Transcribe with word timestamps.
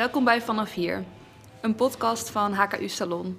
Welkom 0.00 0.24
bij 0.24 0.42
Vanaf 0.42 0.72
Hier, 0.72 1.04
een 1.60 1.74
podcast 1.74 2.30
van 2.30 2.52
HKU 2.52 2.88
Salon. 2.88 3.38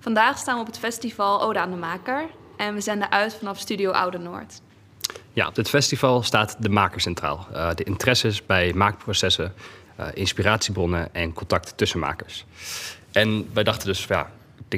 Vandaag 0.00 0.38
staan 0.38 0.54
we 0.54 0.60
op 0.60 0.66
het 0.66 0.78
festival 0.78 1.42
Ode 1.42 1.58
aan 1.58 1.70
de 1.70 1.76
Maker 1.76 2.24
en 2.56 2.74
we 2.74 2.80
zenden 2.80 3.10
uit 3.10 3.34
vanaf 3.34 3.58
Studio 3.58 3.90
Oude 3.90 4.18
Noord. 4.18 4.60
Ja, 5.32 5.46
op 5.46 5.54
dit 5.54 5.68
festival 5.68 6.22
staat 6.22 6.56
de 6.58 6.68
maker 6.68 7.00
centraal. 7.00 7.46
Uh, 7.52 7.70
de 7.74 7.84
interesses 7.84 8.46
bij 8.46 8.72
maakprocessen, 8.72 9.54
uh, 10.00 10.06
inspiratiebronnen 10.14 11.14
en 11.14 11.32
contacten 11.32 11.76
tussen 11.76 11.98
makers. 11.98 12.44
En 13.12 13.50
wij 13.52 13.64
dachten 13.64 13.86
dus, 13.86 14.04
ja, 14.04 14.30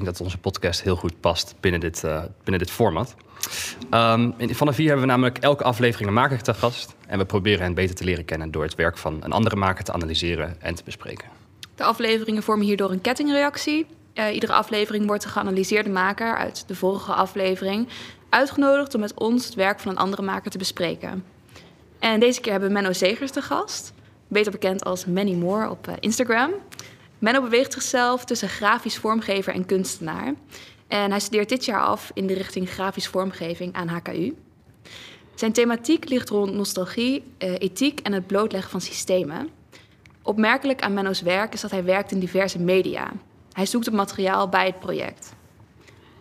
denk 0.03 0.17
dat 0.17 0.21
onze 0.21 0.39
podcast 0.39 0.83
heel 0.83 0.97
goed 0.97 1.21
past 1.21 1.55
binnen 1.61 1.81
dit, 1.81 2.03
uh, 2.05 2.23
binnen 2.45 2.67
dit 2.67 2.71
format. 2.71 3.15
Um, 3.91 4.35
vanaf 4.39 4.77
hier 4.77 4.87
hebben 4.87 5.07
we 5.07 5.11
namelijk 5.11 5.39
elke 5.39 5.65
aflevering 5.65 6.09
een 6.09 6.15
maker 6.15 6.43
te 6.43 6.55
gast. 6.55 6.95
En 7.07 7.19
we 7.19 7.25
proberen 7.25 7.63
hen 7.63 7.75
beter 7.75 7.95
te 7.95 8.05
leren 8.05 8.25
kennen 8.25 8.51
door 8.51 8.63
het 8.63 8.75
werk 8.75 8.99
van 8.99 9.19
een 9.23 9.33
andere 9.33 9.57
maker 9.57 9.85
te 9.85 9.93
analyseren 9.93 10.61
en 10.61 10.75
te 10.75 10.83
bespreken. 10.85 11.29
De 11.75 11.85
afleveringen 11.85 12.43
vormen 12.43 12.67
hierdoor 12.67 12.91
een 12.91 13.01
kettingreactie. 13.01 13.87
Uh, 14.15 14.35
iedere 14.35 14.53
aflevering 14.53 15.07
wordt 15.07 15.23
de 15.23 15.29
geanalyseerde 15.29 15.91
maker 15.91 16.37
uit 16.37 16.65
de 16.67 16.75
vorige 16.75 17.13
aflevering 17.13 17.89
uitgenodigd 18.29 18.95
om 18.95 19.01
met 19.01 19.15
ons 19.15 19.45
het 19.45 19.55
werk 19.55 19.81
van 19.81 19.91
een 19.91 19.99
andere 19.99 20.23
maker 20.23 20.51
te 20.51 20.59
bespreken. 20.59 21.25
En 21.99 22.21
deze 22.21 22.41
keer 22.41 22.51
hebben 22.53 22.69
we 22.69 22.75
Menno 22.75 22.93
Zegers 22.93 23.31
te 23.31 23.43
gast, 23.43 23.93
beter 24.29 24.53
bekend 24.53 24.85
als 24.85 25.07
Manny 25.07 25.35
Moore 25.35 25.71
op 25.71 25.89
uh, 25.89 25.95
Instagram. 26.01 26.51
Menno 27.19 27.43
beweegt 27.43 27.73
zichzelf 27.73 28.25
tussen 28.25 28.49
grafisch 28.49 28.99
vormgever 28.99 29.53
en 29.53 29.67
kunstenaar. 29.67 30.35
En 30.87 31.11
hij 31.11 31.21
studeert 31.21 31.49
dit 31.49 31.65
jaar 31.65 31.81
af 31.81 32.11
in 32.15 32.27
de 32.27 32.35
richting 32.35 32.71
grafisch 32.71 33.09
vormgeving 33.09 33.75
aan 33.75 33.89
HKU. 33.89 34.37
Zijn 35.35 35.53
thematiek 35.53 36.09
ligt 36.09 36.29
rond 36.29 36.53
nostalgie, 36.53 37.25
uh, 37.39 37.55
ethiek 37.59 38.01
en 38.01 38.13
het 38.13 38.27
blootleggen 38.27 38.71
van 38.71 38.81
systemen. 38.81 39.49
Opmerkelijk 40.23 40.83
aan 40.83 40.95
Menno's 40.95 41.21
werk 41.21 41.53
is 41.53 41.61
dat 41.61 41.71
hij 41.71 41.85
werkt 41.85 42.13
in 42.13 42.19
diverse 42.19 42.59
media. 42.59 43.13
Hij 43.53 43.67
zoekt 43.67 43.85
het 43.85 43.95
materiaal 43.95 44.49
bij 44.49 44.67
het 44.67 44.79
project. 44.79 45.35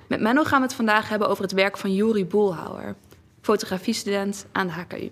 Met 0.07 0.21
Menno 0.21 0.43
gaan 0.43 0.59
we 0.59 0.65
het 0.65 0.75
vandaag 0.75 1.09
hebben 1.09 1.29
over 1.29 1.43
het 1.43 1.51
werk 1.51 1.77
van 1.77 1.93
Juri 1.93 2.25
Boelhouwer, 2.25 2.95
fotografiestudent 3.41 4.45
aan 4.51 4.67
de 4.67 4.73
HKU. 4.73 5.11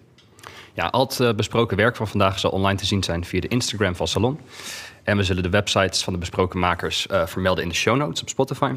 Ja, 0.74 0.86
al 0.88 1.06
het 1.06 1.20
uh, 1.20 1.34
besproken 1.34 1.78
werk 1.78 1.96
van 1.96 2.08
vandaag 2.08 2.40
zal 2.40 2.52
online 2.52 2.78
te 2.78 2.86
zien 2.86 3.04
zijn 3.04 3.26
via 3.26 3.40
de 3.40 3.48
Instagram 3.48 3.96
van 3.96 4.08
Salon. 4.08 4.40
En 5.04 5.18
we 5.18 5.24
zullen 5.24 5.44
de 5.44 5.50
websites 5.50 6.04
van 6.04 6.14
de 6.14 6.20
besproken 6.20 6.60
makers 6.60 7.08
uh, 7.12 7.26
vermelden 7.26 7.64
in 7.64 7.70
de 7.70 7.76
show 7.76 7.98
notes 7.98 8.22
op 8.22 8.30
Spotify. 8.30 8.74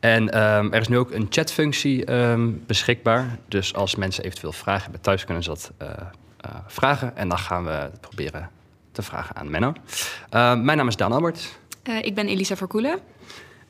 En 0.00 0.22
um, 0.22 0.72
er 0.72 0.80
is 0.80 0.88
nu 0.88 0.98
ook 0.98 1.10
een 1.10 1.26
chatfunctie 1.30 2.12
um, 2.12 2.62
beschikbaar. 2.66 3.38
Dus 3.48 3.74
als 3.74 3.94
mensen 3.94 4.24
eventueel 4.24 4.52
vragen 4.52 4.82
hebben 4.82 5.00
thuis, 5.00 5.24
kunnen 5.24 5.42
ze 5.42 5.48
dat 5.48 5.72
uh, 5.82 5.88
uh, 5.88 6.52
vragen. 6.66 7.16
En 7.16 7.28
dan 7.28 7.38
gaan 7.38 7.64
we 7.64 7.70
het 7.70 8.00
proberen 8.00 8.50
te 8.92 9.02
vragen 9.02 9.36
aan 9.36 9.50
Menno. 9.50 9.68
Uh, 9.68 10.54
mijn 10.54 10.76
naam 10.76 10.88
is 10.88 10.96
Daan 10.96 11.12
Albert. 11.12 11.58
ik 12.02 12.14
ben 12.14 12.28
Elisa 12.28 12.56
Verkoelen. 12.56 12.98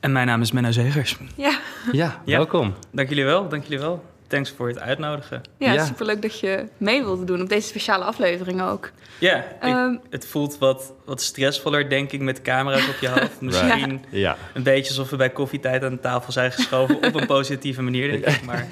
En 0.00 0.12
mijn 0.12 0.26
naam 0.26 0.40
is 0.40 0.52
Menno 0.52 0.70
Zegers. 0.70 1.16
Ja. 1.36 1.58
Ja, 1.92 2.22
welkom. 2.24 2.74
Dank 2.92 3.08
jullie 3.08 3.24
wel, 3.24 3.48
dank 3.48 3.62
jullie 3.62 3.78
wel. 3.78 4.04
Thanks 4.28 4.50
voor 4.50 4.68
het 4.68 4.78
uitnodigen. 4.78 5.42
Ja, 5.58 5.72
ja. 5.72 5.84
superleuk 5.84 6.22
dat 6.22 6.40
je 6.40 6.64
mee 6.76 7.02
wilde 7.02 7.24
doen 7.24 7.42
op 7.42 7.48
deze 7.48 7.68
speciale 7.68 8.04
aflevering 8.04 8.62
ook. 8.62 8.90
Ja, 9.18 9.44
um, 9.64 9.92
ik, 9.92 10.00
het 10.10 10.26
voelt 10.26 10.58
wat, 10.58 10.92
wat 11.04 11.20
stressvoller, 11.20 11.88
denk 11.88 12.12
ik, 12.12 12.20
met 12.20 12.42
camera's 12.42 12.88
op 12.88 12.96
je 13.00 13.08
hoofd. 13.08 13.40
Misschien 13.48 14.04
ja. 14.10 14.36
een 14.54 14.62
beetje 14.62 14.88
alsof 14.88 15.10
we 15.10 15.16
bij 15.16 15.30
koffietijd 15.30 15.84
aan 15.84 15.90
de 15.90 16.00
tafel 16.00 16.32
zijn 16.32 16.52
geschoven. 16.52 16.96
op 16.96 17.14
een 17.14 17.26
positieve 17.36 17.82
manier, 17.82 18.10
denk 18.10 18.36
ik. 18.36 18.44
Maar 18.44 18.66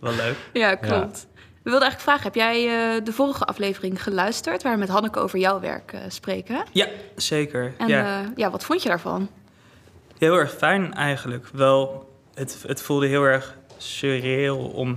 wel 0.00 0.14
leuk. 0.14 0.36
Ja, 0.52 0.74
klopt. 0.74 1.26
Ja. 1.32 1.36
We 1.62 1.70
wilden 1.74 1.88
eigenlijk 1.88 2.00
vragen, 2.00 2.22
heb 2.22 2.34
jij 2.34 2.64
uh, 2.96 3.04
de 3.04 3.12
vorige 3.12 3.44
aflevering 3.44 4.02
geluisterd... 4.02 4.62
waar 4.62 4.72
we 4.72 4.78
met 4.78 4.88
Hanneke 4.88 5.18
over 5.18 5.38
jouw 5.38 5.60
werk 5.60 5.92
uh, 5.92 6.00
spreken? 6.08 6.64
Ja, 6.72 6.86
zeker. 7.16 7.74
En 7.78 7.88
ja. 7.88 8.20
Uh, 8.20 8.28
ja, 8.36 8.50
wat 8.50 8.64
vond 8.64 8.82
je 8.82 8.88
daarvan? 8.88 9.30
Heel 10.18 10.34
erg 10.34 10.52
fijn 10.54 10.94
eigenlijk. 10.94 11.46
Wel, 11.52 12.12
het, 12.34 12.64
het 12.66 12.82
voelde 12.82 13.06
heel 13.06 13.22
erg 13.22 13.57
surreal 13.78 14.58
om 14.58 14.88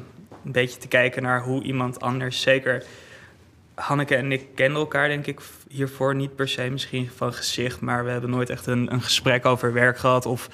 een 0.46 0.52
beetje 0.52 0.80
te 0.80 0.88
kijken 0.88 1.24
naar 1.24 1.42
hoe 1.42 1.64
iemand 1.64 2.00
anders, 2.00 2.42
zeker 2.42 2.84
Hanneke 3.76 4.16
en 4.16 4.32
ik 4.32 4.48
kenden 4.56 4.82
elkaar 4.82 5.08
denk 5.08 5.28
ik 5.28 5.40
hiervoor 5.70 6.16
niet 6.16 6.36
per 6.36 6.48
se 6.50 6.70
misschien 6.70 7.10
van 7.16 7.34
gezicht, 7.34 7.82
maar 7.82 8.06
we 8.06 8.12
hebben 8.12 8.30
nooit 8.30 8.50
echt 8.50 8.66
een, 8.66 8.94
een 8.94 9.02
gesprek 9.02 9.46
over 9.46 9.74
werk 9.74 9.98
gehad 9.98 10.26
of 10.26 10.50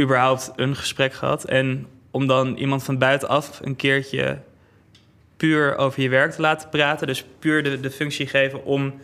überhaupt 0.00 0.52
een 0.56 0.76
gesprek 0.76 1.12
gehad. 1.12 1.44
En 1.44 1.86
om 2.10 2.26
dan 2.26 2.56
iemand 2.56 2.82
van 2.82 2.98
buitenaf 2.98 3.60
een 3.62 3.76
keertje 3.76 4.38
puur 5.36 5.76
over 5.76 6.02
je 6.02 6.08
werk 6.08 6.32
te 6.32 6.40
laten 6.40 6.68
praten, 6.68 7.06
dus 7.06 7.24
puur 7.38 7.62
de, 7.62 7.80
de 7.80 7.90
functie 7.90 8.26
geven 8.26 8.64
om 8.64 9.00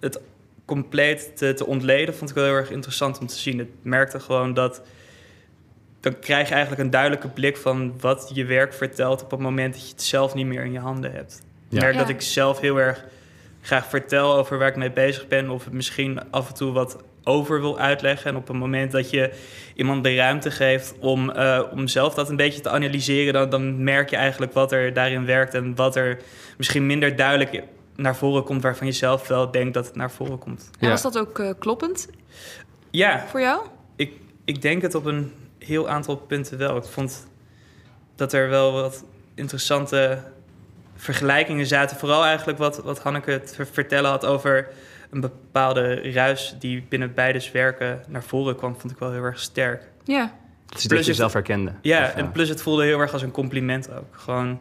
het 0.00 0.20
compleet 0.64 1.36
te, 1.36 1.54
te 1.54 1.66
ontleden, 1.66 2.14
vond 2.14 2.30
ik 2.30 2.36
wel 2.36 2.44
heel 2.44 2.54
erg 2.54 2.70
interessant 2.70 3.18
om 3.18 3.26
te 3.26 3.38
zien. 3.38 3.58
Het 3.58 3.68
merkte 3.82 4.20
gewoon 4.20 4.54
dat 4.54 4.82
dan 6.10 6.20
krijg 6.20 6.48
je 6.48 6.54
eigenlijk 6.54 6.82
een 6.82 6.90
duidelijke 6.90 7.28
blik 7.28 7.56
van 7.56 7.94
wat 8.00 8.30
je 8.34 8.44
werk 8.44 8.74
vertelt 8.74 9.22
op 9.22 9.30
het 9.30 9.40
moment 9.40 9.74
dat 9.74 9.82
je 9.82 9.92
het 9.92 10.02
zelf 10.02 10.34
niet 10.34 10.46
meer 10.46 10.64
in 10.64 10.72
je 10.72 10.78
handen 10.78 11.12
hebt. 11.12 11.42
Ja. 11.68 11.76
Ik 11.76 11.82
merk 11.82 11.94
ja. 11.94 12.00
dat 12.00 12.08
ik 12.08 12.20
zelf 12.20 12.60
heel 12.60 12.80
erg 12.80 13.04
graag 13.60 13.86
vertel 13.86 14.34
over 14.34 14.58
waar 14.58 14.68
ik 14.68 14.76
mee 14.76 14.92
bezig 14.92 15.28
ben, 15.28 15.50
of 15.50 15.64
het 15.64 15.72
misschien 15.72 16.30
af 16.30 16.48
en 16.48 16.54
toe 16.54 16.72
wat 16.72 16.96
over 17.24 17.60
wil 17.60 17.78
uitleggen. 17.78 18.30
En 18.30 18.36
op 18.36 18.48
het 18.48 18.56
moment 18.56 18.92
dat 18.92 19.10
je 19.10 19.32
iemand 19.74 20.04
de 20.04 20.14
ruimte 20.14 20.50
geeft 20.50 20.94
om, 20.98 21.30
uh, 21.30 21.62
om 21.70 21.88
zelf 21.88 22.14
dat 22.14 22.28
een 22.28 22.36
beetje 22.36 22.60
te 22.60 22.70
analyseren, 22.70 23.32
dan, 23.32 23.50
dan 23.50 23.82
merk 23.84 24.10
je 24.10 24.16
eigenlijk 24.16 24.52
wat 24.52 24.72
er 24.72 24.92
daarin 24.92 25.26
werkt 25.26 25.54
en 25.54 25.74
wat 25.74 25.96
er 25.96 26.18
misschien 26.56 26.86
minder 26.86 27.16
duidelijk 27.16 27.62
naar 27.96 28.16
voren 28.16 28.44
komt, 28.44 28.62
waarvan 28.62 28.86
je 28.86 28.92
zelf 28.92 29.28
wel 29.28 29.50
denkt 29.50 29.74
dat 29.74 29.86
het 29.86 29.96
naar 29.96 30.10
voren 30.10 30.38
komt. 30.38 30.70
Ja. 30.78 30.88
Was 30.88 31.02
dat 31.02 31.18
ook 31.18 31.38
uh, 31.38 31.50
kloppend? 31.58 32.08
Ja. 32.90 33.24
Voor 33.26 33.40
jou? 33.40 33.66
Ik, 33.96 34.12
ik 34.44 34.62
denk 34.62 34.82
het 34.82 34.94
op 34.94 35.04
een 35.04 35.32
heel 35.68 35.88
aantal 35.88 36.16
punten 36.16 36.58
wel. 36.58 36.76
Ik 36.76 36.84
vond 36.84 37.26
dat 38.14 38.32
er 38.32 38.48
wel 38.48 38.72
wat 38.72 39.04
interessante 39.34 40.22
vergelijkingen 40.96 41.66
zaten. 41.66 41.96
Vooral 41.96 42.24
eigenlijk 42.24 42.58
wat, 42.58 42.82
wat 42.82 43.02
Hanneke 43.02 43.40
te 43.40 43.66
vertellen 43.66 44.10
had 44.10 44.26
over 44.26 44.68
een 45.10 45.20
bepaalde 45.20 46.12
ruis 46.12 46.56
die 46.58 46.86
binnen 46.88 47.14
beide 47.14 47.50
werken 47.52 48.02
naar 48.08 48.22
voren 48.22 48.56
kwam, 48.56 48.76
vond 48.78 48.92
ik 48.92 48.98
wel 48.98 49.12
heel 49.12 49.22
erg 49.22 49.40
sterk. 49.40 49.82
Ja. 50.04 50.32
Dus 50.66 50.82
dat 50.82 51.06
je 51.06 51.14
zelf 51.14 51.32
herkende. 51.32 51.72
Ja, 51.82 52.04
of, 52.04 52.14
en 52.14 52.32
plus 52.32 52.48
het 52.48 52.62
voelde 52.62 52.84
heel 52.84 53.00
erg 53.00 53.12
als 53.12 53.22
een 53.22 53.30
compliment 53.30 53.90
ook. 53.90 54.06
Gewoon, 54.10 54.60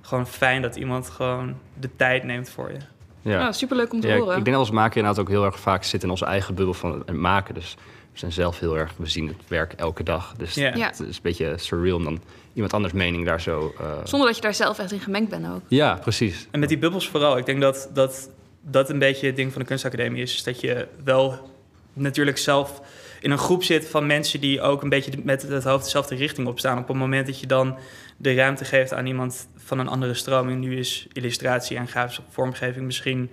gewoon 0.00 0.26
fijn 0.26 0.62
dat 0.62 0.76
iemand 0.76 1.10
gewoon 1.10 1.56
de 1.80 1.96
tijd 1.96 2.24
neemt 2.24 2.50
voor 2.50 2.72
je. 2.72 2.78
Ja, 3.20 3.38
ja 3.38 3.52
superleuk 3.52 3.92
om 3.92 4.00
te 4.00 4.08
ja, 4.08 4.16
horen. 4.16 4.36
Ik 4.36 4.44
denk 4.44 4.56
dat 4.56 4.66
als 4.66 4.74
maker 4.74 4.96
inderdaad 4.96 5.22
ook 5.22 5.28
heel 5.28 5.44
erg 5.44 5.60
vaak 5.60 5.84
zit 5.84 6.02
in 6.02 6.10
onze 6.10 6.24
eigen 6.24 6.54
bubbel 6.54 6.74
van 6.74 7.02
het 7.06 7.16
maken. 7.16 7.54
Dus 7.54 7.76
zijn 8.18 8.32
zelf 8.32 8.58
heel 8.58 8.76
erg, 8.78 8.92
we 8.96 9.06
zien 9.06 9.26
het 9.26 9.36
werk 9.48 9.72
elke 9.72 10.02
dag. 10.02 10.34
Dus 10.36 10.54
Ja. 10.54 10.74
Ja. 10.76 10.86
het 10.86 11.00
is 11.00 11.16
een 11.16 11.22
beetje 11.22 11.54
surreal 11.56 11.96
om 11.96 12.04
dan 12.04 12.20
iemand 12.52 12.72
anders 12.72 12.92
mening 12.92 13.24
daar 13.24 13.40
zo... 13.40 13.74
uh, 13.80 13.86
Zonder 14.04 14.26
dat 14.26 14.36
je 14.36 14.42
daar 14.42 14.54
zelf 14.54 14.78
echt 14.78 14.92
in 14.92 15.00
gemengd 15.00 15.30
bent 15.30 15.46
ook. 15.46 15.60
Ja, 15.68 15.94
precies. 15.94 16.48
En 16.50 16.60
met 16.60 16.68
die 16.68 16.78
bubbels 16.78 17.08
vooral. 17.08 17.36
Ik 17.38 17.46
denk 17.46 17.60
dat 17.60 17.90
dat, 17.94 18.30
dat 18.60 18.90
een 18.90 18.98
beetje 18.98 19.26
het 19.26 19.36
ding 19.36 19.52
van 19.52 19.60
de 19.60 19.66
kunstacademie 19.66 20.22
is. 20.22 20.34
is 20.34 20.42
dat 20.42 20.60
je 20.60 20.86
wel 21.04 21.50
natuurlijk 21.92 22.38
zelf 22.38 22.80
in 23.20 23.30
een 23.30 23.38
groep 23.38 23.62
zit 23.62 23.88
van 23.88 24.06
mensen 24.06 24.40
die 24.40 24.60
ook 24.60 24.82
een 24.82 24.88
beetje 24.88 25.10
met 25.22 25.42
het 25.42 25.64
hoofd 25.64 25.84
dezelfde 25.84 26.14
richting 26.14 26.48
opstaan. 26.48 26.78
Op 26.78 26.88
het 26.88 26.96
moment 26.96 27.26
dat 27.26 27.40
je 27.40 27.46
dan 27.46 27.76
de 28.16 28.34
ruimte 28.34 28.64
geeft 28.64 28.92
aan 28.92 29.06
iemand 29.06 29.48
van 29.56 29.78
een 29.78 29.88
andere 29.88 30.14
stroming. 30.14 30.60
Nu 30.60 30.78
is 30.78 31.06
illustratie 31.12 31.76
en 31.76 31.88
grafische 31.88 32.22
vormgeving 32.28 32.84
misschien 32.84 33.30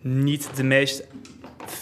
niet 0.00 0.50
de 0.56 0.64
meest 0.64 1.04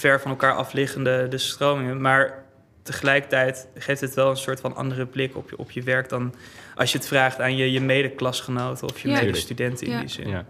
ver 0.03 0.21
van 0.21 0.31
elkaar 0.31 0.55
afliggende 0.55 1.29
de 1.29 1.39
stromingen. 1.39 2.01
Maar 2.01 2.45
tegelijkertijd 2.83 3.69
geeft 3.75 4.01
het 4.01 4.15
wel 4.15 4.31
een 4.31 4.37
soort 4.37 4.61
van 4.61 4.77
andere 4.77 5.07
blik 5.07 5.37
op 5.37 5.51
je, 5.51 5.59
op 5.59 5.71
je 5.71 5.83
werk 5.83 6.09
dan 6.09 6.35
als 6.77 6.93
je 6.93 6.99
het 6.99 7.07
vraagt 7.07 7.41
aan 7.41 7.57
je, 7.57 7.73
je 7.73 7.81
medeklasgenoten 7.81 8.89
of 8.89 8.99
je 9.01 9.09
Ja. 9.09 9.21
medestudenten 9.23 9.87
in 9.87 9.93
Ja. 9.93 10.01
die 10.01 10.09
zin. 10.09 10.29
Ja. 10.29 10.45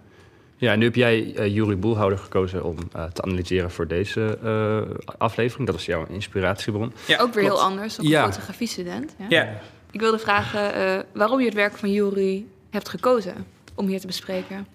Ja, 0.57 0.73
en 0.73 0.79
nu 0.79 0.85
heb 0.85 0.95
jij 0.95 1.23
uh, 1.39 1.55
Jury 1.55 1.79
Boelhouder 1.79 2.19
gekozen 2.19 2.65
om 2.65 2.77
uh, 2.97 3.05
te 3.05 3.23
analyseren 3.23 3.71
voor 3.71 3.87
deze 3.87 4.39
uh, 4.45 4.97
aflevering. 5.19 5.67
Dat 5.67 5.77
was 5.77 5.87
jouw 5.87 6.07
inspiratiebron. 6.09 6.93
Ja, 7.07 7.19
ook 7.19 7.35
weer 7.35 7.45
klopt. 7.45 7.61
heel 7.61 7.69
anders, 7.71 8.01
ook 8.01 8.07
Ja. 8.07 8.25
een 8.25 8.33
fotografiestudent. 8.33 9.15
Ja. 9.19 9.27
Ja, 9.29 9.49
Ik 9.91 10.01
wilde 10.01 10.19
vragen 10.19 10.75
eh, 10.75 10.99
waarom 11.13 11.39
je 11.39 11.45
het 11.45 11.55
werk 11.55 11.77
van 11.77 11.93
Jury 11.93 12.45
hebt 12.71 12.89
gekozen 12.89 13.35
om 13.75 13.87
hier 13.87 14.01
te 14.01 14.07
bespreken. 14.07 14.67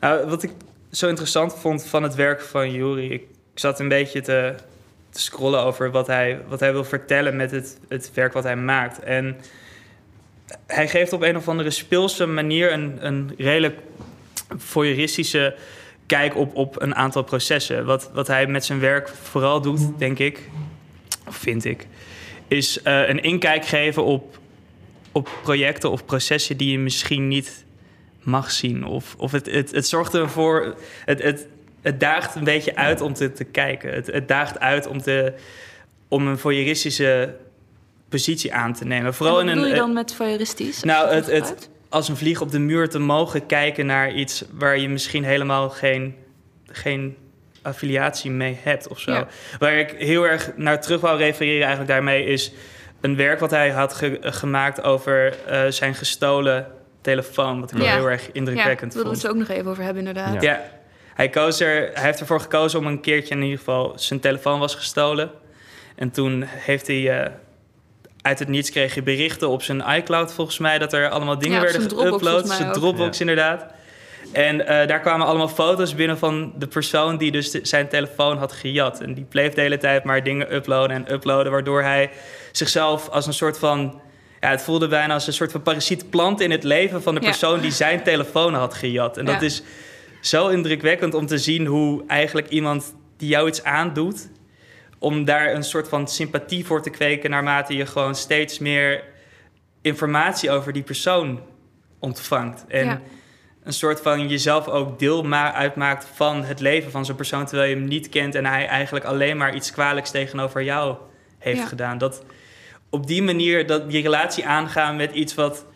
Nou, 0.00 0.26
wat 0.28 0.42
ik 0.42 0.50
zo 0.90 1.08
interessant 1.08 1.54
vond 1.54 1.84
van 1.84 2.02
het 2.02 2.14
werk 2.14 2.40
van 2.40 2.72
Juri, 2.72 3.10
ik 3.12 3.22
zat 3.58 3.80
een 3.80 3.88
beetje 3.88 4.20
te, 4.20 4.54
te 5.10 5.20
scrollen 5.20 5.62
over 5.62 5.90
wat 5.90 6.06
hij, 6.06 6.40
wat 6.48 6.60
hij 6.60 6.72
wil 6.72 6.84
vertellen 6.84 7.36
met 7.36 7.50
het, 7.50 7.78
het 7.88 8.10
werk 8.14 8.32
wat 8.32 8.44
hij 8.44 8.56
maakt. 8.56 8.98
En 8.98 9.36
hij 10.66 10.88
geeft 10.88 11.12
op 11.12 11.22
een 11.22 11.36
of 11.36 11.48
andere 11.48 11.70
speelse 11.70 12.26
manier 12.26 12.72
een, 12.72 13.06
een 13.06 13.34
redelijk 13.38 13.78
voyeuristische 14.56 15.56
kijk 16.06 16.36
op, 16.36 16.54
op 16.54 16.82
een 16.82 16.94
aantal 16.94 17.22
processen. 17.22 17.84
Wat, 17.84 18.10
wat 18.12 18.26
hij 18.26 18.46
met 18.46 18.64
zijn 18.64 18.80
werk 18.80 19.08
vooral 19.08 19.60
doet, 19.60 19.98
denk 19.98 20.18
ik, 20.18 20.48
of 21.26 21.36
vind 21.36 21.64
ik, 21.64 21.86
is 22.48 22.82
eh, 22.82 23.08
een 23.08 23.22
inkijk 23.22 23.66
geven 23.66 24.04
op, 24.04 24.38
op 25.12 25.28
projecten 25.42 25.90
of 25.90 26.04
processen 26.04 26.56
die 26.56 26.70
je 26.70 26.78
misschien 26.78 27.28
niet 27.28 27.64
mag 28.22 28.50
zien. 28.50 28.84
Of, 28.84 29.14
of 29.18 29.32
het, 29.32 29.46
het, 29.46 29.70
het 29.70 29.86
zorgt 29.86 30.14
ervoor. 30.14 30.74
Het, 31.04 31.22
het, 31.22 31.46
het 31.88 32.00
daagt 32.00 32.34
een 32.34 32.44
beetje 32.44 32.76
uit 32.76 33.00
om 33.00 33.12
te, 33.12 33.32
te 33.32 33.44
kijken. 33.44 33.92
Het, 33.94 34.06
het 34.06 34.28
daagt 34.28 34.58
uit 34.60 34.86
om, 34.86 35.02
te, 35.02 35.32
om 36.08 36.26
een 36.26 36.38
voyeuristische 36.38 37.34
positie 38.08 38.54
aan 38.54 38.72
te 38.72 38.84
nemen. 38.84 39.14
Vooral 39.14 39.40
en 39.40 39.40
in 39.40 39.46
wat 39.46 39.54
een. 39.56 39.60
bedoel 39.62 39.74
je 39.76 39.86
dan 39.86 39.92
met 39.94 40.14
voyeuristisch? 40.14 40.82
Nou, 40.82 41.14
het- 41.14 41.26
het- 41.30 41.70
als 41.88 42.08
een 42.08 42.16
vlieg 42.16 42.40
op 42.40 42.50
de 42.50 42.58
muur 42.58 42.88
te 42.88 42.98
mogen 42.98 43.46
kijken 43.46 43.86
naar 43.86 44.12
iets 44.12 44.44
waar 44.52 44.78
je 44.78 44.88
misschien 44.88 45.24
helemaal 45.24 45.70
geen, 45.70 46.14
geen 46.66 47.16
affiliatie 47.62 48.30
mee 48.30 48.58
hebt 48.62 48.88
of 48.88 48.98
zo. 49.00 49.12
Ja. 49.12 49.26
Waar 49.58 49.74
ik 49.78 49.90
heel 49.98 50.26
erg 50.26 50.50
naar 50.56 50.80
terug 50.80 51.00
wou 51.00 51.18
refereren 51.18 51.60
eigenlijk 51.60 51.88
daarmee 51.90 52.24
is 52.24 52.52
een 53.00 53.16
werk 53.16 53.40
wat 53.40 53.50
hij 53.50 53.70
had 53.70 53.92
ge- 53.94 54.18
gemaakt 54.20 54.82
over 54.82 55.36
eh, 55.46 55.66
zijn 55.68 55.94
gestolen 55.94 56.66
telefoon. 57.00 57.60
Wat 57.60 57.70
ik 57.72 57.78
wel 57.78 57.86
heel 57.86 58.06
erg 58.10 58.26
Ja, 58.26 58.32
indrukwekkend 58.32 58.92
daar 58.92 59.02
wilden 59.02 59.12
we 59.12 59.18
vond. 59.20 59.22
het 59.22 59.30
ook 59.30 59.48
nog 59.48 59.58
even 59.58 59.70
over 59.70 59.82
hebben, 59.84 60.06
inderdaad. 60.06 60.42
Ja. 60.42 60.62
Hij, 61.18 61.28
koos 61.28 61.60
er, 61.60 61.90
hij 61.94 62.04
heeft 62.04 62.20
ervoor 62.20 62.40
gekozen 62.40 62.78
om 62.78 62.86
een 62.86 63.00
keertje 63.00 63.34
in 63.34 63.42
ieder 63.42 63.58
geval 63.58 63.92
zijn 63.96 64.20
telefoon 64.20 64.58
was 64.58 64.74
gestolen. 64.74 65.30
En 65.96 66.10
toen 66.10 66.42
heeft 66.46 66.86
hij 66.86 67.20
eh, 67.20 67.30
uit 68.22 68.38
het 68.38 68.48
niets 68.48 68.70
kreeg 68.70 68.94
je 68.94 69.02
berichten 69.02 69.48
op 69.48 69.62
zijn 69.62 69.82
iCloud 69.96 70.32
volgens 70.32 70.58
mij 70.58 70.78
dat 70.78 70.92
er 70.92 71.08
allemaal 71.08 71.38
dingen 71.38 71.56
Ja, 71.56 71.62
werden 71.62 71.82
geüpload. 71.90 72.46
Zijn 72.46 72.68
ook. 72.68 72.74
Dropbox 72.74 73.18
Ja. 73.18 73.20
inderdaad. 73.20 73.66
En 74.32 74.66
eh, 74.66 74.86
daar 74.88 75.00
kwamen 75.00 75.26
allemaal 75.26 75.48
foto's 75.48 75.94
binnen 75.94 76.18
van 76.18 76.52
de 76.58 76.66
persoon 76.66 77.16
die 77.16 77.30
dus 77.30 77.50
de- 77.50 77.60
zijn 77.62 77.88
telefoon 77.88 78.38
had 78.38 78.52
gejat. 78.52 79.00
En 79.00 79.14
die 79.14 79.24
bleef 79.24 79.52
de 79.54 79.60
hele 79.60 79.78
tijd 79.78 80.04
maar 80.04 80.22
dingen 80.22 80.54
uploaden 80.54 80.96
en 80.96 81.12
uploaden, 81.14 81.52
waardoor 81.52 81.82
hij 81.82 82.10
zichzelf 82.52 83.08
als 83.08 83.26
een 83.26 83.32
soort 83.32 83.58
van... 83.58 84.00
Ja, 84.40 84.50
het 84.50 84.62
voelde 84.62 84.88
bijna 84.88 85.14
als 85.14 85.26
een 85.26 85.32
soort 85.32 85.52
van 85.52 85.62
parasiet 85.62 86.10
plant 86.10 86.40
in 86.40 86.50
het 86.50 86.64
leven 86.64 87.02
van 87.02 87.14
de 87.14 87.20
Ja. 87.20 87.26
persoon 87.26 87.60
die 87.60 87.70
zijn 87.72 88.02
telefoon 88.02 88.54
had 88.54 88.74
gejat. 88.74 89.16
En 89.16 89.24
dat 89.24 89.42
is 89.42 89.62
zo 90.20 90.48
indrukwekkend 90.48 91.14
om 91.14 91.26
te 91.26 91.38
zien 91.38 91.66
hoe 91.66 92.04
eigenlijk 92.06 92.48
iemand 92.48 92.94
die 93.16 93.28
jou 93.28 93.48
iets 93.48 93.64
aandoet, 93.64 94.28
om 94.98 95.24
daar 95.24 95.54
een 95.54 95.62
soort 95.64 95.88
van 95.88 96.08
sympathie 96.08 96.66
voor 96.66 96.82
te 96.82 96.90
kweken 96.90 97.30
naarmate 97.30 97.76
je 97.76 97.86
gewoon 97.86 98.14
steeds 98.14 98.58
meer 98.58 99.04
informatie 99.82 100.50
over 100.50 100.72
die 100.72 100.82
persoon 100.82 101.40
ontvangt. 101.98 102.64
En 102.68 102.84
Ja. 102.84 103.00
een 103.64 103.72
soort 103.72 104.00
van 104.00 104.28
jezelf 104.28 104.68
ook 104.68 104.98
deel 104.98 105.22
ma- 105.22 105.52
uitmaakt 105.54 106.06
van 106.14 106.44
het 106.44 106.60
leven 106.60 106.90
van 106.90 107.04
zo'n 107.04 107.16
persoon 107.16 107.46
terwijl 107.46 107.68
je 107.70 107.76
hem 107.76 107.84
niet 107.84 108.08
kent 108.08 108.34
en 108.34 108.46
hij 108.46 108.66
eigenlijk 108.66 109.04
alleen 109.04 109.36
maar 109.36 109.54
iets 109.54 109.70
kwalijks 109.72 110.10
tegenover 110.10 110.62
jou 110.62 110.96
heeft 111.38 111.58
Ja. 111.60 111.66
gedaan. 111.66 111.98
Dat 111.98 112.24
op 112.90 113.06
die 113.06 113.22
manier 113.22 113.66
dat 113.66 113.90
die 113.90 114.02
relatie 114.02 114.46
aangaan 114.46 114.96
met 114.96 115.12
iets 115.12 115.34
wat, 115.34 115.66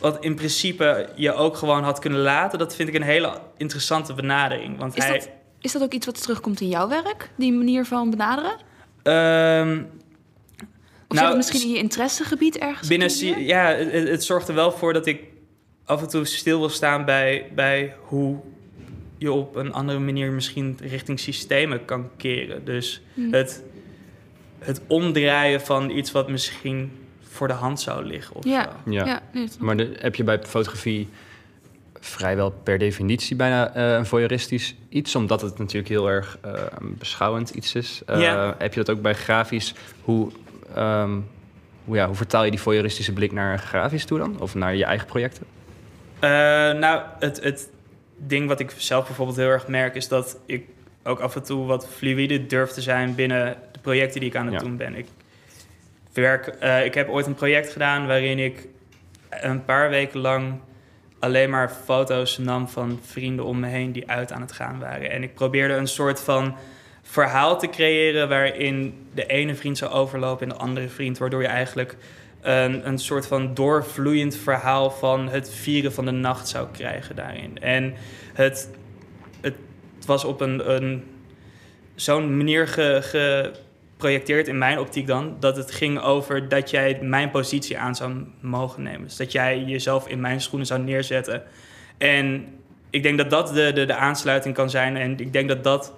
wat 0.00 0.24
in 0.24 0.34
principe 0.34 1.08
je 1.14 1.32
ook 1.32 1.56
gewoon 1.56 1.82
had 1.82 1.98
kunnen 1.98 2.20
laten, 2.20 2.58
dat 2.58 2.74
vind 2.74 2.88
ik 2.88 2.94
een 2.94 3.02
hele 3.02 3.40
interessante 3.56 4.14
benadering. 4.14 4.78
Want 4.78 4.96
Is 4.96 5.04
hij, 5.04 5.18
dat, 5.18 5.28
is 5.60 5.72
dat 5.72 5.82
ook 5.82 5.92
iets 5.92 6.06
wat 6.06 6.22
terugkomt 6.22 6.60
in 6.60 6.68
jouw 6.68 6.88
werk? 6.88 7.30
Die 7.36 7.52
manier 7.52 7.84
van 7.84 8.10
benaderen? 8.10 8.56
Ehm, 9.02 9.82
Of 11.08 11.16
Nou, 11.16 11.36
misschien 11.36 11.62
in 11.62 11.68
je 11.70 11.78
interessegebied 11.78 12.58
ergens? 12.58 12.88
binnen, 12.88 13.44
ja, 13.44 13.66
het, 13.74 14.08
het 14.08 14.24
zorgt 14.24 14.48
er 14.48 14.54
wel 14.54 14.72
voor 14.72 14.92
dat 14.92 15.06
ik 15.06 15.22
af 15.84 16.00
en 16.02 16.08
toe 16.08 16.24
stil 16.24 16.58
wil 16.58 16.68
staan 16.68 17.04
bij, 17.04 17.50
bij 17.54 17.94
hoe 18.00 18.36
je 19.18 19.32
op 19.32 19.56
een 19.56 19.72
andere 19.72 19.98
manier 19.98 20.30
misschien 20.32 20.78
richting 20.80 21.20
systemen 21.20 21.84
kan 21.84 22.10
keren. 22.16 22.64
Dus 22.64 23.02
Hm. 23.14 23.32
het, 23.32 23.62
het 24.58 24.80
omdraaien 24.86 25.60
van 25.60 25.90
iets 25.90 26.12
wat 26.12 26.28
misschien 26.28 26.92
voor 27.38 27.48
de 27.48 27.54
hand 27.54 27.80
zou 27.80 28.04
liggen. 28.04 28.36
Of 28.36 28.44
Ja. 28.44 28.62
zo. 28.62 28.90
Ja. 28.90 29.06
Ja, 29.06 29.20
nee, 29.32 29.48
Maar 29.58 29.76
de- 29.76 29.96
heb 29.98 30.14
je 30.14 30.24
bij 30.24 30.38
fotografie 30.42 31.08
vrijwel 32.00 32.50
per 32.50 32.78
definitie 32.78 33.36
bijna 33.36 33.74
eh, 33.74 33.92
een 33.92 34.06
voyeuristisch 34.06 34.74
iets, 34.88 35.14
omdat 35.14 35.40
het 35.40 35.58
natuurlijk 35.58 35.88
heel 35.88 36.08
erg 36.08 36.38
eh, 36.42 36.52
beschouwend 36.80 37.50
iets 37.50 37.74
is. 37.74 38.02
Eh, 38.06 38.20
Ja. 38.20 38.54
Heb 38.58 38.74
je 38.74 38.84
dat 38.84 38.96
ook 38.96 39.02
bij 39.02 39.14
grafisch? 39.14 39.74
Hoe, 40.02 40.30
ehm, 40.74 41.10
hoe, 41.84 41.96
ja, 41.96 42.06
hoe 42.06 42.14
vertaal 42.16 42.44
je 42.44 42.50
die 42.50 42.60
voyeuristische 42.60 43.12
blik 43.12 43.32
naar 43.32 43.58
grafisch 43.58 44.04
toe 44.04 44.18
dan? 44.18 44.40
Of 44.40 44.54
naar 44.54 44.74
je 44.74 44.84
eigen 44.84 45.06
projecten? 45.06 45.42
Eh, 46.18 46.30
nou, 46.72 47.02
het, 47.18 47.42
het 47.42 47.68
ding 48.16 48.48
wat 48.48 48.60
ik 48.60 48.70
zelf 48.76 49.06
bijvoorbeeld 49.06 49.36
heel 49.36 49.48
erg 49.48 49.66
merk... 49.68 49.94
is 49.94 50.08
dat 50.08 50.38
ik 50.46 50.66
ook 51.04 51.20
af 51.20 51.36
en 51.36 51.42
toe 51.42 51.66
wat 51.66 51.88
fluïde 51.88 52.46
durf 52.46 52.70
te 52.70 52.80
zijn... 52.80 53.14
binnen 53.14 53.56
de 53.72 53.78
projecten 53.78 54.20
die 54.20 54.28
ik 54.28 54.36
aan 54.36 54.44
het 54.46 54.54
Ja. 54.54 54.60
doen 54.60 54.76
ben. 54.76 54.94
Ik, 54.94 55.06
werk, 56.20 56.46
eh, 56.46 56.84
ik 56.84 56.94
heb 56.94 57.08
ooit 57.08 57.26
een 57.26 57.34
project 57.34 57.72
gedaan 57.72 58.06
waarin 58.06 58.38
ik 58.38 58.68
een 59.30 59.64
paar 59.64 59.90
weken 59.90 60.20
lang... 60.20 60.60
alleen 61.18 61.50
maar 61.50 61.70
foto's 61.84 62.38
nam 62.38 62.68
van 62.68 63.00
vrienden 63.02 63.44
om 63.44 63.60
me 63.60 63.66
heen 63.66 63.92
die 63.92 64.10
uit 64.10 64.32
aan 64.32 64.40
het 64.40 64.52
gaan 64.52 64.78
waren. 64.78 65.10
En 65.10 65.22
ik 65.22 65.34
probeerde 65.34 65.74
een 65.74 65.88
soort 65.88 66.20
van 66.20 66.56
verhaal 67.02 67.58
te 67.58 67.68
creëren... 67.68 68.28
waarin 68.28 69.06
de 69.14 69.26
ene 69.26 69.54
vriend 69.54 69.78
zou 69.78 69.92
overlopen 69.92 70.48
en 70.48 70.54
de 70.54 70.60
andere 70.60 70.88
vriend... 70.88 71.18
waardoor 71.18 71.42
je 71.42 71.48
eigenlijk 71.48 71.96
een, 72.40 72.88
een 72.88 72.98
soort 72.98 73.26
van 73.26 73.54
doorvloeiend 73.54 74.36
verhaal 74.36 74.90
van 74.90 75.28
het 75.28 75.50
vieren 75.50 75.92
van 75.92 76.04
de 76.04 76.10
nacht 76.10 76.48
zou 76.48 76.66
krijgen 76.72 77.16
daarin. 77.16 77.58
En 77.60 77.94
het, 78.34 78.70
het 79.40 79.56
was 80.06 80.24
op 80.24 80.40
een, 80.40 80.74
een 80.74 81.04
zo'n 81.94 82.36
manier 82.36 82.68
ge, 82.68 83.52
geprojecteerd 83.98 84.48
in 84.48 84.58
mijn 84.58 84.78
optiek 84.78 85.06
dan, 85.06 85.36
dat 85.40 85.56
het 85.56 85.70
ging 85.70 86.00
over 86.00 86.48
dat 86.48 86.70
jij 86.70 86.98
mijn 87.02 87.30
positie 87.30 87.78
aan 87.78 87.96
zou 87.96 88.24
mogen 88.40 88.82
nemen. 88.82 89.02
Dus 89.02 89.16
dat 89.16 89.32
jij 89.32 89.62
jezelf 89.62 90.08
in 90.08 90.20
mijn 90.20 90.40
schoenen 90.40 90.66
zou 90.66 90.80
neerzetten. 90.80 91.42
En 91.96 92.46
ik 92.90 93.02
denk 93.02 93.18
dat 93.18 93.30
dat 93.30 93.48
de, 93.48 93.72
de, 93.72 93.84
de 93.84 93.94
aansluiting 93.94 94.54
kan 94.54 94.70
zijn. 94.70 94.96
En 94.96 95.18
ik 95.18 95.32
denk 95.32 95.48
dat 95.48 95.64
dat 95.64 95.94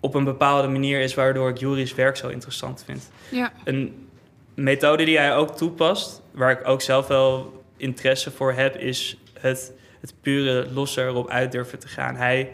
op 0.00 0.14
een 0.14 0.24
bepaalde 0.24 0.68
manier 0.68 1.00
is 1.00 1.14
waardoor 1.14 1.48
ik 1.48 1.58
Juris 1.58 1.94
werk 1.94 2.16
zo 2.16 2.28
interessant 2.28 2.82
vind 2.84 3.10
ja. 3.28 3.52
een 3.64 4.08
methode 4.54 5.04
die 5.04 5.18
hij 5.18 5.36
ook 5.36 5.56
toepast, 5.56 6.22
waar 6.30 6.50
ik 6.50 6.68
ook 6.68 6.82
zelf 6.82 7.06
wel 7.06 7.62
interesse 7.76 8.30
voor 8.30 8.52
heb, 8.52 8.76
is 8.76 9.16
het, 9.40 9.72
het 10.00 10.14
pure 10.20 10.66
losse 10.72 11.02
erop 11.02 11.28
uit 11.28 11.52
durven 11.52 11.78
te 11.78 11.88
gaan. 11.88 12.16
Hij 12.16 12.50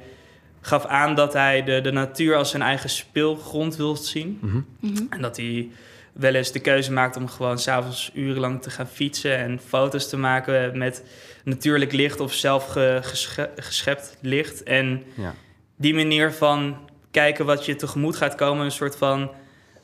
gaf 0.67 0.85
aan 0.87 1.15
dat 1.15 1.33
hij 1.33 1.65
de, 1.65 1.81
de 1.81 1.93
natuur 1.93 2.37
als 2.37 2.51
zijn 2.51 2.63
eigen 2.63 2.91
speelgrond 2.91 3.77
wil 3.77 3.97
zien. 3.97 4.39
Mhm. 4.43 4.61
Mhm. 4.81 5.03
En 5.11 5.21
dat 5.23 5.37
hij 5.37 5.69
wel 6.13 6.35
eens 6.35 6.53
de 6.53 6.61
keuze 6.61 6.93
maakt 6.93 7.17
om 7.17 7.29
gewoon 7.29 7.59
s'avonds 7.59 8.11
urenlang 8.15 8.63
te 8.63 8.71
gaan 8.71 8.87
fietsen 8.89 9.37
en 9.39 9.61
foto's 9.67 10.09
te 10.09 10.17
maken 10.17 10.79
met 10.79 11.05
natuurlijk 11.45 11.93
licht 11.93 12.21
of 12.21 12.33
zelf 12.33 12.67
ge- 12.67 12.99
gesche- 13.03 13.51
geschept 13.57 14.17
licht. 14.21 14.63
En 14.63 15.03
Ja. 15.15 15.35
die 15.77 15.95
manier 15.95 16.33
van 16.33 16.77
kijken 17.11 17.47
wat 17.47 17.67
je 17.67 17.77
tegemoet 17.77 18.17
gaat 18.17 18.35
komen, 18.35 18.65
een 18.65 18.71
soort 18.71 18.97
van 18.97 19.31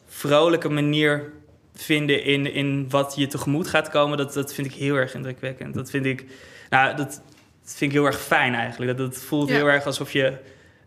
vrolijke 0.09 0.69
manier 0.69 1.33
vinden 1.75 2.25
in, 2.25 2.53
in 2.55 2.87
wat 2.91 3.13
je 3.17 3.27
tegemoet 3.27 3.69
gaat 3.69 3.89
komen, 3.89 4.17
dat, 4.19 4.33
dat 4.33 4.55
vind 4.55 4.67
ik 4.67 4.73
heel 4.75 4.95
erg 4.95 5.15
indrukwekkend. 5.15 5.75
Dat 5.75 5.91
vind 5.91 6.07
ik, 6.07 6.25
nou, 6.71 6.97
dat, 6.97 7.09
dat 7.63 7.75
vind 7.77 7.91
ik 7.93 7.97
heel 7.99 8.07
erg 8.07 8.21
fijn 8.21 8.55
eigenlijk. 8.55 8.97
Dat, 8.99 9.13
dat 9.13 9.23
voelt 9.23 9.49
Ja. 9.49 9.55
heel 9.55 9.67
erg 9.71 9.85
alsof 9.87 10.13
je 10.13 10.33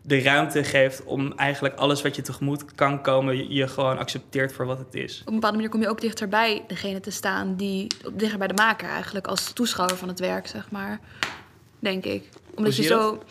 de 0.06 0.22
ruimte 0.22 0.64
geeft 0.64 1.04
om 1.04 1.32
eigenlijk 1.32 1.74
alles 1.74 2.02
wat 2.02 2.16
je 2.16 2.22
tegemoet 2.22 2.74
kan 2.74 3.02
komen, 3.02 3.52
je, 3.52 3.68
gewoon 3.68 3.98
accepteert 3.98 4.52
voor 4.52 4.66
wat 4.66 4.78
het 4.78 4.94
is. 4.94 5.20
Op 5.20 5.26
een 5.26 5.34
bepaalde 5.34 5.56
manier 5.56 5.70
kom 5.70 5.80
je 5.80 5.88
ook 5.88 6.00
dichter 6.00 6.28
bij 6.28 6.64
degene 6.66 7.00
te 7.00 7.10
staan 7.10 7.56
die 7.56 7.86
dichter 8.12 8.38
bij 8.38 8.46
de 8.46 8.54
maker 8.54 8.88
eigenlijk 8.88 9.26
als 9.26 9.52
toeschouwer 9.52 9.96
van 9.96 10.08
het 10.08 10.20
werk, 10.20 10.46
zeg 10.46 10.70
maar. 10.70 11.00
Denk 11.78 12.04
ik. 12.04 12.28
Omdat 12.54 12.72
zie 12.72 12.82
je, 12.82 12.88
je 12.88 12.94
zo, 12.94 13.22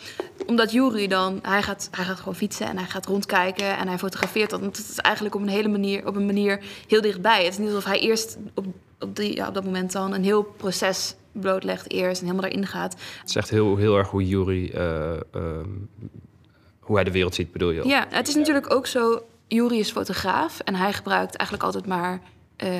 omdat 0.46 0.72
Jury 0.72 1.06
dan, 1.06 1.38
hij 1.42 1.62
gaat, 1.62 1.88
hij 1.90 2.04
gaat 2.04 2.18
gewoon 2.18 2.34
fietsen 2.34 2.66
en 2.66 2.78
hij 2.78 2.86
gaat 2.86 3.06
rondkijken 3.06 3.76
en 3.76 3.88
hij 3.88 3.98
fotografeert 3.98 4.50
dat. 4.50 4.60
Want 4.60 4.76
het 4.76 4.88
is 4.88 4.98
eigenlijk 4.98 5.34
op 5.34 5.40
een 5.40 5.48
hele 5.48 5.68
manier, 5.68 6.06
op 6.06 6.16
een 6.16 6.26
manier 6.26 6.60
heel 6.88 7.00
dichtbij. 7.00 7.44
Het 7.44 7.52
is 7.52 7.58
niet 7.58 7.68
alsof 7.68 7.84
hij 7.84 8.00
eerst 8.00 8.38
op, 8.54 8.66
op, 9.00 9.16
die, 9.16 9.36
ja, 9.36 9.48
op 9.48 9.54
dat 9.54 9.64
moment 9.64 9.92
dan 9.92 10.12
een 10.12 10.24
heel 10.24 10.42
proces 10.42 11.14
blootlegt 11.32 11.90
eerst 11.90 12.20
en 12.20 12.26
helemaal 12.26 12.50
daarin 12.50 12.66
gaat. 12.66 12.92
Het 13.20 13.28
is 13.28 13.36
echt 13.36 13.50
heel, 13.50 13.76
heel 13.76 13.96
erg 13.96 14.08
hoe 14.08 14.26
Jury, 14.26 14.70
hoe 16.86 16.96
hij 16.96 17.04
de 17.04 17.10
wereld 17.10 17.34
ziet, 17.34 17.52
bedoel 17.52 17.70
je? 17.70 17.88
Ja, 17.88 18.06
het 18.08 18.28
is 18.28 18.34
natuurlijk 18.34 18.72
ook 18.72 18.86
zo. 18.86 19.22
Juri 19.48 19.78
is 19.78 19.90
fotograaf 19.90 20.60
en 20.60 20.74
hij 20.74 20.92
gebruikt 20.92 21.36
eigenlijk 21.36 21.66
altijd 21.66 21.86
maar 21.86 22.20
eh, 22.56 22.70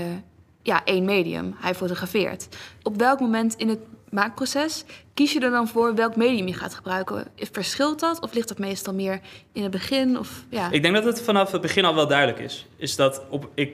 ja, 0.62 0.84
één 0.84 1.04
medium. 1.04 1.54
Hij 1.58 1.74
fotografeert. 1.74 2.48
Op 2.82 2.96
welk 2.96 3.20
moment 3.20 3.54
in 3.54 3.68
het 3.68 3.78
maakproces 4.10 4.84
kies 5.14 5.32
je 5.32 5.40
er 5.40 5.50
dan 5.50 5.68
voor 5.68 5.94
welk 5.94 6.16
medium 6.16 6.46
je 6.46 6.54
gaat 6.54 6.74
gebruiken? 6.74 7.26
Verschilt 7.36 8.00
dat 8.00 8.20
of 8.20 8.34
ligt 8.34 8.48
dat 8.48 8.58
meestal 8.58 8.94
meer 8.94 9.20
in 9.52 9.62
het 9.62 9.70
begin? 9.70 10.18
Of, 10.18 10.44
ja. 10.48 10.70
Ik 10.70 10.82
denk 10.82 10.94
dat 10.94 11.04
het 11.04 11.20
vanaf 11.20 11.52
het 11.52 11.60
begin 11.60 11.84
al 11.84 11.94
wel 11.94 12.06
duidelijk 12.06 12.38
is. 12.38 12.66
Is 12.76 12.96
dat 12.96 13.22
op, 13.28 13.50
ik 13.54 13.72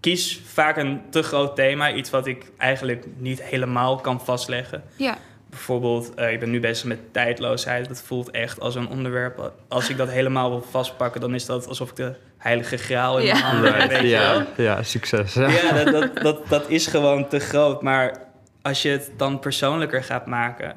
kies 0.00 0.40
vaak 0.44 0.76
een 0.76 1.00
te 1.10 1.22
groot 1.22 1.56
thema, 1.56 1.94
iets 1.94 2.10
wat 2.10 2.26
ik 2.26 2.50
eigenlijk 2.56 3.06
niet 3.16 3.42
helemaal 3.42 3.96
kan 3.96 4.20
vastleggen. 4.20 4.82
ja, 4.96 5.18
Bijvoorbeeld, 5.56 6.14
eh, 6.14 6.32
ik 6.32 6.40
ben 6.40 6.50
nu 6.50 6.60
bezig 6.60 6.84
met 6.84 6.98
tijdloosheid. 7.12 7.88
Dat 7.88 8.02
voelt 8.02 8.30
echt 8.30 8.60
als 8.60 8.74
een 8.74 8.88
onderwerp. 8.88 9.52
Als 9.68 9.88
ik 9.88 9.96
dat 9.96 10.10
helemaal 10.10 10.50
wil 10.50 10.62
vastpakken, 10.70 11.20
dan 11.20 11.34
is 11.34 11.46
dat 11.46 11.68
alsof 11.68 11.90
ik 11.90 11.96
de 11.96 12.14
heilige 12.38 12.76
graal 12.76 13.18
in 13.18 13.24
Ja. 13.26 13.32
mijn 13.32 13.44
handen 13.44 13.74
heb. 13.74 13.90
Right, 13.90 14.06
ja, 14.08 14.46
ja, 14.56 14.82
succes. 14.82 15.34
Ja, 15.34 15.72
dat, 15.72 15.92
dat, 15.92 16.16
dat, 16.22 16.48
dat 16.48 16.68
is 16.70 16.86
gewoon 16.86 17.28
te 17.28 17.38
groot. 17.38 17.82
Maar 17.82 18.18
als 18.62 18.82
je 18.82 18.88
het 18.88 19.10
dan 19.16 19.38
persoonlijker 19.38 20.04
gaat 20.04 20.26
maken, 20.26 20.76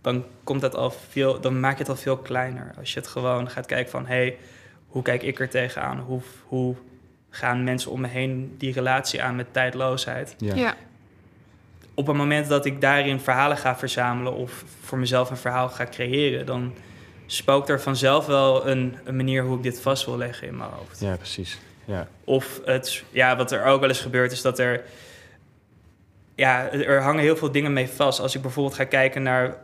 dan, 0.00 0.24
komt 0.44 0.60
dat 0.60 0.76
al 0.76 0.90
veel, 1.08 1.40
dan 1.40 1.60
maak 1.60 1.72
je 1.72 1.78
het 1.78 1.88
al 1.88 1.96
veel 1.96 2.16
kleiner. 2.16 2.74
Als 2.78 2.92
je 2.92 2.98
het 3.00 3.08
gewoon 3.08 3.50
gaat 3.50 3.66
kijken 3.66 3.90
van... 3.90 4.06
hé, 4.06 4.14
hey, 4.14 4.36
hoe 4.86 5.02
kijk 5.02 5.22
ik 5.22 5.40
er 5.40 5.48
tegenaan? 5.48 5.98
Hoe, 5.98 6.20
hoe 6.46 6.74
gaan 7.30 7.64
mensen 7.64 7.90
om 7.90 8.00
me 8.00 8.08
heen 8.08 8.54
die 8.58 8.72
relatie 8.72 9.22
aan 9.22 9.36
met 9.36 9.46
tijdloosheid? 9.52 10.34
Ja. 10.38 10.54
ja. 10.54 10.74
Op 11.94 12.06
het 12.06 12.16
moment 12.16 12.48
dat 12.48 12.64
ik 12.64 12.80
daarin 12.80 13.20
verhalen 13.20 13.56
ga 13.56 13.76
verzamelen... 13.76 14.34
of 14.34 14.64
voor 14.80 14.98
mezelf 14.98 15.30
een 15.30 15.36
verhaal 15.36 15.68
ga 15.68 15.86
creëren... 15.86 16.46
dan 16.46 16.74
spookt 17.26 17.68
er 17.68 17.80
vanzelf 17.80 18.26
wel 18.26 18.68
een, 18.68 18.96
een 19.04 19.16
manier 19.16 19.44
hoe 19.44 19.56
ik 19.56 19.62
dit 19.62 19.80
vast 19.80 20.04
wil 20.04 20.16
leggen 20.16 20.48
in 20.48 20.56
mijn 20.56 20.70
hoofd. 20.70 21.00
Ja, 21.00 21.16
precies. 21.16 21.58
Ja. 21.84 22.08
Of 22.24 22.60
het, 22.64 23.04
ja, 23.10 23.36
wat 23.36 23.52
er 23.52 23.64
ook 23.64 23.80
wel 23.80 23.88
eens 23.88 24.00
gebeurt, 24.00 24.32
is 24.32 24.42
dat 24.42 24.58
er. 24.58 24.82
Ja, 26.34 26.70
er 26.70 27.02
hangen 27.02 27.22
heel 27.22 27.36
veel 27.36 27.50
dingen 27.50 27.72
mee 27.72 27.88
vast. 27.88 28.20
Als 28.20 28.34
ik 28.34 28.42
bijvoorbeeld 28.42 28.76
ga 28.76 28.84
kijken 28.84 29.22
naar 29.22 29.56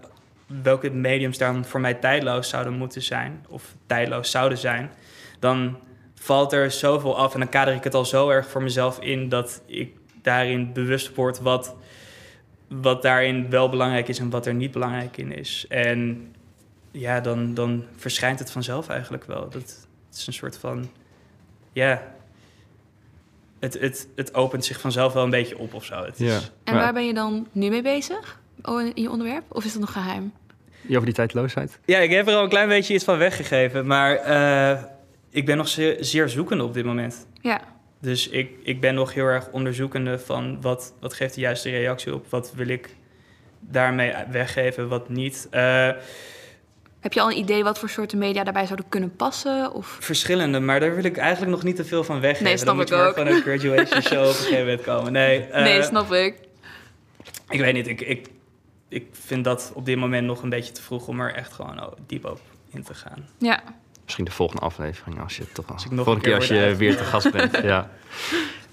welke 0.46 0.90
mediums 0.90 1.38
dan 1.38 1.64
voor 1.64 1.80
mij 1.80 1.94
tijdloos 1.94 2.48
zouden 2.48 2.72
moeten 2.72 3.02
zijn, 3.02 3.44
of 3.48 3.74
tijdloos 3.86 4.30
zouden 4.30 4.58
zijn, 4.58 4.90
dan 5.38 5.78
valt 6.14 6.52
er 6.52 6.70
zoveel 6.70 7.18
af 7.18 7.34
en 7.34 7.40
dan 7.40 7.48
kader 7.48 7.74
ik 7.74 7.84
het 7.84 7.94
al 7.94 8.04
zo 8.04 8.28
erg 8.28 8.48
voor 8.48 8.62
mezelf 8.62 9.00
in 9.00 9.28
dat 9.28 9.62
ik 9.66 9.92
daarin 10.22 10.72
bewust 10.72 11.14
word 11.14 11.40
wat, 11.40 11.74
wat 12.70 13.02
daarin 13.02 13.50
wel 13.50 13.68
belangrijk 13.68 14.08
is 14.08 14.18
en 14.18 14.30
wat 14.30 14.46
er 14.46 14.54
niet 14.54 14.70
belangrijk 14.70 15.16
in 15.16 15.32
is. 15.32 15.64
En 15.68 16.30
ja, 16.90 17.20
dan, 17.20 17.54
dan 17.54 17.84
verschijnt 17.96 18.38
het 18.38 18.50
vanzelf 18.50 18.88
eigenlijk 18.88 19.24
wel. 19.24 19.40
Dat, 19.40 19.86
het 20.08 20.18
is 20.18 20.26
een 20.26 20.32
soort 20.32 20.58
van, 20.58 20.90
ja, 21.72 22.02
het, 23.58 23.80
het, 23.80 24.08
het 24.16 24.34
opent 24.34 24.64
zich 24.64 24.80
vanzelf 24.80 25.12
wel 25.12 25.24
een 25.24 25.30
beetje 25.30 25.58
op 25.58 25.74
of 25.74 25.84
zo. 25.84 26.04
Het 26.04 26.18
ja. 26.18 26.36
Is, 26.36 26.50
en 26.64 26.74
waar 26.74 26.92
ben 26.92 27.06
je 27.06 27.14
dan 27.14 27.46
nu 27.52 27.68
mee 27.68 27.82
bezig 27.82 28.40
oh, 28.62 28.80
in 28.82 29.02
je 29.02 29.10
onderwerp? 29.10 29.44
Of 29.48 29.64
is 29.64 29.72
dat 29.72 29.80
nog 29.80 29.92
geheim? 29.92 30.32
Je 30.80 30.94
over 30.94 31.04
die 31.04 31.14
tijdloosheid? 31.14 31.78
Ja, 31.84 31.98
ik 31.98 32.10
heb 32.10 32.28
er 32.28 32.34
al 32.34 32.42
een 32.42 32.48
klein 32.48 32.68
beetje 32.68 32.94
iets 32.94 33.04
van 33.04 33.18
weggegeven. 33.18 33.86
Maar 33.86 34.28
uh, 34.28 34.82
ik 35.30 35.46
ben 35.46 35.56
nog 35.56 35.68
zeer, 35.68 35.96
zeer 36.00 36.28
zoekende 36.28 36.64
op 36.64 36.74
dit 36.74 36.84
moment. 36.84 37.26
Ja. 37.40 37.60
Dus 38.00 38.28
ik, 38.28 38.50
ik 38.62 38.80
ben 38.80 38.94
nog 38.94 39.14
heel 39.14 39.26
erg 39.26 39.48
onderzoekende 39.50 40.18
van 40.18 40.60
wat, 40.60 40.94
wat 41.00 41.14
geeft 41.14 41.34
de 41.34 41.40
juiste 41.40 41.70
reactie 41.70 42.14
op? 42.14 42.26
Wat 42.28 42.52
wil 42.54 42.68
ik 42.68 42.96
daarmee 43.60 44.14
weggeven, 44.30 44.88
wat 44.88 45.08
niet? 45.08 45.48
Uh, 45.50 45.90
heb 47.00 47.12
je 47.12 47.20
al 47.20 47.30
een 47.30 47.38
idee 47.38 47.62
wat 47.64 47.78
voor 47.78 47.88
soorten 47.88 48.18
media 48.18 48.44
daarbij 48.44 48.64
zouden 48.64 48.88
kunnen 48.88 49.16
passen? 49.16 49.72
Of? 49.72 49.96
Verschillende, 50.00 50.60
maar 50.60 50.80
daar 50.80 50.94
wil 50.94 51.04
ik 51.04 51.16
eigenlijk 51.16 51.52
nog 51.52 51.62
niet 51.62 51.76
te 51.76 51.84
veel 51.84 52.04
van 52.04 52.20
weggeven. 52.20 52.44
Nee, 52.44 52.56
snap 52.56 52.76
Dan 52.76 52.86
ik 52.86 52.92
ook. 52.92 53.14
van 53.14 53.26
een 53.26 53.42
graduation 53.42 54.02
show 54.02 54.22
op 54.22 54.28
een 54.28 54.34
gegeven 54.34 54.58
moment 54.58 54.82
komen. 54.82 55.12
Nee, 55.12 55.48
uh, 55.48 55.62
nee 55.62 55.82
snap 55.82 56.12
ik. 56.12 56.34
Ik 57.48 57.60
weet 57.60 57.72
niet, 57.72 57.86
ik, 57.86 58.00
ik, 58.00 58.28
ik 58.88 59.06
vind 59.10 59.44
dat 59.44 59.72
op 59.74 59.84
dit 59.84 59.96
moment 59.96 60.26
nog 60.26 60.42
een 60.42 60.48
beetje 60.48 60.72
te 60.72 60.82
vroeg 60.82 61.08
om 61.08 61.20
er 61.20 61.34
echt 61.34 61.52
gewoon 61.52 61.94
diep 62.06 62.24
op 62.24 62.40
in 62.70 62.82
te 62.82 62.94
gaan. 62.94 63.28
Ja. 63.38 63.62
Misschien 64.10 64.30
de 64.30 64.36
volgende 64.44 64.62
aflevering 64.62 65.20
als 65.20 65.36
je 65.36 65.44
toch 65.52 65.72
als 65.72 65.84
ik 65.84 65.90
nog 65.90 66.04
volgende 66.04 66.28
keer, 66.28 66.36
als 66.36 66.48
je 66.48 66.74
weer 66.76 66.96
te 66.96 67.04
gast 67.04 67.32
bent. 67.32 67.56
ja. 67.62 67.90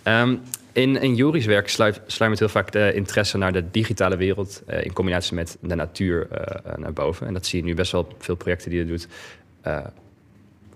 Um, 0.03 0.41
in, 0.71 1.01
in 1.01 1.15
Joris 1.15 1.45
werk 1.45 1.69
sluimert 2.07 2.39
heel 2.39 2.49
vaak 2.49 2.71
de 2.71 2.93
interesse 2.93 3.37
naar 3.37 3.53
de 3.53 3.71
digitale 3.71 4.17
wereld 4.17 4.63
uh, 4.69 4.83
in 4.83 4.93
combinatie 4.93 5.35
met 5.35 5.57
de 5.61 5.75
natuur 5.75 6.27
uh, 6.31 6.75
naar 6.75 6.93
boven. 6.93 7.27
En 7.27 7.33
dat 7.33 7.45
zie 7.45 7.59
je 7.59 7.65
nu 7.65 7.75
best 7.75 7.91
wel 7.91 8.15
veel 8.17 8.35
projecten 8.35 8.69
die 8.69 8.79
je 8.79 8.85
doet. 8.85 9.07
Uh, 9.67 9.79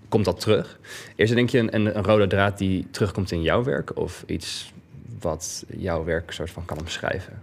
komt 0.08 0.24
dat 0.24 0.40
terug? 0.40 0.78
Is 1.16 1.30
er 1.30 1.36
denk 1.36 1.50
je 1.50 1.58
een, 1.58 1.76
een, 1.76 2.04
rode 2.04 2.26
draad 2.26 2.58
die 2.58 2.86
terugkomt 2.90 3.30
in 3.30 3.42
jouw 3.42 3.64
werk? 3.64 3.96
Of 3.96 4.24
iets 4.26 4.72
wat 5.20 5.64
jouw 5.76 6.04
werk 6.04 6.32
soort 6.32 6.50
van 6.50 6.64
kan 6.64 6.78
omschrijven? 6.78 7.42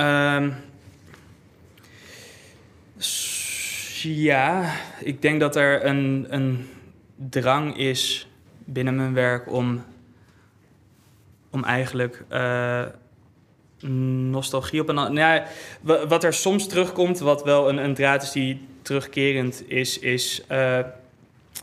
Um, 0.00 0.54
ja, 4.02 4.74
ik 5.00 5.22
denk 5.22 5.40
dat 5.40 5.56
er 5.56 5.84
een, 5.84 6.26
een 6.28 6.68
drang 7.14 7.76
is 7.76 8.28
binnen 8.64 8.96
mijn 8.96 9.14
werk 9.14 9.52
om 9.52 9.84
om 11.50 11.64
eigenlijk 11.64 12.24
uh, 12.32 12.82
nostalgie 14.30 14.80
op 14.80 14.88
een... 14.88 14.94
Nou 14.94 15.18
ja, 15.18 15.44
wat 16.08 16.24
er 16.24 16.34
soms 16.34 16.68
terugkomt, 16.68 17.18
wat 17.18 17.44
wel 17.44 17.68
een, 17.68 17.76
een 17.76 17.94
draad 17.94 18.22
is 18.22 18.32
die 18.32 18.66
terugkerend 18.82 19.62
is, 19.68 19.98
is 19.98 20.42
uh, 20.50 20.78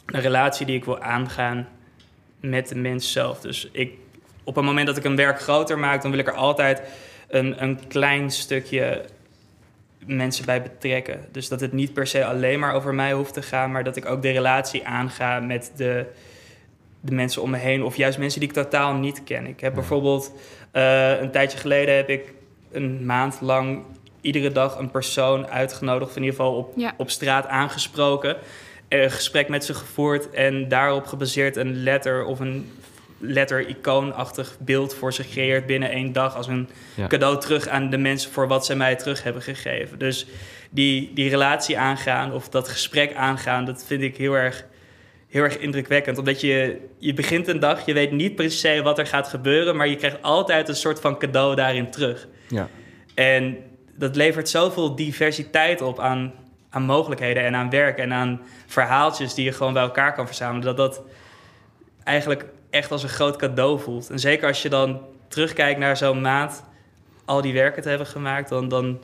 een 0.05 0.21
relatie 0.21 0.65
die 0.65 0.75
ik 0.75 0.85
wil 0.85 1.01
aangaan 1.01 1.67
met 2.39 2.67
de 2.67 2.75
mens 2.75 3.11
zelf. 3.11 3.39
Dus 3.39 3.69
ik, 3.71 3.93
op 4.43 4.55
het 4.55 4.65
moment 4.65 4.87
dat 4.87 4.97
ik 4.97 5.03
een 5.03 5.15
werk 5.15 5.39
groter 5.39 5.79
maak, 5.79 6.01
dan 6.01 6.11
wil 6.11 6.19
ik 6.19 6.27
er 6.27 6.33
altijd 6.33 6.81
een, 7.27 7.63
een 7.63 7.87
klein 7.87 8.31
stukje 8.31 9.05
mensen 10.05 10.45
bij 10.45 10.61
betrekken. 10.61 11.19
Dus 11.31 11.47
dat 11.47 11.59
het 11.59 11.73
niet 11.73 11.93
per 11.93 12.07
se 12.07 12.25
alleen 12.25 12.59
maar 12.59 12.73
over 12.73 12.93
mij 12.93 13.13
hoeft 13.13 13.33
te 13.33 13.41
gaan, 13.41 13.71
maar 13.71 13.83
dat 13.83 13.95
ik 13.95 14.05
ook 14.05 14.21
de 14.21 14.31
relatie 14.31 14.87
aanga 14.87 15.39
met 15.39 15.71
de, 15.75 16.05
de 16.99 17.13
mensen 17.13 17.41
om 17.41 17.49
me 17.49 17.57
heen, 17.57 17.83
of 17.83 17.95
juist 17.95 18.17
mensen 18.17 18.39
die 18.39 18.49
ik 18.49 18.55
totaal 18.55 18.93
niet 18.93 19.23
ken. 19.23 19.47
Ik 19.47 19.59
heb 19.59 19.73
bijvoorbeeld 19.73 20.31
uh, 20.73 21.21
een 21.21 21.31
tijdje 21.31 21.57
geleden 21.57 21.95
heb 21.95 22.09
ik 22.09 22.33
een 22.71 23.05
maand 23.05 23.41
lang 23.41 23.83
iedere 24.21 24.51
dag 24.51 24.77
een 24.77 24.91
persoon 24.91 25.47
uitgenodigd, 25.47 26.09
of 26.09 26.15
in 26.15 26.23
ieder 26.23 26.37
geval 26.37 26.55
op, 26.55 26.75
op 26.97 27.09
straat 27.09 27.47
aangesproken, 27.47 28.37
een 28.89 29.11
gesprek 29.11 29.49
met 29.49 29.65
ze 29.65 29.73
gevoerd 29.73 30.29
en 30.29 30.67
daarop 30.67 31.05
gebaseerd 31.05 31.55
een 31.55 31.83
letter 31.83 32.25
of 32.25 32.39
een 32.39 32.71
letter-icoonachtig 33.25 34.57
beeld 34.59 34.95
voor 34.95 35.13
ze 35.13 35.23
gecreëerd 35.23 35.65
binnen 35.65 35.89
één 35.89 36.13
dag 36.13 36.35
als 36.35 36.47
een 36.47 36.69
cadeau 37.07 37.39
terug 37.39 37.67
aan 37.67 37.89
de 37.89 37.97
mensen 37.97 38.31
voor 38.31 38.47
wat 38.47 38.65
ze 38.65 38.75
mij 38.75 38.95
terug 38.95 39.23
hebben 39.23 39.41
gegeven. 39.41 39.99
Dus 39.99 40.27
die, 40.69 41.11
die 41.13 41.29
relatie 41.29 41.77
aangaan 41.77 42.33
of 42.33 42.49
dat 42.49 42.67
gesprek 42.67 43.15
aangaan, 43.15 43.65
dat 43.65 43.83
vind 43.87 44.01
ik 44.01 44.17
heel 44.17 44.33
erg 44.33 44.65
heel 45.33 45.43
erg 45.43 45.57
indrukwekkend. 45.57 46.17
Omdat 46.17 46.41
je, 46.41 46.77
je 46.97 47.13
begint 47.13 47.47
een 47.47 47.59
dag, 47.59 47.85
je 47.85 47.93
weet 47.93 48.11
niet 48.11 48.35
precies 48.35 48.81
wat 48.81 48.99
er 48.99 49.07
gaat 49.07 49.27
gebeuren, 49.27 49.75
maar 49.75 49.87
je 49.87 49.95
krijgt 49.95 50.21
altijd 50.21 50.69
een 50.69 50.75
soort 50.75 50.99
van 50.99 51.17
cadeau 51.17 51.55
daarin 51.55 51.91
terug. 51.91 52.27
Ja. 52.47 52.67
En 53.13 53.57
dat 53.95 54.15
levert 54.15 54.49
zoveel 54.49 54.95
diversiteit 54.95 55.81
op 55.81 55.99
aan, 55.99 56.33
aan 56.69 56.83
mogelijkheden 56.83 57.43
en 57.43 57.55
aan 57.55 57.69
werk 57.69 57.97
en 57.97 58.13
aan 58.13 58.41
verhaaltjes 58.67 59.33
die 59.33 59.45
je 59.45 59.51
gewoon 59.51 59.73
bij 59.73 59.81
elkaar 59.81 60.13
kan 60.13 60.25
verzamelen. 60.25 60.65
Dat 60.65 60.77
dat 60.77 61.01
eigenlijk 62.03 62.45
echt 62.73 62.91
als 62.91 63.03
een 63.03 63.09
groot 63.09 63.35
cadeau 63.35 63.79
voelt. 63.79 64.09
En 64.09 64.19
zeker 64.19 64.47
als 64.47 64.61
je 64.61 64.69
dan 64.69 65.01
terugkijkt 65.27 65.79
naar 65.79 65.97
zo'n 65.97 66.21
maand, 66.21 66.63
al 67.25 67.41
die 67.41 67.53
werken 67.53 67.81
te 67.81 67.89
hebben 67.89 68.07
gemaakt, 68.07 68.49
dan, 68.49 68.67
dan, 68.67 69.01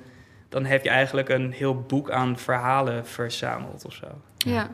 dan 0.50 0.66
heb 0.66 0.84
je 0.84 0.90
eigenlijk 0.90 1.30
een 1.30 1.52
heel 1.52 1.82
boek 1.82 2.12
aan 2.12 2.38
verhalen 2.38 3.06
verzameld 3.06 3.86
of 3.86 3.94
zo. 3.94 4.08
Ja. 4.38 4.70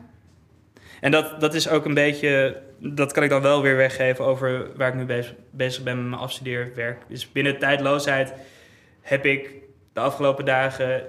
En 1.00 1.10
dat, 1.10 1.40
dat 1.40 1.54
is 1.54 1.68
ook 1.68 1.84
een 1.84 1.94
beetje, 1.94 2.62
dat 2.78 3.12
kan 3.12 3.22
ik 3.22 3.30
dan 3.30 3.42
wel 3.42 3.62
weer 3.62 3.76
weggeven 3.76 4.24
over 4.24 4.76
waar 4.76 4.88
ik 4.88 4.94
nu 4.94 5.04
bezig, 5.04 5.34
bezig 5.50 5.82
ben 5.82 5.96
met 5.96 6.06
mijn 6.06 6.22
afstudeerwerk. 6.22 7.02
Dus 7.08 7.32
binnen 7.32 7.58
tijdloosheid 7.58 8.32
heb 9.02 9.24
ik 9.24 9.50
de 9.92 10.00
afgelopen 10.00 10.44
dagen 10.44 11.02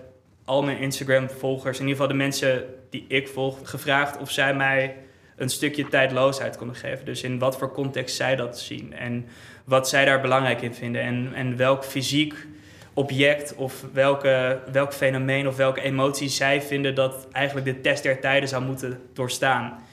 al 0.46 0.64
mijn 0.64 0.80
Instagram-volgers, 0.80 1.80
in 1.80 1.88
ieder 1.88 2.02
geval 2.02 2.18
de 2.18 2.24
mensen 2.24 2.66
die 2.90 3.06
ik 3.08 3.28
volg, 3.28 3.70
gevraagd 3.70 4.18
of 4.18 4.32
zij 4.32 4.54
mij 4.54 4.96
een 5.38 5.50
stukje 5.50 5.88
tijdloosheid 5.88 6.58
konden 6.58 6.76
geven. 6.76 7.06
Dus 7.06 7.24
in 7.24 7.40
wat 7.40 7.58
voor 7.58 7.72
context 7.72 8.16
zij 8.16 8.36
dat 8.36 8.60
zien 8.60 8.94
en 8.94 9.26
wat 9.64 9.90
zij 9.90 10.06
daar 10.06 10.22
belangrijk 10.22 10.62
in 10.62 10.74
vinden 10.74 11.02
en, 11.02 11.32
en 11.34 11.58
welk 11.58 11.86
fysiek 11.86 12.48
object 12.94 13.56
of 13.56 13.86
welke, 13.94 14.60
welk 14.72 14.94
fenomeen 14.94 15.48
of 15.48 15.56
welke 15.56 15.82
emotie 15.82 16.30
zij 16.30 16.62
vinden 16.62 16.96
dat 16.96 17.28
eigenlijk 17.32 17.66
de 17.66 17.82
test 17.82 18.04
der 18.04 18.20
tijden 18.20 18.50
zou 18.50 18.64
moeten 18.64 19.00
doorstaan. 19.14 19.84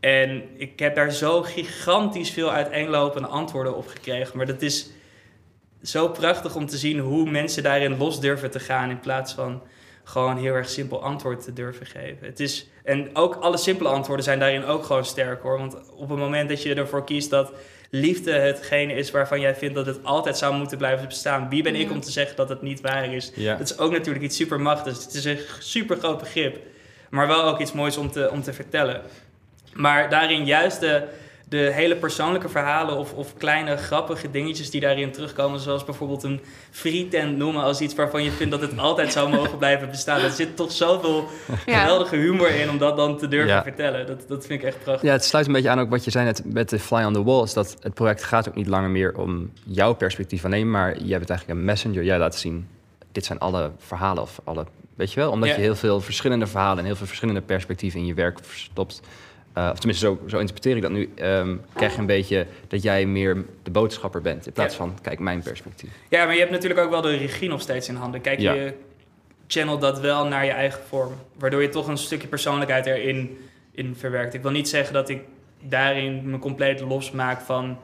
En 0.00 0.42
ik 0.56 0.78
heb 0.78 0.94
daar 0.94 1.12
zo 1.12 1.42
gigantisch 1.42 2.30
veel 2.30 2.50
uiteenlopende 2.50 3.28
antwoorden 3.28 3.76
op 3.76 3.86
gekregen. 3.86 4.36
Maar 4.36 4.46
dat 4.46 4.62
is 4.62 4.90
zo 5.82 6.08
prachtig 6.08 6.56
om 6.56 6.66
te 6.66 6.76
zien 6.76 6.98
hoe 6.98 7.30
mensen 7.30 7.62
daarin 7.62 7.96
los 7.96 8.20
durven 8.20 8.50
te 8.50 8.60
gaan 8.60 8.90
in 8.90 9.00
plaats 9.00 9.32
van 9.32 9.62
gewoon 10.04 10.36
heel 10.36 10.54
erg 10.54 10.68
simpel 10.68 11.02
antwoord 11.02 11.44
te 11.44 11.52
durven 11.52 11.86
geven. 11.86 12.26
Het 12.26 12.40
is, 12.40 12.68
en 12.82 13.16
ook 13.16 13.34
alle 13.34 13.56
simpele 13.56 13.88
antwoorden 13.88 14.24
zijn 14.24 14.38
daarin 14.38 14.64
ook 14.64 14.84
gewoon 14.84 15.04
sterk 15.04 15.42
hoor. 15.42 15.58
Want 15.58 15.76
op 15.96 16.08
het 16.08 16.18
moment 16.18 16.48
dat 16.48 16.62
je 16.62 16.74
ervoor 16.74 17.04
kiest 17.04 17.30
dat 17.30 17.52
liefde 17.90 18.32
hetgene 18.32 18.92
is 18.92 19.10
waarvan 19.10 19.40
jij 19.40 19.54
vindt 19.54 19.74
dat 19.74 19.86
het 19.86 20.04
altijd 20.04 20.38
zou 20.38 20.54
moeten 20.54 20.78
blijven 20.78 21.08
bestaan. 21.08 21.48
Wie 21.48 21.62
ben 21.62 21.74
ik 21.74 21.90
om 21.90 22.00
te 22.00 22.10
zeggen 22.10 22.36
dat 22.36 22.48
het 22.48 22.62
niet 22.62 22.80
waar 22.80 23.14
is? 23.14 23.32
Ja. 23.34 23.56
Dat 23.56 23.70
is 23.70 23.78
ook 23.78 23.92
natuurlijk 23.92 24.24
iets 24.24 24.36
super 24.36 24.60
machtigs. 24.60 25.04
Het 25.04 25.14
is 25.14 25.24
een 25.24 25.38
super 25.58 25.96
groot 25.96 26.18
begrip. 26.18 26.58
Maar 27.10 27.26
wel 27.26 27.42
ook 27.42 27.60
iets 27.60 27.72
moois 27.72 27.96
om 27.96 28.10
te, 28.10 28.30
om 28.30 28.42
te 28.42 28.52
vertellen. 28.52 29.02
Maar 29.72 30.10
daarin 30.10 30.44
juist 30.44 30.80
de, 30.80 31.02
de 31.54 31.70
hele 31.72 31.96
persoonlijke 31.96 32.48
verhalen 32.48 32.96
of, 32.96 33.12
of 33.12 33.36
kleine 33.36 33.76
grappige 33.76 34.30
dingetjes 34.30 34.70
die 34.70 34.80
daarin 34.80 35.12
terugkomen. 35.12 35.60
Zoals 35.60 35.84
bijvoorbeeld 35.84 36.22
een 36.22 36.40
frietent 36.70 37.36
noemen 37.36 37.62
als 37.62 37.80
iets 37.80 37.94
waarvan 37.94 38.22
je 38.24 38.30
vindt 38.30 38.52
dat 38.52 38.60
het 38.60 38.78
altijd 38.78 39.12
zou 39.12 39.30
mogen 39.30 39.58
blijven 39.58 39.90
bestaan. 39.90 40.20
Er 40.20 40.30
zit 40.30 40.56
toch 40.56 40.72
zoveel 40.72 41.28
geweldige 41.66 42.16
humor 42.16 42.50
in 42.50 42.70
om 42.70 42.78
dat 42.78 42.96
dan 42.96 43.18
te 43.18 43.28
durven 43.28 43.62
vertellen. 43.62 44.06
Dat, 44.06 44.28
dat 44.28 44.46
vind 44.46 44.60
ik 44.62 44.66
echt 44.66 44.82
prachtig. 44.82 45.08
Ja, 45.08 45.12
het 45.12 45.24
sluit 45.24 45.46
een 45.46 45.52
beetje 45.52 45.68
aan 45.70 45.80
ook 45.80 45.90
wat 45.90 46.04
je 46.04 46.10
zei 46.10 46.24
net 46.24 46.42
met 46.44 46.68
de 46.68 46.78
Fly 46.78 47.04
on 47.04 47.12
the 47.12 47.24
Wall. 47.24 47.42
Is 47.42 47.52
dat 47.52 47.76
het 47.80 47.94
project 47.94 48.24
gaat 48.24 48.48
ook 48.48 48.54
niet 48.54 48.66
langer 48.66 48.90
meer 48.90 49.16
om 49.16 49.50
jouw 49.64 49.92
perspectief 49.92 50.44
alleen, 50.44 50.70
maar 50.70 50.90
jij 51.02 51.18
bent 51.18 51.30
eigenlijk 51.30 51.58
een 51.60 51.64
messenger. 51.64 52.04
Jij 52.04 52.18
laat 52.18 52.36
zien 52.36 52.68
dit 53.12 53.24
zijn 53.24 53.38
alle 53.38 53.70
verhalen 53.78 54.22
of 54.22 54.40
alle, 54.44 54.66
weet 54.94 55.12
je 55.12 55.20
wel, 55.20 55.30
omdat 55.30 55.48
Ja. 55.48 55.54
je 55.54 55.60
heel 55.60 55.76
veel 55.76 56.00
verschillende 56.00 56.46
verhalen 56.46 56.78
en 56.78 56.84
heel 56.84 56.96
veel 56.96 57.06
verschillende 57.06 57.40
perspectieven 57.40 58.00
in 58.00 58.06
je 58.06 58.14
werk 58.14 58.38
verstopt. 58.42 59.00
Eh, 59.54 59.68
of 59.72 59.78
tenminste, 59.78 60.06
zo, 60.06 60.18
zo 60.26 60.38
interpreteer 60.38 60.76
ik 60.76 60.82
dat 60.82 60.90
nu. 60.90 61.10
ehm, 61.14 61.56
krijg 61.74 61.92
je 61.94 61.98
een 61.98 62.06
beetje 62.06 62.46
dat 62.68 62.82
jij 62.82 63.06
meer 63.06 63.44
de 63.62 63.70
boodschapper 63.70 64.20
bent 64.20 64.46
in 64.46 64.52
plaats 64.52 64.76
Ja. 64.76 64.78
van, 64.80 64.98
kijk, 65.02 65.18
mijn 65.18 65.42
perspectief. 65.42 65.90
Ja, 66.08 66.24
maar 66.24 66.32
je 66.34 66.38
hebt 66.40 66.52
natuurlijk 66.52 66.80
ook 66.80 66.90
wel 66.90 67.00
de 67.00 67.16
regie 67.16 67.48
nog 67.48 67.60
steeds 67.60 67.88
in 67.88 67.94
handen. 67.94 68.20
Kijk, 68.20 68.38
Ja. 68.40 68.52
je 68.52 68.74
channelt 69.46 69.80
dat 69.80 70.00
wel 70.00 70.26
naar 70.26 70.44
je 70.44 70.50
eigen 70.50 70.80
vorm. 70.88 71.12
Waardoor 71.38 71.62
je 71.62 71.68
toch 71.68 71.86
een 71.88 71.96
stukje 71.96 72.28
persoonlijkheid 72.28 72.86
erin 72.86 73.38
in 73.72 73.94
verwerkt. 73.96 74.34
Ik 74.34 74.42
wil 74.42 74.50
niet 74.50 74.68
zeggen 74.68 74.94
dat 74.94 75.08
ik 75.08 75.20
daarin 75.60 76.30
me 76.30 76.38
compleet 76.38 76.80
losmaak 76.80 77.40
van, 77.40 77.78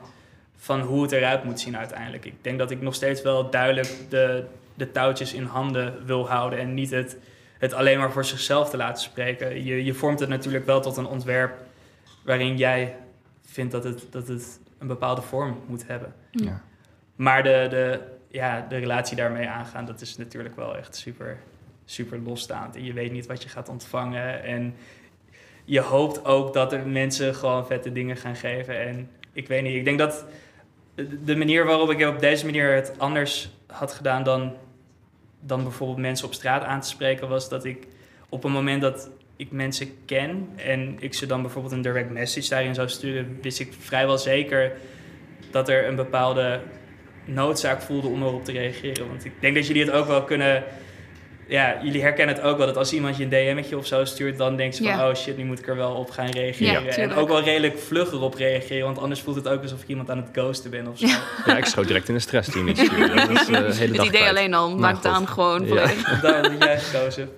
van 0.57 0.81
hoe 0.81 1.03
het 1.03 1.13
eruit 1.13 1.45
moet 1.45 1.61
zien 1.61 1.77
uiteindelijk. 1.77 2.25
Ik 2.25 2.35
denk 2.41 2.59
dat 2.59 2.71
ik 2.71 2.81
nog 2.81 2.95
steeds 2.95 3.23
wel 3.23 3.51
duidelijk 3.51 3.89
de, 4.09 4.45
de 4.75 4.91
touwtjes 4.91 5.33
in 5.35 5.45
handen 5.45 5.95
wil 6.07 6.29
houden. 6.29 6.59
En 6.59 6.75
niet 6.75 6.91
het, 6.91 7.17
het 7.61 7.73
alleen 7.73 7.99
maar 7.99 8.13
voor 8.13 8.25
zichzelf 8.25 8.71
te 8.71 8.77
laten 8.77 9.03
spreken. 9.03 9.65
Je, 9.65 9.85
je 9.85 9.95
vormt 9.95 10.21
het 10.21 10.29
natuurlijk 10.29 10.67
wel 10.67 10.81
tot 10.81 10.97
een 10.97 11.07
ontwerp 11.07 11.59
waarin 12.25 12.57
jij 12.57 12.97
vindt 13.45 13.73
dat 13.73 13.85
het, 13.85 14.07
dat 14.11 14.29
het 14.29 14.61
een 14.79 14.87
bepaalde 14.87 15.23
vorm 15.23 15.61
moet 15.67 15.87
hebben. 15.87 16.15
Ja. 16.31 16.63
Maar 17.17 17.43
de, 17.43 17.67
de, 17.71 18.01
ja, 18.29 18.67
de 18.69 18.77
relatie 18.77 19.17
daarmee 19.17 19.49
aangaan, 19.49 19.85
dat 19.85 20.01
is 20.01 20.17
natuurlijk 20.17 20.57
wel 20.57 20.77
echt 20.77 20.97
super, 20.97 21.39
super 21.85 22.19
losstaand. 22.19 22.77
En 22.77 22.85
je 22.85 22.93
weet 22.93 23.13
niet 23.13 23.27
wat 23.27 23.43
je 23.43 23.49
gaat 23.49 23.69
ontvangen. 23.69 24.43
En 24.43 24.75
je 25.65 25.81
hoopt 25.81 26.25
ook 26.25 26.53
dat 26.55 26.73
er 26.73 26.87
mensen 26.87 27.35
gewoon 27.35 27.67
vette 27.67 27.93
dingen 27.93 28.17
gaan 28.17 28.37
geven. 28.37 28.81
En 28.81 29.11
ik 29.33 29.49
weet 29.49 29.63
niet, 29.63 29.75
ik 29.75 29.85
denk 29.85 29.99
dat 29.99 30.25
de- 30.95 31.25
de 31.25 31.37
manier 31.37 31.65
waarop 31.65 31.91
ik 31.91 32.09
op 32.09 32.19
deze 32.21 32.45
manier 32.45 32.75
het 32.75 32.93
anders 32.99 33.51
had 33.67 33.93
gedaan 33.93 34.23
dan, 34.23 34.57
dan 35.41 35.63
bijvoorbeeld 35.63 35.99
mensen 35.99 36.27
op 36.27 36.35
straat 36.35 36.65
aan 36.65 36.81
te 36.81 36.89
spreken, 36.89 37.29
was 37.29 37.49
dat 37.49 37.65
ik 37.65 37.87
op 38.29 38.45
een 38.45 38.53
moment 38.53 38.83
dat 38.83 39.11
ik 39.37 39.51
mensen 39.51 39.89
ken 40.05 40.49
en 40.57 40.97
ik 40.99 41.15
ze 41.15 41.27
dan 41.27 41.43
bijvoorbeeld 41.43 41.73
een 41.73 41.83
direct 41.83 42.11
message 42.11 42.49
daarin 42.49 42.75
zou 42.75 42.89
sturen, 42.89 43.39
wist 43.43 43.61
ik 43.61 43.73
vrijwel 43.79 44.19
zeker 44.19 44.73
dat 45.51 45.69
er 45.69 45.87
een 45.87 45.97
bepaalde 45.97 46.61
noodzaak 47.25 47.83
voelde 47.83 48.09
om 48.09 48.23
erop 48.23 48.45
te 48.45 48.53
reageren. 48.53 49.09
Want 49.09 49.25
ik 49.25 49.33
denk 49.41 49.55
dat 49.55 49.67
jullie 49.67 49.83
het 49.85 49.91
ook 49.91 50.07
wel 50.07 50.25
kunnen. 50.25 50.65
Ja, 51.51 51.77
jullie 51.83 52.03
herkennen 52.03 52.35
het 52.35 52.45
ook 52.45 52.57
wel 52.57 52.67
dat 52.67 52.77
als 52.77 52.93
iemand 52.93 53.17
je 53.17 53.23
een 53.25 53.29
DM'tje 53.29 53.77
of 53.77 53.87
zo 53.87 54.05
stuurt, 54.05 54.39
dan 54.39 54.57
denk 54.57 54.73
je 54.73 54.83
van 54.85 54.93
Ja. 54.93 55.09
oh 55.09 55.15
shit, 55.15 55.37
nu 55.37 55.45
moet 55.45 55.59
ik 55.59 55.69
er 55.69 55.77
wel 55.77 55.93
op 55.95 56.11
gaan 56.11 56.31
reageren. 56.31 56.85
Ja, 56.85 56.91
en 56.91 57.15
ook 57.15 57.29
wel 57.29 57.43
redelijk 57.43 57.79
vlug 57.79 58.13
erop 58.13 58.35
reageren, 58.35 58.85
want 58.85 58.99
anders 58.99 59.21
voelt 59.21 59.37
het 59.37 59.49
ook 59.49 59.63
alsof 59.63 59.83
ik 59.83 59.89
iemand 59.89 60.11
aan 60.11 60.17
het 60.17 60.29
ghosten 60.33 60.71
ben 60.71 60.87
of 60.89 60.99
zo. 60.99 61.07
Ja, 61.47 61.57
ik 61.57 61.65
schoot 61.65 61.87
direct 61.87 62.09
in 62.09 62.15
de 62.15 62.21
stress 62.21 62.51
toen 62.51 62.65
je 62.65 62.71
iets 62.71 62.81
stuurde. 62.85 63.15
Dat 63.27 63.31
is, 63.31 63.39
eh, 63.41 63.47
de 63.47 63.53
hele 63.53 63.93
Het 63.99 64.07
idee 64.07 64.09
kwijt. 64.09 64.29
alleen 64.29 64.55
al 64.55 64.77
maakt 64.77 65.07
aan 65.07 65.29
gewoon 65.29 65.67
Ja. 65.67 65.91
Dan 66.23 66.35
had 66.53 66.53
jij 66.63 66.79
gekozen. 66.81 67.29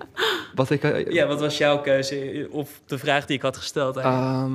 Wat 0.55 0.69
ik... 0.69 0.83
eh, 0.83 1.05
Ja, 1.13 1.27
wat 1.27 1.39
was 1.39 1.57
jouw 1.57 1.77
keuze? 1.81 2.47
Of 2.51 2.69
de 2.85 2.97
vraag 2.97 3.25
die 3.25 3.35
ik 3.35 3.41
had 3.41 3.57
gesteld 3.57 3.97
eigenlijk? 3.97 4.33
Ehm, 4.33 4.53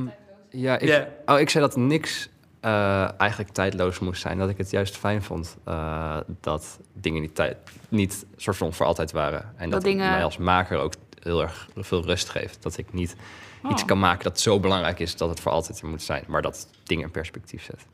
ja, 0.50 0.78
ik, 0.78 0.88
Ja. 0.88 1.08
oh, 1.26 1.40
ik 1.40 1.50
zei 1.50 1.64
dat 1.64 1.76
niks 1.76 2.28
eh, 2.60 3.20
eigenlijk 3.20 3.50
tijdloos 3.50 3.98
moest 3.98 4.20
zijn. 4.20 4.38
Dat 4.38 4.48
ik 4.48 4.58
het 4.58 4.70
juist 4.70 4.96
fijn 4.96 5.22
vond 5.22 5.56
eh, 5.64 6.16
dat 6.40 6.78
dingen 6.92 7.20
niet, 7.20 7.34
tijd, 7.34 7.56
niet 7.88 8.26
soort 8.36 8.56
van 8.56 8.72
voor 8.72 8.86
altijd 8.86 9.12
waren. 9.12 9.42
En 9.56 9.62
dat, 9.70 9.70
Dat 9.70 9.82
dingen- 9.82 10.10
mij 10.10 10.24
als 10.24 10.36
maker 10.36 10.78
ook 10.78 10.92
heel 11.22 11.42
erg 11.42 11.68
veel 11.76 12.04
rust 12.04 12.28
geeft. 12.28 12.62
Dat 12.62 12.78
ik 12.78 12.92
niet 12.92 13.16
iets 13.70 13.80
Oh. 13.82 13.86
kan 13.88 13.98
maken 13.98 14.24
dat 14.24 14.40
zo 14.40 14.60
belangrijk 14.60 14.98
is 14.98 15.16
dat 15.16 15.28
het 15.28 15.40
voor 15.40 15.52
altijd 15.52 15.80
er 15.80 15.88
moet 15.88 16.02
zijn. 16.02 16.24
Maar 16.26 16.42
dat 16.42 16.56
het 16.56 16.68
dingen 16.88 17.04
in 17.04 17.10
perspectief 17.10 17.64
zet. 17.64 17.86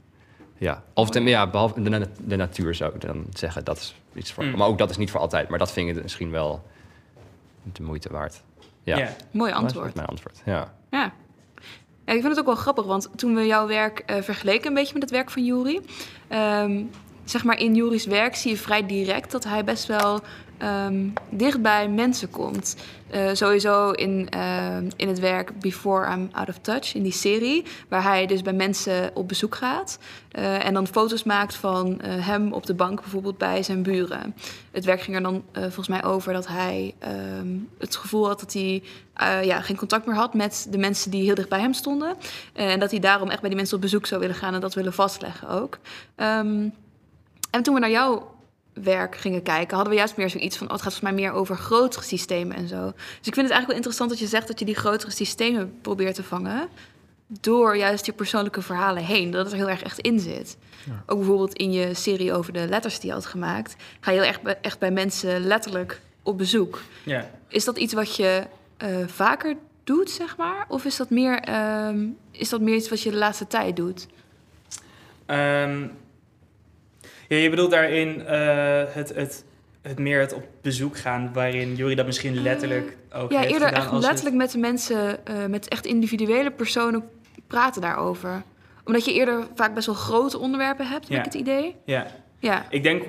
Ja, 0.59 0.83
of 0.95 1.11
ten, 1.11 1.27
ja, 1.27 1.51
behalve 1.51 1.83
de, 1.83 1.89
na- 1.91 2.07
de 2.25 2.37
natuur 2.37 2.75
zou 2.75 2.95
ik 2.95 3.01
dan 3.01 3.27
zeggen. 3.33 3.65
Dat 3.65 3.77
is 3.79 3.95
iets 4.15 4.33
voor, 4.33 4.45
Mm. 4.45 4.57
Maar 4.57 4.67
ook 4.67 4.79
dat 4.79 4.91
is 4.91 4.97
niet 4.97 5.11
voor 5.11 5.21
altijd. 5.21 5.49
Maar 5.49 5.59
dat 5.59 5.73
vind 5.73 5.97
ik 5.97 6.03
misschien 6.03 6.31
wel 6.31 6.65
de 7.63 7.83
moeite 7.83 8.09
waard. 8.13 8.43
Ja, 8.83 8.97
Ja. 8.97 9.09
Mooi 9.31 9.51
dat 9.53 9.61
is 9.61 9.67
antwoord. 9.67 9.95
mijn 9.95 10.07
antwoord. 10.07 10.43
Ja. 10.45 10.73
Ja. 10.91 11.13
Ja, 12.05 12.13
ik 12.13 12.21
vind 12.21 12.29
het 12.29 12.39
ook 12.39 12.47
wel 12.47 12.55
grappig, 12.55 12.85
want 12.85 13.09
toen 13.17 13.35
we 13.35 13.47
jouw 13.47 13.67
werk 13.67 13.99
eh, 13.99 14.23
vergeleken 14.23 14.69
een 14.69 14.75
beetje 14.75 14.93
met 14.93 15.03
het 15.03 15.11
werk 15.11 15.31
van 15.31 15.45
Juri, 15.45 15.81
ehm, 16.29 16.83
zeg 17.25 17.45
maar 17.45 17.59
in 17.59 17.75
Juri's 17.75 18.07
werk 18.07 18.35
zie 18.37 18.51
je 18.51 18.57
vrij 18.57 18.87
direct 18.87 19.31
dat 19.31 19.45
hij 19.45 19.65
best 19.65 19.87
wel 19.87 20.21
ehm, 20.59 21.09
dicht 21.31 21.63
bij 21.63 21.89
mensen 21.89 22.31
komt. 22.31 22.77
Eh, 23.15 23.29
sowieso 23.33 23.91
in, 23.91 24.27
ehm, 24.31 24.91
in 24.97 25.09
het 25.09 25.19
werk 25.19 25.61
Before 25.61 26.13
I'm 26.13 26.29
Out 26.33 26.49
of 26.49 26.59
Touch, 26.59 26.95
in 26.95 27.03
die 27.03 27.13
serie, 27.13 27.65
waar 27.89 28.03
hij 28.03 28.27
dus 28.27 28.43
bij 28.43 28.53
mensen 28.53 29.11
op 29.15 29.29
bezoek 29.29 29.55
gaat 29.55 29.99
eh, 30.31 30.67
en 30.67 30.75
dan 30.75 30.87
foto's 30.87 31.23
maakt 31.23 31.55
van 31.55 32.01
eh, 32.01 32.27
hem 32.27 32.53
op 32.53 32.67
de 32.67 32.75
bank 32.75 33.01
bijvoorbeeld 33.01 33.39
bij 33.39 33.63
zijn 33.63 33.83
buren. 33.83 34.35
Het 34.71 34.85
werk 34.85 35.01
ging 35.01 35.17
er 35.17 35.23
dan 35.23 35.45
volgens 35.55 35.89
mij 35.89 36.05
over 36.05 36.33
dat 36.33 36.47
hij 36.47 36.95
ehm, 36.99 37.57
het 37.79 37.97
gevoel 37.97 38.27
had 38.27 38.41
dat 38.41 38.53
hij 38.53 38.83
ja, 39.43 39.61
geen 39.61 39.77
contact 39.77 40.07
meer 40.07 40.17
had 40.17 40.35
met 40.35 40.67
de 40.71 40.79
mensen 40.79 41.11
die 41.11 41.23
heel 41.23 41.35
dicht 41.35 41.49
bij 41.49 41.61
hem 41.61 41.73
stonden. 41.73 42.17
En 42.53 42.81
dat 42.81 42.91
hij 42.91 43.01
daarom 43.01 43.29
echt 43.29 43.41
bij 43.41 43.49
die 43.49 43.59
mensen 43.59 43.77
op 43.77 43.83
bezoek 43.83 44.07
zou 44.07 44.21
willen 44.21 44.37
gaan 44.37 44.55
en 44.55 44.61
dat 44.61 44.75
willen 44.75 44.93
vastleggen 44.93 45.49
ook. 45.49 45.79
En 47.55 47.63
toen 47.63 47.75
we 47.75 47.81
naar 47.81 47.91
jouw 47.91 48.34
werk 48.75 49.17
gingen 49.17 49.43
kijken, 49.43 49.75
hadden 49.75 49.93
we 49.93 49.99
juist 49.99 50.17
meer 50.17 50.31
zoiets 50.31 50.57
van: 50.57 50.67
oh, 50.67 50.73
het 50.73 50.83
gaat 50.83 50.93
volgens 50.93 51.13
mij 51.13 51.23
meer 51.23 51.33
over 51.33 51.57
grotere 51.57 52.05
systemen 52.05 52.57
en 52.57 52.69
zo. 52.69 52.85
Dus 52.95 53.27
ik 53.27 53.35
vind 53.35 53.49
het 53.49 53.51
eigenlijk 53.51 53.67
wel 53.67 53.77
interessant 53.77 54.11
dat 54.11 54.19
je 54.19 54.27
zegt 54.27 54.49
dat 54.49 54.59
je 54.59 54.65
die 54.65 54.75
grotere 54.75 55.11
systemen 55.11 55.79
probeert 55.81 56.15
te 56.15 56.23
vangen. 56.23 56.69
Door 57.27 57.77
juist 57.77 58.07
je 58.07 58.13
persoonlijke 58.13 58.63
verhalen 58.63 59.05
heen. 59.05 59.31
Dat 59.31 59.45
het 59.45 59.53
er 59.53 59.59
heel 59.59 59.69
erg 59.69 59.83
echt 59.83 59.99
in 59.99 60.21
zit. 60.21 60.57
Ook 61.07 61.19
bijvoorbeeld 61.19 61.55
in 61.55 61.73
je 61.73 61.95
serie 61.95 62.33
over 62.33 62.53
de 62.53 62.69
letters 62.69 63.01
die 63.01 63.09
je 63.09 63.15
had 63.15 63.27
gemaakt. 63.27 63.77
Ga 64.01 64.11
je 64.11 64.19
heel 64.19 64.29
erg 64.29 64.43
bij, 64.43 64.59
echt 64.61 64.79
bij 64.79 64.91
mensen 64.91 65.47
letterlijk 65.47 66.01
op 66.23 66.39
bezoek. 66.39 66.81
Ja. 67.03 67.31
Is 67.49 67.65
dat 67.65 67.79
iets 67.79 67.93
wat 67.93 68.17
je 68.17 68.47
eh, 68.77 68.89
vaker 69.07 69.57
doet, 69.85 70.11
zeg 70.11 70.37
maar? 70.37 70.65
Of 70.69 70.85
is 70.85 70.97
dat, 70.97 71.11
meer, 71.11 71.41
ehm, 71.41 72.07
is 72.31 72.49
dat 72.49 72.61
meer 72.61 72.75
iets 72.75 72.89
wat 72.89 73.03
je 73.03 73.11
de 73.11 73.17
laatste 73.17 73.47
tijd 73.47 73.77
doet? 73.77 74.07
Ehm, 75.27 75.87
ja, 77.35 77.43
je 77.43 77.51
bedoelt 77.51 77.71
daarin 77.71 78.27
eh, 78.27 78.83
het, 78.89 79.15
het, 79.15 79.45
het 79.83 79.99
meer 79.99 80.21
het 80.21 80.33
op 80.33 80.43
bezoek 80.63 80.99
gaan, 80.99 81.31
waarin 81.33 81.75
Jury 81.75 81.95
dat 81.95 82.07
misschien 82.07 82.43
letterlijk 82.43 82.97
ook 83.15 83.31
ja, 83.33 83.39
heeft 83.39 83.53
eerder 83.53 83.69
gedaan 83.69 83.83
echt 83.83 83.91
als 83.93 84.01
het- 84.01 84.07
letterlijk 84.07 84.37
met 84.37 84.51
de 84.51 84.59
mensen, 84.59 85.27
eh, 85.27 85.35
met 85.47 85.69
echt 85.69 85.87
individuele 85.87 86.51
personen 86.51 87.05
praten 87.47 87.81
daarover. 87.83 88.43
Omdat 88.85 89.05
je 89.05 89.13
eerder 89.13 89.47
vaak 89.55 89.75
best 89.75 89.87
wel 89.87 89.95
grote 89.95 90.39
onderwerpen 90.39 90.87
hebt, 90.89 91.03
heb 91.09 91.13
Ja. 91.13 91.19
ik 91.19 91.25
het 91.25 91.35
idee. 91.35 91.75
Ja, 91.85 92.07
Ja, 92.39 92.67
ik 92.71 92.83
denk 92.83 93.05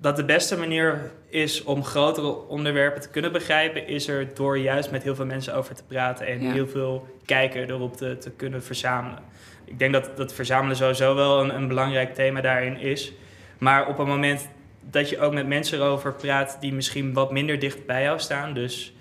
dat 0.00 0.16
de 0.16 0.24
beste 0.24 0.56
manier 0.58 1.10
is 1.28 1.64
om 1.64 1.84
grotere 1.84 2.46
onderwerpen 2.48 3.00
te 3.00 3.08
kunnen 3.08 3.32
begrijpen, 3.32 3.86
is 3.88 4.08
er 4.08 4.28
door 4.34 4.58
juist 4.58 4.90
met 4.90 5.02
heel 5.02 5.14
veel 5.14 5.26
mensen 5.26 5.54
over 5.54 5.74
te 5.74 5.82
praten 5.84 6.26
en 6.26 6.42
Ja. 6.42 6.52
heel 6.52 6.66
veel 6.68 7.06
kijken 7.24 7.68
erop 7.70 7.96
te, 7.96 8.18
te 8.18 8.30
kunnen 8.30 8.62
verzamelen. 8.62 9.18
Ik 9.64 9.78
denk 9.78 9.92
dat, 9.92 10.10
dat 10.16 10.32
verzamelen 10.32 10.76
sowieso 10.76 11.14
wel 11.14 11.40
een, 11.40 11.54
een 11.54 11.68
belangrijk 11.68 12.14
thema 12.14 12.40
daarin 12.40 12.76
is. 12.78 13.12
Maar 13.58 13.88
op 13.88 13.98
het 13.98 14.06
moment 14.06 14.48
dat 14.90 15.08
je 15.08 15.20
ook 15.20 15.32
met 15.32 15.46
mensen 15.46 15.78
erover 15.78 16.14
praat 16.14 16.56
die 16.60 16.72
misschien 16.72 17.12
wat 17.12 17.32
minder 17.32 17.58
dicht 17.58 17.86
bij 17.86 18.02
jou 18.02 18.18
staan, 18.18 18.54
dus 18.54 18.92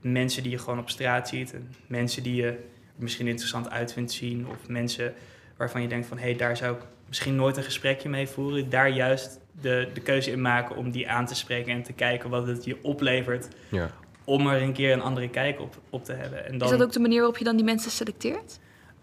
mensen 0.00 0.42
die 0.42 0.52
je 0.52 0.58
gewoon 0.58 0.78
op 0.78 0.90
straat 0.90 1.28
ziet, 1.28 1.52
en 1.52 1.74
mensen 1.86 2.22
die 2.22 2.34
je 2.34 2.58
misschien 2.96 3.26
interessant 3.26 3.70
uit 3.70 3.92
vindt 3.92 4.12
zien, 4.12 4.46
of 4.48 4.68
mensen 4.68 5.14
waarvan 5.56 5.82
je 5.82 5.88
denkt 5.88 6.06
van 6.06 6.18
hé, 6.18 6.24
hey, 6.24 6.36
daar 6.36 6.56
zou 6.56 6.76
ik 6.76 6.82
misschien 7.08 7.36
nooit 7.36 7.56
een 7.56 7.62
gesprekje 7.62 8.08
mee 8.08 8.28
voeren, 8.28 8.70
daar 8.70 8.88
juist 8.88 9.40
de, 9.60 9.88
de 9.94 10.00
keuze 10.00 10.30
in 10.30 10.40
maken 10.40 10.76
om 10.76 10.90
die 10.90 11.08
aan 11.10 11.26
te 11.26 11.34
spreken 11.34 11.72
en 11.72 11.82
te 11.82 11.92
kijken 11.92 12.30
wat 12.30 12.46
het 12.46 12.64
je 12.64 12.76
oplevert 12.82 13.48
Ja. 13.68 13.90
om 14.24 14.46
er 14.46 14.62
een 14.62 14.72
keer 14.72 14.92
een 14.92 15.02
andere 15.02 15.28
kijk 15.28 15.60
op, 15.60 15.80
op 15.90 16.04
te 16.04 16.12
hebben. 16.12 16.46
En 16.46 16.58
dan, 16.58 16.72
Is 16.72 16.78
dat 16.78 16.86
ook 16.86 16.92
de 16.92 17.00
manier 17.00 17.18
waarop 17.18 17.38
je 17.38 17.44
dan 17.44 17.56
die 17.56 17.64
mensen 17.64 17.90
selecteert? 17.90 18.58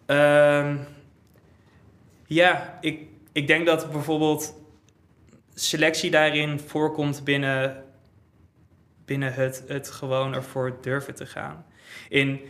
Ehm, 0.06 0.76
ja, 2.26 2.78
ik, 2.82 3.02
ik 3.32 3.48
denk 3.48 3.66
dat 3.66 3.92
bijvoorbeeld 3.92 4.62
selectie 5.54 6.12
daarin 6.12 6.60
voorkomt 6.60 7.24
binnen, 7.24 7.84
binnen 9.06 9.34
het, 9.34 9.64
het 9.68 9.90
gewoon 9.90 10.34
ervoor 10.34 10.78
durven 10.82 11.16
te 11.16 11.26
gaan. 11.26 11.66
In, 12.10 12.42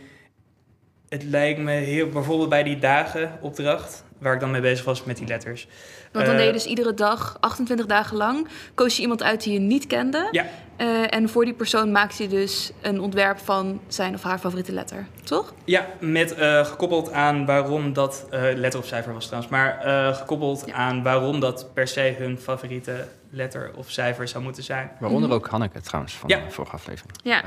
het 1.08 1.22
lijkt 1.22 1.58
me 1.60 1.72
heel, 1.72 2.08
bijvoorbeeld 2.08 2.48
bij 2.48 2.62
die 2.62 2.78
dagenopdracht, 2.78 4.03
waar 4.24 4.34
ik 4.34 4.40
dan 4.40 4.50
mee 4.50 4.60
bezig 4.60 4.84
was 4.84 5.04
met 5.04 5.16
die 5.16 5.26
letters. 5.26 5.68
Want 6.12 6.24
dan 6.26 6.34
Eh, 6.34 6.40
deed 6.40 6.46
je 6.46 6.52
dus 6.52 6.66
iedere 6.66 6.94
dag, 6.94 7.36
28 7.40 7.86
dagen 7.86 8.16
lang, 8.16 8.48
koos 8.74 8.96
je 8.96 9.02
iemand 9.02 9.22
uit 9.22 9.42
die 9.42 9.52
je 9.52 9.58
niet 9.58 9.86
kende. 9.86 10.28
Ja. 10.30 10.44
Eh, 10.76 11.14
en 11.14 11.28
voor 11.28 11.44
die 11.44 11.54
persoon 11.54 11.92
maakte 11.92 12.22
je 12.22 12.28
dus 12.28 12.72
een 12.80 13.00
ontwerp 13.00 13.38
van 13.38 13.80
zijn 13.88 14.14
of 14.14 14.22
haar 14.22 14.38
favoriete 14.38 14.72
letter, 14.72 15.06
toch? 15.24 15.54
Ja, 15.64 15.86
met 16.00 16.34
eh, 16.34 16.64
gekoppeld 16.64 17.12
aan 17.12 17.46
waarom 17.46 17.92
dat, 17.92 18.26
eh 18.30 18.42
letter 18.54 18.80
of 18.80 18.86
cijfer 18.86 19.12
was 19.12 19.24
trouwens, 19.26 19.52
maar 19.52 19.78
eh, 19.78 20.16
gekoppeld 20.16 20.62
Ja. 20.66 20.72
aan 20.74 21.02
waarom 21.02 21.40
dat 21.40 21.70
per 21.74 21.88
se 21.88 22.14
hun 22.18 22.38
favoriete 22.38 23.08
letter 23.30 23.70
of 23.76 23.90
cijfer 23.90 24.28
zou 24.28 24.44
moeten 24.44 24.62
zijn. 24.62 24.90
Waaronder 25.00 25.30
ook 25.30 25.46
Hanneke 25.46 25.80
trouwens 25.80 26.14
van 26.14 26.28
Ja. 26.28 26.36
de 26.44 26.50
vorige 26.50 26.74
aflevering. 26.74 27.16
Ja, 27.22 27.42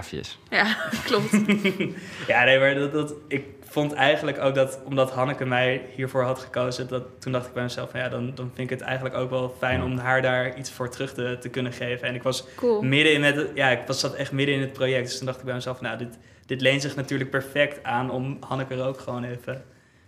ja 0.50 0.66
klopt. 1.06 1.32
Ja, 2.28 2.44
nee, 2.44 2.60
maar 2.60 2.76
dat, 2.76 2.92
dat, 2.92 3.14
ik 3.28 3.44
vond 3.70 3.94
eigenlijk 3.94 4.40
ook 4.40 4.56
dat, 4.56 4.80
omdat 4.86 5.12
Hanneke 5.12 5.46
mij 5.46 5.82
hiervoor 5.96 6.24
had 6.24 6.40
gekozen, 6.40 6.88
dat, 6.88 7.04
toen 7.20 7.32
dacht 7.32 7.48
ik 7.48 7.54
bij 7.54 7.64
mezelf 7.64 7.90
van 7.90 8.00
ja, 8.00 8.10
dan, 8.10 8.32
dan 8.36 8.52
vind 8.54 8.72
ik 8.72 8.78
het 8.78 8.88
eigenlijk 8.88 9.16
ook 9.16 9.30
wel 9.30 9.56
fijn 9.58 9.80
Ja. 9.80 9.86
om 9.86 9.98
haar 9.98 10.22
daar 10.22 10.58
iets 10.58 10.72
voor 10.72 10.90
terug 10.90 11.14
te, 11.14 11.38
te 11.40 11.50
kunnen 11.50 11.72
geven. 11.74 12.08
En 12.08 12.16
ik 12.16 12.24
was 12.24 12.44
Cool. 12.56 12.82
midden 12.82 13.14
in 13.14 13.24
het, 13.24 13.50
ja, 13.54 13.70
ik 13.70 13.80
was 13.88 14.00
zat 14.00 14.14
echt 14.16 14.32
midden 14.32 14.56
in 14.56 14.62
het 14.62 14.74
project, 14.74 15.06
dus 15.08 15.18
toen 15.18 15.26
dacht 15.26 15.40
ik 15.40 15.46
bij 15.46 15.54
mezelf, 15.54 15.82
nou, 15.82 15.98
dit, 15.98 16.18
dit 16.46 16.62
leent 16.62 16.82
zich 16.82 16.96
natuurlijk 16.96 17.30
perfect 17.30 17.84
aan 17.84 18.10
om 18.12 18.38
Hanneke 18.40 18.74
er 18.74 18.86
ook 18.86 19.00
gewoon 19.00 19.24
even 19.24 19.64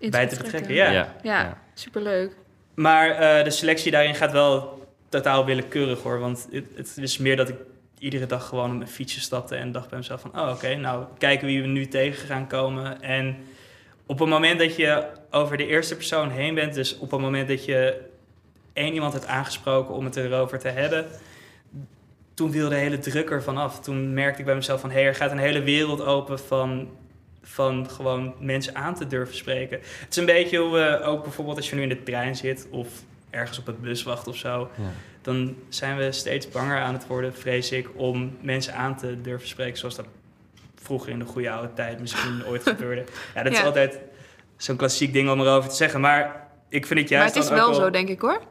bij 0.09 0.27
te 0.27 0.35
betrekken. 0.37 0.73
Ja. 0.73 0.91
Ja. 0.91 1.15
Ja, 1.23 1.57
superleuk. 1.73 2.35
Maar 2.75 3.09
eh, 3.09 3.43
de 3.43 3.49
selectie 3.51 3.91
daarin 3.91 4.15
gaat 4.15 4.31
wel 4.31 4.87
totaal 5.09 5.45
willekeurig 5.45 6.01
hoor. 6.01 6.19
Want 6.19 6.47
het, 6.51 6.65
het 6.75 6.97
is 6.97 7.17
meer 7.17 7.35
dat 7.35 7.49
ik 7.49 7.55
iedere 7.99 8.25
dag 8.25 8.47
gewoon 8.47 8.71
op 8.71 8.77
mijn 8.77 8.89
fietsje 8.89 9.19
stapte 9.19 9.55
en 9.55 9.71
dacht 9.71 9.89
bij 9.89 9.97
mezelf 9.97 10.21
van... 10.21 10.39
Oh, 10.39 10.49
oké, 10.49 10.75
nou 10.75 11.05
kijken 11.17 11.47
wie 11.47 11.61
we 11.61 11.67
nu 11.67 11.87
tegen 11.87 12.27
gaan 12.27 12.47
komen. 12.47 13.01
En 13.01 13.37
op 14.05 14.19
het 14.19 14.29
moment 14.29 14.59
dat 14.59 14.75
je 14.75 15.07
over 15.31 15.57
de 15.57 15.67
eerste 15.67 15.95
persoon 15.95 16.29
heen 16.29 16.55
bent... 16.55 16.73
dus 16.73 16.97
op 16.97 17.11
het 17.11 17.19
moment 17.19 17.47
dat 17.47 17.65
je 17.65 18.01
één 18.73 18.93
iemand 18.93 19.13
hebt 19.13 19.27
aangesproken 19.27 19.93
om 19.93 20.05
het 20.05 20.15
erover 20.15 20.59
te 20.59 20.67
hebben... 20.67 21.05
toen 22.33 22.51
viel 22.51 22.69
de 22.69 22.75
hele 22.75 22.99
druk 22.99 23.29
ervan 23.29 23.57
af. 23.57 23.79
Toen 23.79 24.13
merkte 24.13 24.39
ik 24.39 24.45
bij 24.45 24.55
mezelf 24.55 24.81
van... 24.81 24.89
hé, 24.89 24.95
hey, 24.95 25.05
er 25.05 25.15
gaat 25.15 25.31
een 25.31 25.37
hele 25.37 25.61
wereld 25.61 26.01
open 26.01 26.39
van 26.39 26.89
van 27.41 27.89
gewoon 27.89 28.33
mensen 28.39 28.75
aan 28.75 28.95
te 28.95 29.07
durven 29.07 29.35
spreken. 29.35 29.79
Het 29.79 30.07
is 30.09 30.17
een 30.17 30.25
beetje 30.25 30.57
hoe 30.57 30.73
we 30.73 31.01
ook 31.01 31.23
bijvoorbeeld 31.23 31.57
als 31.57 31.69
je 31.69 31.75
nu 31.75 31.81
in 31.81 31.89
de 31.89 32.03
trein 32.03 32.35
zit 32.35 32.67
of 32.69 32.87
ergens 33.29 33.59
op 33.59 33.65
het 33.65 33.81
bus 33.81 34.03
wacht 34.03 34.27
of 34.27 34.35
zo, 34.35 34.69
Ja. 34.75 34.83
Dan 35.29 35.55
zijn 35.69 35.97
we 35.97 36.11
steeds 36.11 36.49
banger 36.49 36.79
aan 36.81 36.93
het 36.93 37.07
worden, 37.07 37.33
vrees 37.33 37.71
ik, 37.71 37.89
om 37.95 38.37
mensen 38.41 38.73
aan 38.73 38.97
te 38.97 39.21
durven 39.21 39.47
spreken 39.47 39.77
zoals 39.77 39.95
dat 39.95 40.05
vroeger 40.75 41.11
in 41.11 41.19
de 41.19 41.25
goede 41.25 41.51
oude 41.51 41.73
tijd 41.73 41.99
misschien 41.99 42.43
ooit 42.49 42.63
gebeurde. 42.63 43.03
Ja, 43.35 43.43
dat 43.43 43.53
is 43.53 43.63
altijd 43.63 43.99
zo'n 44.57 44.75
klassiek 44.75 45.13
ding 45.13 45.29
om 45.29 45.39
erover 45.39 45.69
te 45.69 45.75
zeggen, 45.75 46.01
maar 46.01 46.47
ik 46.69 46.85
vind 46.85 46.99
het 46.99 47.09
Maar 47.09 47.19
juist 47.19 47.35
het 47.35 47.43
is 47.43 47.49
wel 47.49 47.73
zo, 47.73 47.89
denk 47.89 48.09
ik 48.09 48.21
hoor. 48.21 48.41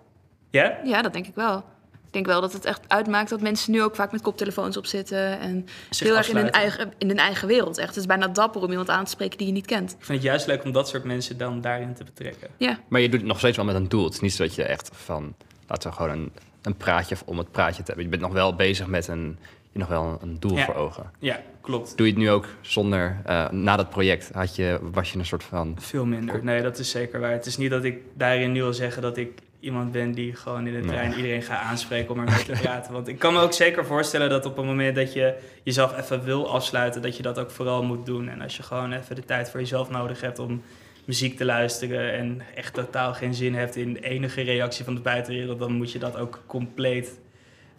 Ja? 0.51 0.79
Ja, 0.85 1.03
dat 1.03 1.12
denk 1.12 1.27
ik 1.27 1.35
wel. 1.35 1.64
Ik 2.07 2.14
denk 2.14 2.27
wel 2.27 2.41
dat 2.41 2.53
het 2.53 2.64
echt 2.64 2.81
uitmaakt 2.87 3.31
dat 3.31 3.41
mensen 3.41 3.73
nu 3.73 3.83
ook 3.83 3.95
vaak 3.95 4.12
met 4.12 4.21
koptelefoons 4.21 4.77
op 4.77 4.87
zitten. 4.87 5.41
En 5.41 5.67
Zich 5.91 6.07
heel 6.07 6.17
erg 6.17 6.29
in 6.29 6.37
hun, 6.37 6.51
eigen, 6.51 6.93
in 6.99 7.09
hun 7.09 7.19
eigen 7.19 7.49
wereld. 7.49 7.79
Echt. 7.79 7.88
Het 7.88 7.97
is 7.97 8.07
bijna 8.07 8.29
dapper 8.29 8.62
om 8.62 8.71
iemand 8.71 8.88
aan 8.88 9.05
te 9.05 9.11
spreken 9.11 9.38
die 9.38 9.47
je 9.47 9.53
niet 9.53 9.67
kent. 9.67 9.91
Ik 9.91 10.05
vind 10.05 10.19
het 10.19 10.27
juist 10.27 10.47
leuk 10.47 10.64
om 10.64 10.73
dat 10.73 10.88
soort 10.88 11.05
mensen 11.05 11.38
dan 11.38 11.61
daarin 11.61 11.95
te 11.95 12.05
betrekken. 12.05 12.49
Ja, 12.57 12.79
Maar 12.88 13.01
je 13.01 13.09
doet 13.09 13.21
het 13.21 13.29
nog 13.29 13.38
steeds 13.38 13.57
wel 13.57 13.67
met 13.67 13.75
een 13.75 13.88
doel. 13.88 14.05
Het 14.05 14.14
is 14.14 14.21
niet 14.21 14.33
zo 14.33 14.43
dat 14.43 14.55
je 14.55 14.62
echt 14.64 14.91
van, 14.93 15.35
laten 15.67 15.91
we 15.91 15.97
gewoon 15.97 16.11
een, 16.11 16.33
een 16.62 16.77
praatje 16.77 17.16
om 17.25 17.38
het 17.38 17.51
praatje 17.51 17.83
te 17.83 17.87
hebben. 17.87 18.05
Je 18.05 18.11
bent 18.11 18.23
nog 18.23 18.33
wel 18.33 18.55
bezig 18.55 18.87
met 18.87 19.09
een, 19.09 19.38
je 19.73 19.79
nog 19.79 19.88
wel 19.88 20.18
een 20.23 20.37
doel 20.40 20.57
Ja. 20.57 20.64
voor 20.64 20.75
ogen. 20.75 21.11
Ja, 21.18 21.40
klopt. 21.61 21.97
Doe 21.97 22.07
je 22.07 22.12
het 22.12 22.23
nu 22.23 22.31
ook 22.31 22.47
zonder, 22.61 23.16
eh, 23.25 23.51
na 23.51 23.77
dat 23.77 23.90
project 23.90 24.31
had 24.33 24.57
je, 24.57 24.79
was 24.92 25.12
je 25.12 25.18
een 25.18 25.27
soort 25.27 25.44
van... 25.44 25.77
Veel 25.81 26.07
minder. 26.07 26.44
Nee, 26.44 26.62
dat 26.62 26.79
is 26.79 26.90
zeker 26.90 27.21
waar. 27.21 27.31
Het 27.33 27.47
is 27.47 27.57
niet 27.57 27.71
dat 27.71 27.85
ik 27.85 27.99
daarin 28.14 28.53
nu 28.53 28.61
wil 28.62 28.73
zeggen 28.75 29.03
dat 29.03 29.16
ik 29.16 29.38
iemand 29.61 29.92
ben 29.92 30.12
die 30.12 30.35
gewoon 30.35 30.66
in 30.66 30.73
de 30.73 30.79
Nee. 30.79 30.88
trein 30.88 31.14
iedereen 31.14 31.42
gaat 31.42 31.62
aanspreken 31.62 32.14
om 32.14 32.18
ermee 32.27 32.44
te 32.44 32.53
praten. 32.62 32.92
Want 32.92 33.09
ik 33.09 33.18
kan 33.18 33.33
me 33.33 33.40
ook 33.40 33.53
zeker 33.53 33.85
voorstellen 33.87 34.29
dat 34.29 34.47
op 34.47 34.57
het 34.57 34.64
moment 34.66 34.94
dat 34.97 35.12
je 35.12 35.35
jezelf 35.62 35.99
even 35.99 36.25
wil 36.25 36.51
afsluiten, 36.53 37.03
dat 37.03 37.16
je 37.16 37.23
dat 37.23 37.38
ook 37.38 37.51
vooral 37.51 37.83
moet 37.83 38.07
doen. 38.07 38.29
En 38.29 38.40
als 38.42 38.57
je 38.57 38.62
gewoon 38.62 38.92
even 38.92 39.14
de 39.14 39.25
tijd 39.25 39.51
voor 39.51 39.61
jezelf 39.61 39.90
nodig 39.90 40.21
hebt 40.21 40.38
om 40.38 40.62
muziek 41.09 41.37
te 41.37 41.44
luisteren 41.44 42.12
en 42.12 42.40
echt 42.55 42.75
totaal 42.75 43.14
geen 43.14 43.35
zin 43.35 43.55
hebt 43.55 43.77
in 43.77 43.97
enige 43.97 44.40
reactie 44.42 44.85
van 44.85 44.94
de 44.94 45.01
buitenwereld, 45.01 45.59
dan 45.59 45.73
moet 45.73 45.92
je 45.92 45.99
dat 45.99 46.16
ook 46.16 46.42
compleet 46.47 47.18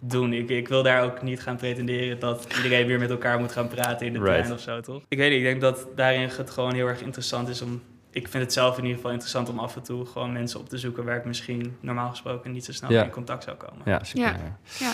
doen. 0.03 0.33
Ik, 0.33 0.49
ik 0.49 0.67
wil 0.67 0.83
daar 0.83 1.03
ook 1.03 1.21
niet 1.21 1.41
gaan 1.41 1.55
pretenderen 1.55 2.19
dat 2.19 2.47
iedereen 2.55 2.87
weer 2.87 2.99
met 2.99 3.09
elkaar 3.09 3.39
moet 3.39 3.51
gaan 3.51 3.67
praten 3.67 4.07
in 4.07 4.13
de 4.13 4.19
Right. 4.19 4.37
trein 4.37 4.53
of 4.53 4.59
zo, 4.59 4.79
toch? 4.79 5.01
Ik 5.07 5.17
weet 5.17 5.29
niet, 5.29 5.37
ik 5.37 5.43
denk 5.43 5.61
dat 5.61 5.87
daarin 5.95 6.29
het 6.37 6.49
gewoon 6.49 6.73
heel 6.73 6.87
erg 6.87 7.01
interessant 7.01 7.49
is 7.49 7.61
om... 7.61 7.81
Ik 8.11 8.27
vind 8.27 8.43
het 8.43 8.53
zelf 8.53 8.77
in 8.77 8.81
ieder 8.81 8.95
geval 8.95 9.11
interessant 9.11 9.49
om 9.49 9.59
af 9.59 9.75
en 9.75 9.83
toe 9.83 10.05
gewoon 10.05 10.31
mensen 10.33 10.59
op 10.59 10.69
te 10.69 10.77
zoeken 10.77 11.03
waar 11.03 11.17
ik 11.17 11.25
misschien 11.25 11.75
normaal 11.79 12.09
gesproken 12.09 12.51
niet 12.51 12.65
zo 12.65 12.71
snel 12.71 13.03
in 13.03 13.09
contact 13.09 13.43
zou 13.43 13.57
komen. 13.57 13.81
Ja, 13.85 14.03
super. 14.03 14.21
Ja. 14.21 14.37
ja. 14.37 14.57
ja. 14.79 14.93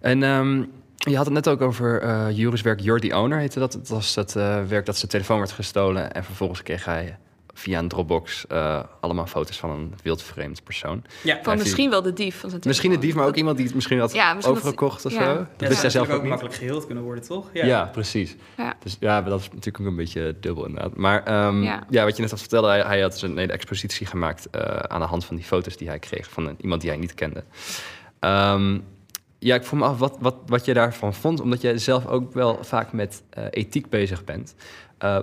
En 0.00 0.22
ehm, 0.22 0.64
je 0.96 1.16
had 1.16 1.24
het 1.24 1.34
net 1.34 1.48
ook 1.48 1.60
over 1.60 2.00
eh 2.02 2.26
Juris 2.30 2.62
werk 2.62 2.80
You're 2.80 3.00
the 3.00 3.16
Owner, 3.16 3.38
heette 3.38 3.58
dat. 3.58 3.72
Het 3.72 3.88
was 3.88 4.14
het 4.14 4.36
eh, 4.36 4.64
werk 4.64 4.86
dat 4.86 4.96
zijn 4.96 5.10
telefoon 5.10 5.38
werd 5.38 5.52
gestolen... 5.52 6.12
en 6.12 6.24
vervolgens 6.24 6.62
kreeg 6.62 6.84
hij 6.84 7.18
via 7.62 7.78
een 7.78 7.88
Dropbox 7.88 8.46
eh, 8.46 8.80
allemaal 9.00 9.26
foto's 9.26 9.58
van 9.58 9.70
een 9.70 9.94
wildvreemd 10.02 10.64
persoon. 10.64 11.04
Ja, 11.22 11.38
Van 11.42 11.58
misschien 11.58 11.90
wel 11.90 12.02
de 12.02 12.12
dief 12.12 12.40
van 12.40 12.50
zijn 12.50 12.62
Misschien 12.66 12.90
de 12.90 12.98
dief, 12.98 13.14
maar 13.14 13.26
ook 13.26 13.36
iemand 13.36 13.56
die 13.56 13.66
het 13.66 13.74
misschien 13.74 13.98
had 13.98 14.12
Ja, 14.12 14.34
misschien 14.34 14.54
dat- 14.54 14.62
overgekocht 14.64 15.04
of 15.04 15.12
ja. 15.12 15.18
zo. 15.24 15.30
Ja, 15.30 15.34
Dat 15.36 15.46
ja, 15.56 15.68
wist 15.68 15.80
hij 15.80 15.90
zelf 15.90 16.08
ook 16.08 16.12
ook 16.14 16.20
niet. 16.20 16.28
makkelijk 16.28 16.56
geheeld 16.56 16.86
kunnen 16.86 17.04
worden, 17.04 17.24
toch? 17.24 17.50
Ja, 17.52 17.84
precies. 17.92 18.36
Ja. 18.56 18.74
Dus 18.82 18.96
ja, 19.00 19.22
dat 19.22 19.40
is 19.40 19.48
natuurlijk 19.48 19.80
ook 19.80 19.86
een 19.86 19.96
beetje 19.96 20.36
dubbel 20.40 20.66
inderdaad. 20.66 20.96
Maar 20.96 21.24
ehm, 21.24 21.62
Ja. 21.62 21.86
ja. 21.90 22.04
wat 22.04 22.16
je 22.16 22.22
net 22.22 22.30
had 22.30 22.40
vertelde, 22.40 22.68
hij, 22.68 22.80
hij 22.80 23.00
had 23.00 23.12
dus 23.12 23.22
een 23.22 23.38
hele 23.38 23.52
expositie 23.52 24.06
gemaakt 24.06 24.50
eh, 24.50 24.60
aan 24.76 25.00
de 25.00 25.06
hand 25.06 25.24
van 25.24 25.36
die 25.36 25.44
foto's 25.44 25.76
die 25.76 25.88
hij 25.88 25.98
kreeg 25.98 26.30
van 26.30 26.46
een- 26.46 26.56
iemand 26.60 26.80
die 26.80 26.90
hij 26.90 26.98
niet 26.98 27.14
kende. 27.14 27.44
Ehm, 28.18 28.78
ja, 29.38 29.54
ik 29.54 29.64
vroeg 29.64 29.80
me 29.80 29.86
af 29.86 29.98
wat, 29.98 30.16
wat, 30.20 30.34
wat 30.46 30.64
je 30.64 30.74
daarvan 30.74 31.14
vond, 31.14 31.40
omdat 31.40 31.60
jij 31.60 31.78
zelf 31.78 32.06
ook 32.06 32.32
wel 32.32 32.58
vaak 32.64 32.92
met 32.92 33.22
eh, 33.30 33.44
ethiek 33.50 33.88
bezig 33.88 34.24
bent. 34.24 34.54
Eh, 34.98 35.18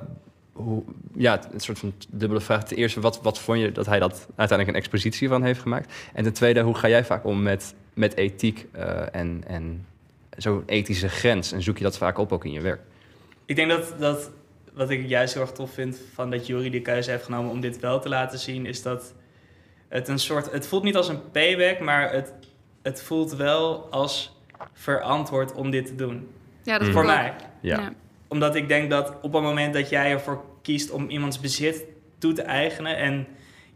hoe, 0.63 0.83
ja, 1.13 1.39
een 1.51 1.59
soort 1.59 1.79
van 1.79 1.93
dubbele 2.09 2.41
vraag. 2.41 2.63
Ten 2.63 2.77
eerste, 2.77 2.99
wat, 2.99 3.21
wat 3.21 3.39
vond 3.39 3.59
je 3.59 3.71
dat 3.71 3.85
hij 3.85 3.99
dat 3.99 4.27
uiteindelijk 4.35 4.67
een 4.69 4.83
expositie 4.83 5.27
van 5.27 5.43
heeft 5.43 5.61
gemaakt? 5.61 5.93
En 6.13 6.23
ten 6.23 6.33
tweede, 6.33 6.61
hoe 6.61 6.75
ga 6.75 6.87
jij 6.87 7.05
vaak 7.05 7.25
om 7.25 7.43
met, 7.43 7.73
met 7.93 8.15
ethiek 8.15 8.65
eh, 8.71 9.15
en, 9.15 9.43
en 9.47 9.85
zo'n 10.37 10.63
ethische 10.65 11.09
grens? 11.09 11.51
En 11.51 11.61
zoek 11.61 11.77
je 11.77 11.83
dat 11.83 11.97
vaak 11.97 12.17
op 12.17 12.31
ook 12.31 12.45
in 12.45 12.51
je 12.51 12.61
werk? 12.61 12.81
Ik 13.45 13.55
denk 13.55 13.69
dat, 13.69 13.95
dat 13.99 14.29
wat 14.73 14.89
ik 14.89 15.07
juist 15.07 15.33
heel 15.33 15.41
erg 15.41 15.51
tof 15.51 15.73
vind 15.73 16.01
van 16.13 16.29
dat 16.31 16.47
Jury 16.47 16.69
de 16.69 16.81
keuze 16.81 17.11
heeft 17.11 17.23
genomen 17.23 17.51
om 17.51 17.59
dit 17.59 17.79
wel 17.79 17.99
te 17.99 18.09
laten 18.09 18.39
zien, 18.39 18.65
is 18.65 18.81
dat 18.81 19.13
het 19.87 20.07
een 20.07 20.19
soort. 20.19 20.51
Het 20.51 20.67
voelt 20.67 20.83
niet 20.83 20.95
als 20.95 21.09
een 21.09 21.31
payback, 21.31 21.79
maar 21.79 22.11
het, 22.11 22.33
het 22.81 23.01
voelt 23.01 23.35
wel 23.35 23.87
als 23.91 24.37
verantwoord 24.73 25.53
om 25.53 25.71
dit 25.71 25.85
te 25.85 25.95
doen. 25.95 26.27
Ja, 26.63 26.77
dat 26.77 26.87
Mm. 26.87 26.93
Voor 26.93 27.05
mij. 27.05 27.33
Ja. 27.61 27.93
Omdat 28.29 28.55
ik 28.55 28.67
denk 28.67 28.89
dat 28.89 29.13
op 29.21 29.33
het 29.33 29.41
moment 29.41 29.73
dat 29.73 29.89
jij 29.89 30.11
ervoor 30.11 30.43
kiest 30.61 30.91
om 30.91 31.09
iemands 31.09 31.39
bezit 31.39 31.83
toe 32.17 32.33
te 32.33 32.41
eigenen 32.41 32.97
en 32.97 33.27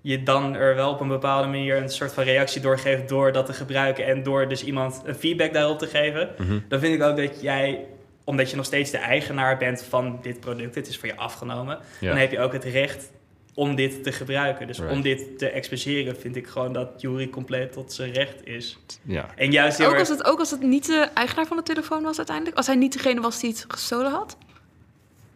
je 0.01 0.23
dan 0.23 0.55
er 0.55 0.75
wel 0.75 0.91
op 0.91 0.99
een 0.99 1.07
bepaalde 1.07 1.47
manier 1.47 1.77
een 1.77 1.89
soort 1.89 2.13
van 2.13 2.23
reactie 2.23 2.61
doorgeeft 2.61 3.09
door 3.09 3.31
dat 3.31 3.45
te 3.45 3.53
gebruiken 3.53 4.05
en 4.05 4.23
door 4.23 4.47
dus 4.47 4.63
iemand 4.63 5.01
een 5.05 5.15
feedback 5.15 5.53
daarop 5.53 5.79
te 5.79 5.87
geven, 5.87 6.29
Mhm. 6.37 6.59
dan 6.67 6.79
vind 6.79 6.93
ik 6.95 7.01
ook 7.07 7.17
dat 7.17 7.41
jij, 7.41 7.85
omdat 8.23 8.49
je 8.49 8.55
nog 8.55 8.65
steeds 8.65 8.91
de 8.91 8.97
eigenaar 8.97 9.57
bent 9.57 9.83
van 9.83 10.19
dit 10.21 10.39
product, 10.39 10.75
het 10.75 10.87
is 10.87 10.97
voor 10.97 11.07
je 11.07 11.15
afgenomen, 11.15 11.79
Ja. 11.99 12.09
dan 12.09 12.17
heb 12.17 12.31
je 12.31 12.39
ook 12.39 12.53
het 12.53 12.63
recht 12.63 13.11
om 13.53 13.75
dit 13.75 14.03
te 14.03 14.11
gebruiken. 14.11 14.67
Dus 14.67 14.77
Right. 14.79 14.93
om 14.95 15.01
dit 15.01 15.37
te 15.37 15.49
exposeren 15.49 16.15
vind 16.19 16.35
ik 16.35 16.47
gewoon 16.47 16.73
dat 16.73 16.89
Jury 17.01 17.29
compleet 17.29 17.71
tot 17.71 17.93
zijn 17.93 18.11
recht 18.11 18.45
is. 18.47 18.77
ja. 19.01 19.29
En 19.35 19.51
juist 19.51 19.81
Ook, 19.83 19.89
erg... 19.91 19.99
als 19.99 20.09
het, 20.09 20.23
ook 20.23 20.39
als 20.39 20.51
het 20.51 20.61
niet 20.61 20.85
de 20.85 21.07
eigenaar 21.13 21.45
van 21.45 21.57
de 21.57 21.63
telefoon 21.63 22.03
was 22.03 22.17
uiteindelijk. 22.17 22.57
Als 22.57 22.67
hij 22.67 22.75
niet 22.75 22.93
degene 22.93 23.21
was 23.21 23.39
die 23.39 23.49
het 23.49 23.65
gestolen 23.67 24.11
had. 24.11 24.37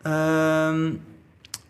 Ehm, 0.01 0.91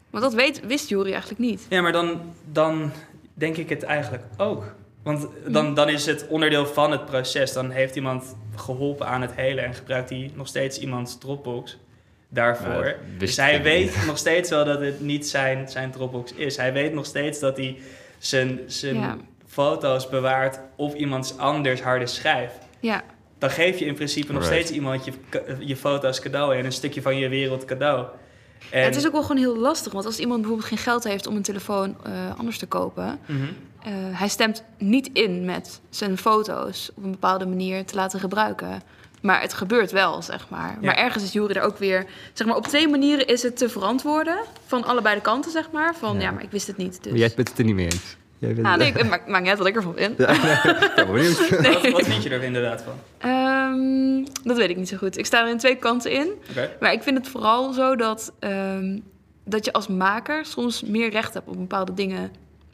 Want 0.10 0.24
dat 0.24 0.34
weet, 0.34 0.66
wist 0.66 0.90
Jury 0.90 1.12
eigenlijk 1.12 1.40
niet. 1.40 1.66
Ja, 1.70 1.82
maar 1.82 1.92
dan, 1.92 2.22
dan 2.52 2.92
denk 3.34 3.58
ik 3.58 3.70
het 3.70 3.84
eigenlijk 3.84 4.24
ook. 4.38 4.64
Want 5.04 5.28
dan, 5.48 5.74
dan 5.74 5.90
is 5.90 6.06
het 6.06 6.28
onderdeel 6.28 6.66
van 6.66 6.92
het 6.92 7.06
proces. 7.06 7.54
Dan 7.54 7.70
heeft 7.70 7.96
iemand 7.96 8.36
geholpen 8.56 9.08
aan 9.08 9.22
het 9.22 9.32
hele 9.36 9.62
en 9.62 9.74
gebruikt 9.74 10.10
hij 10.10 10.32
nog 10.36 10.48
steeds 10.48 10.80
iemands 10.80 11.18
Dropbox 11.18 11.78
daarvoor. 12.30 12.84
Wist 12.84 13.20
dus 13.20 13.36
hij 13.38 13.62
weet 13.63 13.96
niet. 13.96 14.06
nog 14.06 14.18
steeds 14.18 14.50
wel 14.50 14.66
dat 14.66 14.80
het 14.82 15.00
niet 15.02 15.28
zijn, 15.28 15.70
zijn 15.70 15.92
Dropbox 15.92 16.34
is. 16.34 16.58
Hij 16.58 16.74
weet 16.74 16.94
nog 16.94 17.06
steeds 17.06 17.40
dat 17.40 17.58
hij 17.58 17.80
zijn, 18.18 18.60
zijn 18.66 18.96
Ja. 18.96 19.18
foto's 19.48 20.10
bewaart 20.10 20.60
op 20.76 20.96
iemands 20.96 21.38
anders 21.38 21.82
harde 21.82 22.08
schijf. 22.08 22.52
Ja, 22.80 23.04
Dan 23.40 23.50
geef 23.50 23.80
je 23.80 23.86
in 23.86 23.94
principe 23.96 24.34
nog 24.34 24.42
Right. 24.42 24.56
steeds 24.56 24.72
iemand 24.72 25.06
je, 25.06 25.12
je 25.60 25.76
foto's 25.76 26.20
cadeau 26.20 26.56
en 26.58 26.66
een 26.66 26.72
stukje 26.72 27.02
van 27.02 27.18
je 27.18 27.28
wereld 27.30 27.66
cadeau. 27.66 28.06
En, 28.70 28.80
Ja, 28.80 28.86
het 28.86 28.96
is 28.96 29.06
ook 29.06 29.12
wel 29.12 29.22
gewoon 29.22 29.38
heel 29.42 29.58
lastig. 29.58 29.92
Want 29.94 30.06
als 30.06 30.20
iemand 30.20 30.40
bijvoorbeeld 30.42 30.70
geen 30.70 30.78
geld 30.78 31.04
heeft 31.04 31.28
om 31.28 31.36
een 31.36 31.42
telefoon 31.42 31.96
eh, 32.04 32.12
anders 32.40 32.58
te 32.58 32.66
kopen. 32.66 33.20
Mhm. 33.26 33.42
eh, 33.84 33.92
hij 34.20 34.28
stemt 34.28 34.63
niet 34.78 35.10
in 35.13 35.46
met 35.46 35.82
zijn 35.90 36.18
foto's 36.18 36.92
op 36.96 37.04
een 37.04 37.12
bepaalde 37.12 37.46
manier 37.46 37.86
te 37.86 37.96
laten 37.96 38.20
gebruiken. 38.20 38.82
Maar 39.21 39.41
het 39.41 39.53
gebeurt 39.53 39.91
wel, 39.91 40.21
zeg 40.21 40.49
maar. 40.49 40.77
Ja. 40.82 40.86
Maar 40.86 40.95
ergens 40.95 41.23
is 41.23 41.32
Jury 41.34 41.56
er 41.56 41.62
ook 41.62 41.77
weer... 41.77 42.06
Zeg 42.34 42.47
maar, 42.47 42.56
op 42.56 42.67
twee 42.67 42.88
manieren 42.88 43.27
is 43.27 43.43
het 43.43 43.58
te 43.58 43.69
verantwoorden. 43.69 44.38
Van 44.65 44.84
allebei 44.84 45.15
de 45.15 45.21
kanten, 45.21 45.51
zeg 45.51 45.71
maar. 45.71 45.95
Van, 45.95 46.15
ja, 46.15 46.21
Ja. 46.21 46.32
maar 46.32 46.43
ik 46.43 46.51
wist 46.51 46.67
het 46.67 46.77
niet, 46.77 47.03
dus... 47.03 47.12
Maar 47.12 47.19
jij 47.19 47.32
bent 47.36 47.49
het 47.49 47.58
er 47.58 47.65
niet 47.65 47.75
mee 47.75 47.86
eens. 47.86 48.15
Jij 48.39 48.53
bent 48.53 48.67
Ah, 48.67 48.75
nee, 48.75 48.88
ik, 48.88 49.27
niet 49.27 49.47
uit 49.47 49.58
wat 49.58 49.67
ik 49.67 49.75
ervan 49.75 49.93
vind. 49.95 50.17
Ja, 50.17 51.06
benieuwd. 51.12 51.49
Wat, 51.73 51.89
wat 51.91 52.06
vind 52.06 52.23
je 52.23 52.30
er 52.30 52.43
inderdaad 52.43 52.82
van? 52.84 52.93
Ehm, 53.17 54.25
dat 54.43 54.58
weet 54.58 54.69
ik 54.69 54.77
niet 54.77 54.88
zo 54.88 54.97
goed. 54.97 55.17
Ik 55.17 55.25
sta 55.25 55.41
er 55.43 55.49
in 55.49 55.58
twee 55.58 55.75
kanten 55.75 56.12
in. 56.12 56.30
Oké. 56.49 56.71
Maar 56.80 56.91
ik 56.91 57.03
vind 57.03 57.17
het 57.17 57.27
vooral 57.27 57.73
zo 57.73 57.95
dat, 57.95 58.34
ehm, 58.39 58.99
dat 59.43 59.65
je 59.65 59.73
als 59.73 59.88
maker 59.88 60.45
soms 60.45 60.84
meer 60.84 61.10
recht 61.10 61.34
hebt 61.34 61.47
om 61.47 61.58
bepaalde 61.58 61.93
dingen 61.93 62.32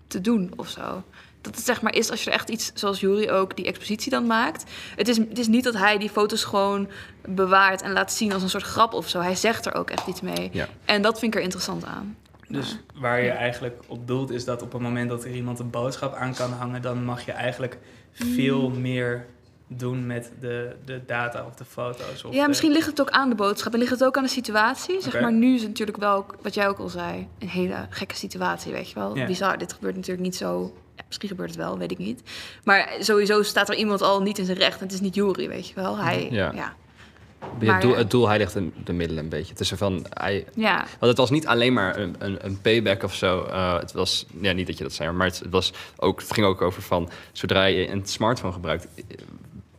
te 0.08 0.22
doen 0.22 0.52
of 0.56 0.68
zo. 0.68 1.04
Dat 1.44 1.56
het 1.56 1.66
zeg 1.66 1.82
maar 1.82 1.94
is 1.96 2.12
als 2.12 2.24
je 2.24 2.30
er 2.30 2.36
echt 2.36 2.50
iets, 2.50 2.72
zoals 2.74 3.00
Jury 3.00 3.30
ook, 3.30 3.56
die 3.56 3.66
expositie 3.66 4.12
dan 4.12 4.26
maakt. 4.26 4.64
Het 4.96 5.08
is, 5.08 5.18
het 5.18 5.40
is 5.40 5.48
niet 5.48 5.64
dat 5.64 5.74
hij 5.78 5.98
die 5.98 6.10
foto's 6.10 6.44
gewoon 6.44 6.90
bewaart 7.28 7.82
en 7.82 7.92
laat 7.92 8.14
zien 8.14 8.34
als 8.34 8.44
een 8.44 8.50
soort 8.50 8.64
grap 8.64 8.94
of 8.94 9.10
zo. 9.10 9.20
Hij 9.20 9.36
zegt 9.36 9.66
er 9.66 9.76
ook 9.76 9.90
echt 9.90 10.08
iets 10.08 10.22
mee. 10.22 10.50
Ja. 10.54 10.68
En 10.86 11.02
dat 11.02 11.20
vind 11.20 11.34
ik 11.34 11.38
er 11.40 11.44
interessant 11.46 11.86
aan. 11.86 12.18
Dus 12.48 12.80
waar 12.96 13.22
je 13.22 13.30
eigenlijk 13.30 13.80
op 13.88 14.08
doelt 14.08 14.32
is 14.32 14.46
dat 14.46 14.62
op 14.62 14.72
het 14.74 14.82
moment 14.82 15.10
dat 15.10 15.24
er 15.24 15.32
iemand 15.32 15.60
een 15.60 15.70
boodschap 15.70 16.14
aan 16.14 16.34
kan 16.34 16.52
hangen, 16.52 16.82
dan 16.82 17.06
mag 17.06 17.26
je 17.26 17.32
eigenlijk 17.32 17.78
veel 18.12 18.70
Mm. 18.70 18.82
meer 18.82 19.26
doen 19.68 20.06
met 20.08 20.32
de, 20.40 20.76
de 20.86 21.02
data 21.06 21.46
of 21.46 21.56
de 21.56 21.66
foto's. 21.66 22.24
Of 22.24 22.34
Ja, 22.34 22.42
de- 22.42 22.48
misschien 22.48 22.72
ligt 22.72 22.86
het 22.88 23.02
ook 23.02 23.10
aan 23.10 23.30
de 23.30 23.36
boodschap 23.36 23.74
en 23.74 23.80
ligt 23.80 23.92
het 23.92 24.04
ook 24.04 24.18
aan 24.18 24.24
de 24.24 24.30
situatie. 24.30 25.02
Zeg 25.02 25.22
maar, 25.22 25.34
nu 25.34 25.54
is 25.56 25.60
het 25.60 25.70
natuurlijk 25.70 25.98
wel, 25.98 26.26
wat 26.42 26.54
jij 26.54 26.68
ook 26.68 26.78
al 26.80 26.90
zei, 26.90 27.28
een 27.40 27.50
hele 27.50 27.86
gekke 27.90 28.16
situatie, 28.16 28.72
weet 28.72 28.90
je 28.90 28.96
wel. 28.96 29.16
Ja. 29.18 29.26
Bizar, 29.26 29.58
dit 29.58 29.74
gebeurt 29.74 29.96
natuurlijk 29.96 30.24
niet 30.24 30.36
zo... 30.36 30.74
Ja, 30.96 31.04
misschien 31.08 31.30
gebeurt 31.30 31.50
het 31.50 31.58
wel, 31.58 31.78
weet 31.78 31.92
ik 31.92 31.98
niet. 31.98 32.22
Maar 32.64 32.94
sowieso 33.00 33.44
staat 33.44 33.70
er 33.70 33.76
iemand 33.76 34.02
al 34.02 34.22
niet 34.22 34.38
in 34.38 34.46
zijn 34.46 34.58
recht. 34.58 34.78
En 34.78 34.84
het 34.84 34.94
is 34.94 35.02
niet 35.02 35.16
Jury, 35.16 35.48
weet 35.48 35.68
je 35.68 35.76
wel. 35.76 35.98
Hij, 35.98 36.28
Ja. 36.32 36.52
ja. 36.56 36.76
Het 37.58 37.68
Maar 37.68 37.82
doel, 37.82 37.96
het 37.96 38.12
doel 38.12 38.28
heiligt 38.28 38.54
de, 38.54 38.70
de 38.84 38.94
middelen 38.94 39.24
een 39.24 39.30
beetje. 39.30 39.52
Het 39.52 39.60
is 39.60 39.72
er 39.72 39.78
van, 39.78 40.06
hij, 40.10 40.46
ja. 40.56 40.78
Want 40.78 41.00
het 41.00 41.18
was 41.18 41.30
niet 41.30 41.48
alleen 41.48 41.74
maar 41.74 41.98
een, 41.98 42.16
een, 42.20 42.46
een 42.46 42.62
payback 42.62 43.04
of 43.04 43.16
zo. 43.16 43.44
Eh, 43.44 43.80
het 43.80 43.92
was, 43.92 44.26
ja, 44.42 44.52
niet 44.52 44.68
dat 44.68 44.78
je 44.78 44.84
dat 44.84 44.94
zei, 44.94 45.12
maar 45.12 45.28
het, 45.28 45.40
het 45.40 45.52
was 45.52 45.74
ook, 45.98 46.20
het 46.22 46.34
ging 46.34 46.46
ook 46.46 46.62
over 46.62 46.82
van 46.82 47.10
zodra 47.32 47.66
je 47.66 47.90
een 47.90 48.06
smartphone 48.06 48.54
gebruikt, 48.54 48.88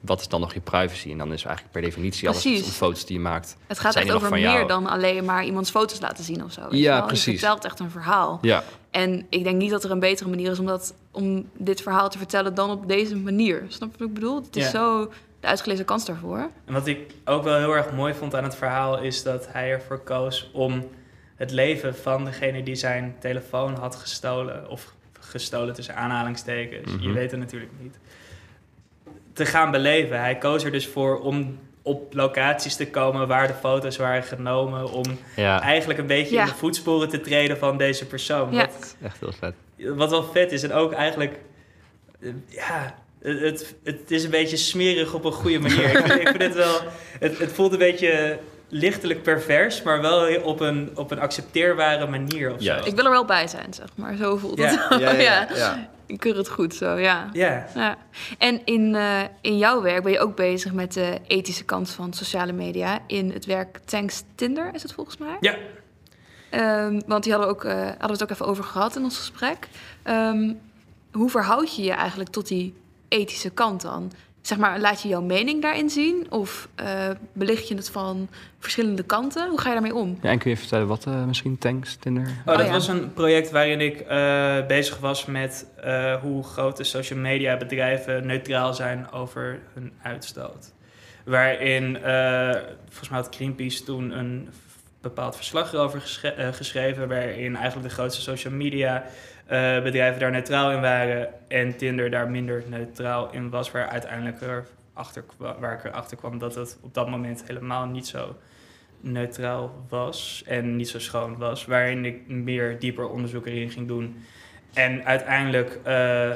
wat 0.06 0.20
is 0.20 0.28
dan 0.28 0.40
nog 0.40 0.54
je 0.54 0.60
privacy? 0.60 1.10
En 1.10 1.18
dan 1.18 1.32
is 1.32 1.44
eigenlijk 1.44 1.72
per 1.74 1.82
definitie 1.82 2.28
alles 2.28 2.46
om 2.46 2.56
foto's 2.62 3.06
die 3.06 3.16
je 3.16 3.22
maakt. 3.22 3.56
Het 3.66 3.78
gaat 3.78 3.92
zijn 3.92 4.06
echt 4.06 4.14
over 4.14 4.30
meer 4.30 4.40
jou. 4.40 4.66
dan 4.68 4.86
alleen 4.86 5.24
maar 5.24 5.44
iemands 5.44 5.70
foto's 5.70 6.00
laten 6.00 6.24
zien 6.24 6.44
of 6.44 6.52
zo. 6.52 6.60
Ja, 6.70 6.96
wel. 6.98 7.06
precies. 7.06 7.24
Je 7.32 7.38
vertelt 7.38 7.64
echt 7.64 7.78
een 7.80 7.90
verhaal. 7.90 8.38
Ja, 8.42 8.62
En 8.90 9.26
ik 9.28 9.44
denk 9.44 9.56
niet 9.56 9.70
dat 9.70 9.84
er 9.84 9.90
een 9.90 9.98
betere 9.98 10.28
manier 10.28 10.50
is 10.50 10.58
om, 10.58 10.66
dat, 10.66 10.94
om 11.10 11.48
dit 11.58 11.82
verhaal 11.82 12.08
te 12.10 12.18
vertellen 12.18 12.54
dan 12.54 12.70
op 12.70 12.88
deze 12.88 13.16
manier. 13.16 13.64
Snap 13.68 13.92
je 13.92 13.98
wat 13.98 14.08
ik 14.08 14.14
bedoel? 14.14 14.36
Het 14.42 14.56
is 14.56 14.64
Ja. 14.64 14.70
zo 14.70 15.12
de 15.40 15.46
uitgelezen 15.46 15.84
kans 15.84 16.04
daarvoor. 16.04 16.50
En 16.64 16.72
wat 16.72 16.86
ik 16.86 17.12
ook 17.24 17.42
wel 17.44 17.58
heel 17.58 17.72
erg 17.76 17.92
mooi 17.92 18.14
vond 18.14 18.34
aan 18.34 18.44
het 18.44 18.56
verhaal 18.56 18.98
is 18.98 19.22
dat 19.22 19.48
hij 19.52 19.70
ervoor 19.70 19.98
koos 19.98 20.50
om 20.52 20.88
het 21.36 21.50
leven 21.50 21.96
van 21.96 22.24
degene 22.24 22.62
die 22.62 22.74
zijn 22.74 23.14
telefoon 23.20 23.74
had 23.74 23.96
gestolen, 23.96 24.68
of 24.70 24.92
gestolen 25.20 25.74
tussen 25.74 25.96
aanhalingstekens, 25.96 26.90
je 26.92 26.96
Mhm. 26.98 27.12
weet 27.12 27.30
het 27.30 27.40
natuurlijk 27.40 27.70
niet, 27.80 27.98
te 29.34 29.46
gaan 29.46 29.70
beleven. 29.70 30.20
Hij 30.20 30.38
koos 30.38 30.64
er 30.64 30.72
dus 30.72 30.86
voor 30.86 31.20
om 31.20 31.58
op 31.82 32.14
locaties 32.14 32.76
te 32.76 32.90
komen 32.90 33.28
waar 33.28 33.46
de 33.46 33.54
foto's 33.54 33.96
waren 33.96 34.22
genomen, 34.22 34.92
om 34.92 35.04
ja. 35.36 35.60
eigenlijk 35.60 35.98
een 35.98 36.06
beetje 36.06 36.34
Ja. 36.34 36.40
in 36.42 36.48
de 36.48 36.54
voetsporen 36.54 37.08
te 37.08 37.20
treden 37.20 37.58
van 37.58 37.76
deze 37.76 38.06
persoon. 38.06 38.52
Ja. 38.52 38.58
Wat, 38.60 38.96
echt 39.02 39.20
heel 39.20 39.32
vet. 39.38 39.54
wat 39.96 40.10
wel 40.10 40.22
vet 40.24 40.52
is 40.52 40.62
en 40.62 40.72
ook 40.72 40.92
eigenlijk, 40.92 41.38
eh, 42.20 42.28
ja, 42.48 42.94
het, 43.22 43.74
het, 43.84 44.10
is 44.10 44.24
een 44.24 44.30
beetje 44.30 44.56
smerig 44.56 45.14
op 45.14 45.24
een 45.24 45.32
goede 45.32 45.58
manier. 45.58 45.90
ik, 45.90 45.96
vind, 46.06 46.20
ik 46.20 46.28
vind 46.28 46.42
het 46.42 46.54
wel, 46.54 46.80
het, 47.18 47.38
het 47.38 47.52
voelt 47.52 47.72
een 47.72 47.78
beetje 47.78 48.38
lichtelijk 48.68 49.22
pervers, 49.22 49.82
maar 49.82 50.00
wel 50.00 50.40
op 50.42 50.60
een, 50.60 50.90
op 50.94 51.10
een 51.10 51.20
accepteerbare 51.20 52.06
manier 52.06 52.50
of 52.52 52.56
zo. 52.58 52.64
Juist. 52.64 52.86
Ik 52.86 52.94
wil 52.94 53.04
er 53.04 53.10
wel 53.10 53.24
bij 53.24 53.46
zijn, 53.46 53.74
zeg 53.74 53.86
maar. 53.94 54.16
Zo 54.16 54.36
voelt 54.36 54.58
Ja. 54.58 54.86
het. 54.88 55.00
Ja, 55.00 55.12
ja, 55.12 55.48
ja. 55.54 55.88
Ik 56.06 56.20
keur 56.20 56.36
het 56.36 56.48
goed 56.48 56.74
zo, 56.74 56.98
ja. 56.98 57.28
Ja, 57.32 57.66
ja. 57.74 57.96
En 58.38 58.60
in, 58.64 58.94
eh, 58.94 59.20
in 59.40 59.58
jouw 59.58 59.82
werk 59.82 60.02
ben 60.02 60.12
je 60.12 60.20
ook 60.20 60.36
bezig 60.36 60.72
met 60.72 60.92
de 60.92 61.18
ethische 61.26 61.64
kant 61.64 61.90
van 61.90 62.12
sociale 62.12 62.52
media. 62.52 62.98
In 63.06 63.30
het 63.30 63.44
werk 63.44 63.78
Thanks 63.84 64.22
Tinder 64.34 64.74
is 64.74 64.82
het 64.82 64.92
volgens 64.92 65.16
mij. 65.16 65.36
ja. 65.40 65.54
Ehm, 66.50 67.00
want 67.06 67.24
die 67.24 67.32
hadden, 67.32 67.50
we 67.50 67.56
ook, 67.56 67.64
eh, 67.64 67.74
hadden 67.76 68.06
we 68.06 68.12
het 68.12 68.22
ook 68.22 68.30
even 68.30 68.46
over 68.46 68.64
gehad 68.64 68.96
in 68.96 69.02
ons 69.02 69.16
gesprek. 69.18 69.68
Ehm, 70.02 70.52
hoe 71.12 71.30
verhoud 71.30 71.76
je 71.76 71.82
je 71.82 71.92
eigenlijk 71.92 72.30
tot 72.30 72.48
die 72.48 72.74
ethische 73.08 73.50
kant 73.50 73.82
dan? 73.82 74.12
Zeg 74.44 74.58
maar, 74.58 74.80
laat 74.80 75.02
je 75.02 75.08
jouw 75.08 75.20
mening 75.22 75.62
daarin 75.62 75.90
zien? 75.90 76.26
Of 76.30 76.68
eh, 76.74 77.10
belicht 77.32 77.68
je 77.68 77.74
het 77.74 77.90
van 77.90 78.28
verschillende 78.58 79.02
kanten? 79.02 79.48
Hoe 79.48 79.60
ga 79.60 79.66
je 79.68 79.72
daarmee 79.74 79.94
om? 79.94 80.18
Ja, 80.22 80.30
en 80.30 80.38
kun 80.38 80.50
je 80.50 80.56
vertellen 80.56 80.86
wat 80.86 81.06
eh, 81.06 81.24
misschien 81.24 81.58
Tanks, 81.58 81.96
Tinder? 81.96 82.22
Oh, 82.22 82.46
dat 82.46 82.60
Oh, 82.60 82.66
ja. 82.66 82.72
was 82.72 82.88
een 82.88 83.12
project 83.12 83.50
waarin 83.50 83.80
ik 83.80 84.00
eh, 84.00 84.66
bezig 84.66 84.98
was 84.98 85.24
met 85.26 85.66
eh, 85.82 86.14
hoe 86.20 86.42
grote 86.44 86.84
social 86.84 87.18
media 87.18 87.56
bedrijven 87.56 88.26
neutraal 88.26 88.74
zijn 88.74 89.10
over 89.12 89.60
hun 89.74 89.92
uitstoot. 90.02 90.72
Waarin, 91.24 91.96
eh, 92.02 92.50
volgens 92.88 93.08
mij 93.08 93.18
had 93.18 93.34
Greenpeace 93.34 93.84
toen 93.84 94.18
een 94.18 94.48
bepaald 95.00 95.36
verslag 95.36 95.72
erover 95.72 96.00
geschreven, 96.52 97.08
waarin 97.08 97.56
eigenlijk 97.56 97.88
de 97.88 97.94
grootste 97.94 98.22
social 98.22 98.52
media 98.54 99.04
eh, 99.46 99.82
bedrijven 99.82 100.20
daar 100.20 100.30
neutraal 100.30 100.70
in 100.70 100.80
waren 100.80 101.28
en 101.48 101.76
Tinder 101.76 102.10
daar 102.10 102.30
minder 102.30 102.64
neutraal 102.68 103.32
in 103.32 103.50
was, 103.50 103.70
waar 103.70 103.88
uiteindelijk 103.88 104.40
er 104.40 104.66
achter, 104.92 105.24
waar 105.36 105.72
ik 105.72 105.84
erachter 105.84 106.16
kwam 106.16 106.38
dat 106.38 106.54
het 106.54 106.78
op 106.82 106.94
dat 106.94 107.10
moment 107.10 107.44
helemaal 107.46 107.86
niet 107.86 108.06
zo 108.06 108.36
neutraal 109.00 109.84
was 109.88 110.42
en 110.46 110.76
niet 110.76 110.88
zo 110.88 110.98
schoon 110.98 111.36
was, 111.36 111.64
waarin 111.64 112.04
ik 112.04 112.28
meer 112.28 112.78
dieper 112.78 113.08
onderzoek 113.08 113.46
erin 113.46 113.70
ging 113.70 113.88
doen. 113.88 114.24
En 114.74 115.04
uiteindelijk 115.04 115.80
eh, 115.82 116.30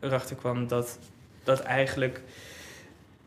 erachter 0.00 0.36
kwam 0.36 0.68
dat 0.68 0.98
dat 1.44 1.60
eigenlijk 1.60 2.22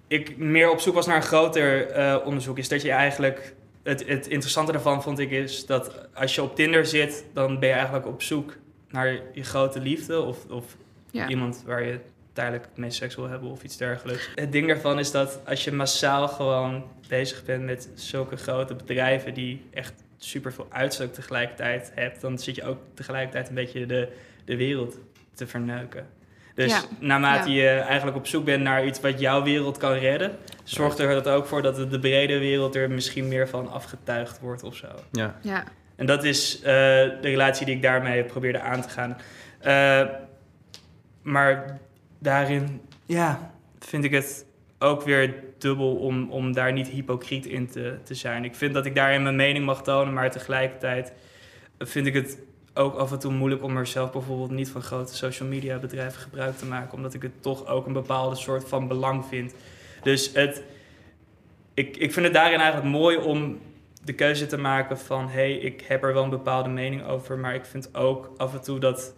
ik 0.10 0.38
meer 0.38 0.72
op 0.72 0.80
zoek 0.80 0.94
was 0.94 1.06
naar 1.06 1.16
een 1.16 1.22
groter 1.22 1.92
eh, 1.92 2.18
onderzoek. 2.26 2.58
Is 2.58 2.68
dat 2.68 2.82
je 2.82 2.92
eigenlijk. 2.92 3.54
Het, 3.84 4.08
het 4.08 4.28
interessante 4.28 4.72
daarvan 4.72 5.04
vond 5.04 5.20
ik 5.20 5.32
is 5.32 5.66
dat 5.66 6.08
als 6.14 6.36
je 6.36 6.44
op 6.44 6.56
Tinder 6.56 6.86
zit, 6.86 7.26
dan 7.34 7.60
ben 7.60 7.70
je 7.70 7.76
eigenlijk 7.76 8.08
op 8.08 8.22
zoek 8.22 8.58
naar 8.89 9.19
je 9.34 9.43
grote 9.43 9.80
liefde 9.80 10.21
of, 10.21 10.45
of 10.49 10.75
Ja. 11.12 11.28
iemand 11.28 11.63
waar 11.65 11.84
je 11.84 11.99
tijdelijk 12.34 12.67
mee 12.75 12.91
seks 12.91 13.15
wil 13.15 13.28
hebben 13.30 13.49
of 13.49 13.63
iets 13.63 13.78
dergelijks. 13.78 14.30
Het 14.36 14.52
ding 14.52 14.67
daarvan 14.67 14.99
is 14.99 15.12
dat 15.12 15.39
als 15.45 15.63
je 15.63 15.71
massaal 15.71 16.28
gewoon 16.28 16.84
bezig 17.08 17.45
bent 17.45 17.63
met 17.65 17.89
zulke 17.95 18.36
grote 18.38 18.75
bedrijven 18.75 19.34
die 19.34 19.62
echt 19.73 19.93
superveel 20.17 20.67
uitstoot 20.69 21.13
tegelijkertijd 21.13 21.91
hebt, 21.95 22.21
dan 22.21 22.39
zit 22.39 22.56
je 22.56 22.63
ook 22.63 22.78
tegelijkertijd 22.93 23.49
een 23.49 23.56
beetje 23.56 23.86
de, 23.86 24.10
de 24.45 24.56
wereld 24.58 24.97
te 25.34 25.47
verneuken. 25.47 26.08
Dus 26.56 26.71
Ja. 26.71 26.82
naarmate 26.99 27.49
Ja. 27.52 27.62
je 27.71 27.80
eigenlijk 27.80 28.17
op 28.17 28.28
zoek 28.28 28.45
bent 28.45 28.63
naar 28.63 28.86
iets 28.86 28.99
wat 28.99 29.19
jouw 29.19 29.43
wereld 29.43 29.78
kan 29.78 29.91
redden, 29.93 30.38
zorgt 30.63 30.99
er 30.99 31.13
dat 31.13 31.28
ook 31.28 31.45
voor 31.45 31.62
dat 31.62 31.75
de- 31.75 31.88
de 31.88 31.99
brede 31.99 32.39
wereld 32.39 32.75
er 32.75 32.91
misschien 32.91 33.28
meer 33.28 33.47
van 33.49 33.71
afgetuigd 33.71 34.39
wordt 34.39 34.63
of 34.63 34.75
zo. 34.75 34.88
Ja. 35.12 35.39
Ja, 35.41 35.63
En 36.00 36.06
dat 36.06 36.24
is 36.24 36.56
eh, 36.60 36.64
de 36.64 37.18
relatie 37.22 37.66
die 37.66 37.76
ik 37.76 37.82
daarmee 37.82 38.24
probeerde 38.24 38.60
aan 38.60 38.82
te 38.82 38.90
gaan. 38.90 39.18
Eh, 39.60 40.16
maar 41.22 41.80
daarin, 42.20 42.82
ja, 43.06 43.52
vind 43.80 44.04
ik 44.04 44.12
het 44.12 44.46
ook 44.78 45.04
weer 45.04 45.34
dubbel 45.58 45.96
om, 45.96 46.32
om 46.32 46.54
daar 46.54 46.74
niet 46.74 46.88
hypocriet 46.88 47.46
in 47.46 47.68
te, 47.68 47.98
te 48.04 48.14
zijn. 48.14 48.44
Ik 48.44 48.56
vind 48.56 48.74
dat 48.74 48.86
ik 48.86 48.96
daarin 48.96 49.24
mijn 49.24 49.36
mening 49.36 49.66
mag 49.66 49.84
tonen, 49.84 50.14
maar 50.14 50.32
tegelijkertijd 50.32 51.14
vind 51.80 52.08
ik 52.08 52.14
het 52.14 52.38
ook 52.74 52.96
af 52.96 53.12
en 53.12 53.20
toe 53.20 53.32
moeilijk 53.32 53.64
om 53.64 53.78
er 53.78 53.88
zelf 53.88 54.12
bijvoorbeeld 54.12 54.52
niet 54.52 54.70
van 54.70 54.82
grote 54.82 55.16
social 55.16 55.50
media 55.50 55.78
bedrijven 55.78 56.22
gebruik 56.22 56.58
te 56.58 56.66
maken, 56.66 56.94
omdat 56.94 57.14
ik 57.14 57.22
het 57.22 57.42
toch 57.42 57.68
ook 57.68 57.86
een 57.86 57.94
bepaalde 57.94 58.36
soort 58.36 58.70
van 58.70 58.88
belang 58.88 59.26
vind. 59.26 59.54
Dus 60.04 60.34
het, 60.34 60.64
ik, 61.74 61.98
ik 61.98 62.14
vind 62.14 62.26
het 62.26 62.36
daarin 62.36 62.60
eigenlijk 62.60 62.92
mooi 62.92 63.18
om 63.18 63.60
de 64.10 64.15
keuze 64.15 64.45
te 64.45 64.58
maken 64.58 64.98
van... 64.98 65.28
hé, 65.28 65.32
hey, 65.32 65.54
ik 65.54 65.82
heb 65.88 66.04
er 66.04 66.13
wel 66.13 66.24
een 66.24 66.30
bepaalde 66.30 66.69
mening 66.69 67.06
over... 67.06 67.38
maar 67.38 67.56
ik 67.56 67.65
vind 67.65 67.95
ook 67.95 68.32
af 68.38 68.54
en 68.54 68.62
toe 68.62 68.80
dat, 68.80 69.13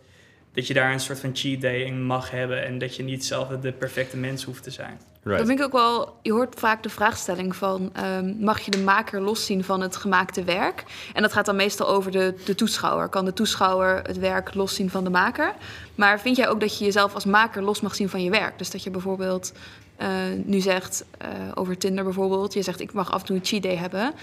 dat 0.53 0.67
je 0.67 0.73
daar 0.73 0.91
een 0.91 0.99
soort 0.99 1.19
van 1.19 1.35
cheat 1.35 1.61
day 1.61 1.81
in 1.81 2.03
mag 2.03 2.31
hebben... 2.31 2.63
en 2.65 2.77
dat 2.77 2.95
je 2.95 3.03
niet 3.03 3.25
zelf 3.25 3.47
de 3.47 3.71
perfecte 3.71 4.17
mens 4.17 4.43
hoeft 4.43 4.63
te 4.63 4.71
zijn. 4.71 4.99
Right. 5.23 5.37
dat 5.37 5.47
vind 5.47 5.59
ik 5.59 5.65
ook 5.65 5.71
wel. 5.71 6.17
Je 6.21 6.31
hoort 6.31 6.59
vaak 6.59 6.83
de 6.83 6.89
vraagstelling 6.89 7.55
van: 7.55 7.89
ehm, 7.93 8.33
mag 8.39 8.59
je 8.59 8.71
de 8.71 8.79
maker 8.79 9.21
loszien 9.21 9.63
van 9.63 9.81
het 9.81 9.95
gemaakte 9.95 10.43
werk? 10.43 10.83
En 11.13 11.21
dat 11.21 11.33
gaat 11.33 11.45
dan 11.45 11.55
meestal 11.55 11.87
over 11.87 12.11
de, 12.11 12.33
de 12.45 12.55
toeschouwer. 12.55 13.07
Kan 13.07 13.25
de 13.25 13.33
toeschouwer 13.33 14.01
het 14.03 14.17
werk 14.17 14.53
loszien 14.53 14.89
van 14.89 15.03
de 15.03 15.09
maker? 15.09 15.53
Maar 15.95 16.19
vind 16.19 16.35
jij 16.35 16.49
ook 16.49 16.59
dat 16.59 16.77
je 16.77 16.85
jezelf 16.85 17.13
als 17.13 17.25
maker 17.25 17.61
los 17.61 17.81
mag 17.81 17.95
zien 17.95 18.09
van 18.09 18.23
je 18.23 18.29
werk? 18.29 18.57
Dus 18.57 18.71
dat 18.71 18.83
je 18.83 18.89
bijvoorbeeld 18.89 19.53
eh, 20.01 20.09
nu 20.43 20.59
zegt 20.59 21.05
eh, 21.17 21.29
over 21.53 21.77
Tinder 21.77 22.03
bijvoorbeeld: 22.03 22.53
je 22.53 22.61
zegt 22.61 22.79
ik 22.79 22.93
mag 22.93 23.11
af 23.11 23.19
en 23.19 23.25
toe 23.25 23.35
een 23.35 23.45
cheat 23.45 23.63
day 23.63 23.75
hebben. 23.75 24.13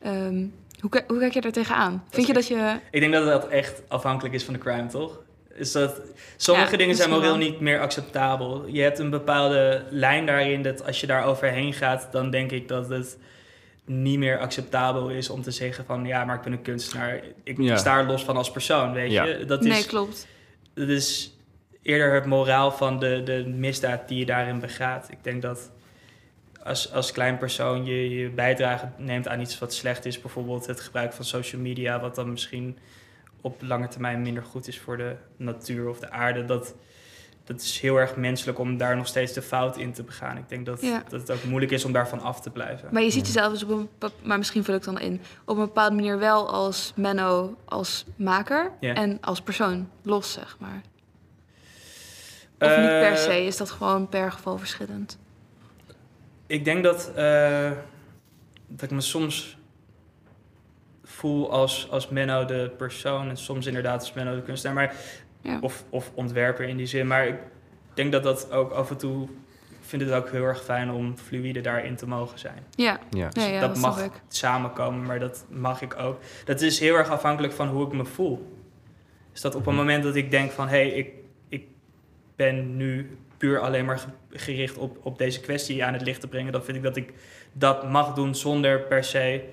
Ehm, 0.00 0.46
hoe, 0.80 1.02
hoe 1.06 1.18
kijk 1.18 1.32
je 1.32 1.40
daar 1.40 1.52
tegenaan? 1.52 2.04
Vind 2.10 2.26
je 2.26 2.32
dat 2.32 2.46
je. 2.46 2.78
Ik 2.90 3.00
denk 3.00 3.12
dat 3.12 3.24
dat 3.26 3.48
echt 3.48 3.82
afhankelijk 3.88 4.34
is 4.34 4.44
van 4.44 4.54
de 4.54 4.60
crime, 4.60 4.86
toch? 4.86 5.18
Is 5.54 5.72
dat, 5.72 6.00
sommige 6.36 6.70
Ja, 6.70 6.76
dingen 6.76 6.94
zijn 6.96 7.10
moreel 7.10 7.28
wel. 7.28 7.36
niet 7.36 7.60
meer 7.60 7.80
acceptabel. 7.80 8.66
Je 8.66 8.80
hebt 8.82 8.98
een 8.98 9.10
bepaalde 9.10 9.84
lijn 9.90 10.26
daarin 10.26 10.62
dat 10.62 10.84
als 10.86 11.00
je 11.00 11.06
daar 11.06 11.24
overheen 11.24 11.72
gaat... 11.72 12.08
dan 12.12 12.30
denk 12.30 12.50
ik 12.50 12.68
dat 12.68 12.88
het 12.88 13.18
niet 13.84 14.18
meer 14.18 14.38
acceptabel 14.38 15.08
is 15.10 15.30
om 15.30 15.42
te 15.42 15.50
zeggen 15.50 15.84
van... 15.84 16.04
ja, 16.06 16.24
maar 16.24 16.36
ik 16.36 16.42
ben 16.42 16.52
een 16.52 16.62
kunstenaar. 16.62 17.20
Ik 17.44 17.58
Ja. 17.60 17.76
sta 17.76 17.98
er 17.98 18.06
los 18.06 18.24
van 18.24 18.36
als 18.36 18.50
persoon, 18.50 18.92
weet 18.92 19.10
Ja. 19.12 19.24
je? 19.24 19.44
Dat 19.44 19.64
is, 19.64 19.68
Nee, 19.72 19.84
klopt. 19.86 20.26
Het 20.74 20.88
is 20.88 21.36
eerder 21.82 22.14
het 22.14 22.26
moraal 22.26 22.70
van 22.72 22.98
de, 22.98 23.22
de 23.24 23.44
misdaad 23.46 24.08
die 24.08 24.18
je 24.18 24.26
daarin 24.26 24.60
begaat. 24.60 25.06
Ik 25.10 25.18
denk 25.24 25.42
dat 25.42 25.70
als, 26.68 26.92
als 26.92 27.12
klein 27.12 27.38
persoon 27.38 27.84
je, 27.84 28.08
je 28.18 28.28
bijdrage 28.28 28.88
neemt 28.96 29.28
aan 29.28 29.40
iets 29.40 29.58
wat 29.58 29.74
slecht 29.74 30.04
is, 30.04 30.20
bijvoorbeeld 30.20 30.66
het 30.66 30.80
gebruik 30.80 31.12
van 31.12 31.24
social 31.24 31.60
media, 31.60 32.00
wat 32.00 32.14
dan 32.14 32.30
misschien 32.30 32.78
op 33.40 33.62
lange 33.62 33.88
termijn 33.88 34.22
minder 34.22 34.42
goed 34.42 34.68
is 34.68 34.78
voor 34.78 34.96
de 34.96 35.16
natuur 35.36 35.88
of 35.88 35.98
de 35.98 36.10
aarde, 36.10 36.44
dat, 36.44 36.74
dat 37.44 37.60
is 37.60 37.80
heel 37.80 37.96
erg 37.96 38.16
menselijk 38.16 38.58
om 38.58 38.76
daar 38.76 38.96
nog 38.96 39.06
steeds 39.06 39.32
de 39.32 39.42
fout 39.42 39.76
in 39.76 39.92
te 39.92 40.02
begaan. 40.02 40.36
Ik 40.36 40.48
denk 40.48 40.66
dat, 40.66 40.80
Ja. 40.82 41.02
dat 41.08 41.20
het 41.20 41.30
ook 41.30 41.44
moeilijk 41.44 41.72
is 41.72 41.84
om 41.84 41.92
daarvan 41.92 42.20
af 42.20 42.40
te 42.40 42.50
blijven. 42.50 42.88
Maar 42.92 43.02
je 43.02 43.10
ziet 43.10 43.26
jezelf 43.26 43.52
dus 43.52 43.62
op 43.62 43.70
een 43.70 43.88
maar 44.22 44.38
misschien 44.38 44.64
vul 44.64 44.74
ik 44.74 44.82
dan 44.84 45.00
in, 45.00 45.20
op 45.44 45.56
een 45.56 45.64
bepaalde 45.64 45.94
manier 45.94 46.18
wel 46.18 46.48
als 46.48 46.92
Menno 46.96 47.56
als 47.64 48.04
maker 48.16 48.72
Ja. 48.80 48.94
en 48.94 49.18
als 49.20 49.40
persoon 49.42 49.88
los, 50.02 50.32
zeg 50.32 50.56
maar. 50.60 50.80
Of 52.60 52.76
niet 52.76 52.86
per 52.88 53.12
Eh, 53.12 53.16
se, 53.16 53.44
is 53.44 53.56
dat 53.56 53.70
gewoon 53.70 54.08
per 54.08 54.32
geval 54.32 54.58
verschillend? 54.58 55.18
Ik 56.48 56.64
denk 56.64 56.84
dat, 56.84 57.12
eh, 57.14 57.70
dat 58.68 58.82
ik 58.82 58.90
me 58.90 59.00
soms 59.00 59.58
voel 61.04 61.50
als, 61.52 61.90
als 61.90 62.08
Menno 62.08 62.44
de 62.44 62.72
persoon 62.76 63.28
en 63.28 63.36
soms 63.36 63.66
inderdaad 63.66 64.00
als 64.00 64.12
Menno 64.12 64.34
de 64.34 64.42
kunstenaar, 64.42 64.74
maar, 64.74 64.94
Ja. 65.42 65.58
of, 65.60 65.84
of 65.90 66.10
ontwerper 66.14 66.68
in 66.68 66.76
die 66.76 66.86
zin. 66.86 67.06
Maar 67.06 67.26
ik 67.26 67.36
denk 67.94 68.12
dat 68.12 68.22
dat 68.22 68.50
ook 68.50 68.72
af 68.72 68.90
en 68.90 68.96
toe, 68.96 69.28
ik 69.68 69.76
vind 69.80 70.02
het 70.02 70.10
ook 70.12 70.30
heel 70.30 70.44
erg 70.44 70.62
fijn 70.64 70.90
om 70.90 71.16
fluïde 71.16 71.60
daarin 71.60 71.96
te 71.96 72.08
mogen 72.08 72.38
zijn. 72.38 72.62
Ja, 72.70 73.00
Ja. 73.10 73.28
ja, 73.32 73.44
ja 73.44 73.60
dat, 73.60 73.74
dat, 73.74 73.82
mag 73.82 74.08
samenkomen, 74.28 75.06
maar 75.06 75.18
dat 75.18 75.44
mag 75.48 75.82
ik 75.82 75.96
ook. 75.98 76.20
Dat 76.44 76.60
is 76.60 76.78
heel 76.78 76.94
erg 76.94 77.08
afhankelijk 77.08 77.52
van 77.52 77.68
hoe 77.68 77.86
ik 77.86 77.92
me 77.92 78.04
voel. 78.04 78.56
Dus 79.32 79.40
dat 79.40 79.54
op 79.54 79.66
een 79.66 79.74
moment 79.74 80.02
dat 80.04 80.14
ik 80.16 80.30
denk 80.30 80.50
van, 80.50 80.68
hé, 80.68 80.76
hey, 80.76 80.88
ik, 80.90 81.10
ik 81.48 81.66
ben 82.36 82.76
nu 82.76 83.18
puur 83.38 83.60
alleen 83.60 83.84
maar 83.84 83.98
ge- 83.98 84.08
gericht 84.38 84.76
op, 84.78 84.98
op 85.02 85.18
deze 85.18 85.40
kwestie 85.40 85.84
aan 85.84 85.92
het 85.92 86.02
licht 86.02 86.20
te 86.20 86.28
brengen, 86.28 86.52
dan 86.52 86.64
vind 86.64 86.76
ik 86.76 86.82
dat 86.82 86.96
ik 86.96 87.12
dat 87.52 87.90
mag 87.90 88.14
doen 88.14 88.34
zonder 88.34 88.80
per 88.80 89.04
se 89.04 89.44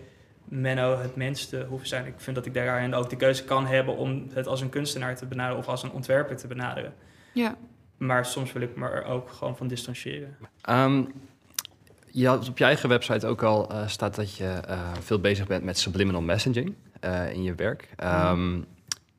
Menno 0.47 0.97
het 0.97 1.15
mens 1.15 1.45
te 1.45 1.65
hoeven 1.69 1.87
zijn. 1.87 2.05
Ik 2.05 2.13
vind 2.17 2.35
dat 2.35 2.45
ik 2.45 2.53
daarin 2.53 2.93
ook 2.93 3.09
de 3.09 3.15
keuze 3.15 3.43
kan 3.43 3.65
hebben 3.65 3.95
om 3.97 4.27
het 4.33 4.47
als 4.47 4.61
een 4.61 4.69
kunstenaar 4.69 5.15
te 5.15 5.25
benaderen 5.25 5.57
of 5.57 5.67
als 5.67 5.83
een 5.83 5.91
ontwerper 5.91 6.35
te 6.37 6.47
benaderen. 6.47 6.93
Ja. 7.33 7.55
Maar 7.97 8.25
soms 8.25 8.53
wil 8.53 8.61
ik 8.61 8.75
me 8.75 8.87
er 8.89 9.05
ook 9.05 9.29
gewoon 9.31 9.57
van 9.57 9.67
distancieren. 9.67 10.37
Ehm, 10.61 11.03
je 12.11 12.27
had 12.27 12.49
op 12.49 12.57
je 12.57 12.63
eigen 12.63 12.89
website 12.89 13.27
ook 13.27 13.43
al 13.43 13.69
eh, 13.69 13.87
staat 13.87 14.15
dat 14.15 14.35
je 14.35 14.47
eh, 14.67 14.91
veel 15.01 15.19
bezig 15.19 15.47
bent 15.47 15.63
met 15.63 15.77
subliminal 15.77 16.21
messaging 16.21 16.73
eh, 16.99 17.31
in 17.33 17.43
je 17.43 17.55
werk. 17.55 17.89
Ehm, 17.95 18.61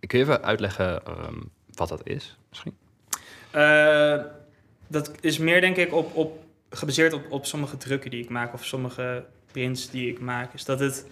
Kun 0.07 0.19
je 0.19 0.25
even 0.25 0.43
uitleggen 0.45 1.05
ehm, 1.07 1.35
wat 1.75 1.89
dat 1.89 2.07
is, 2.07 2.37
misschien? 2.49 2.77
Dat 4.89 5.11
is 5.21 5.39
meer 5.39 5.61
denk 5.61 5.77
ik 5.77 5.95
op, 5.95 6.17
op, 6.17 6.45
gebaseerd 6.71 7.13
op, 7.13 7.23
op 7.31 7.47
sommige 7.47 7.77
drukken 7.77 8.11
die 8.11 8.23
ik 8.23 8.29
maak 8.29 8.53
of 8.53 8.65
sommige 8.65 9.25
prints 9.53 9.91
die 9.91 10.11
ik 10.11 10.21
maak. 10.21 10.55
Is 10.55 10.65
dat 10.65 10.81
het, 10.81 11.07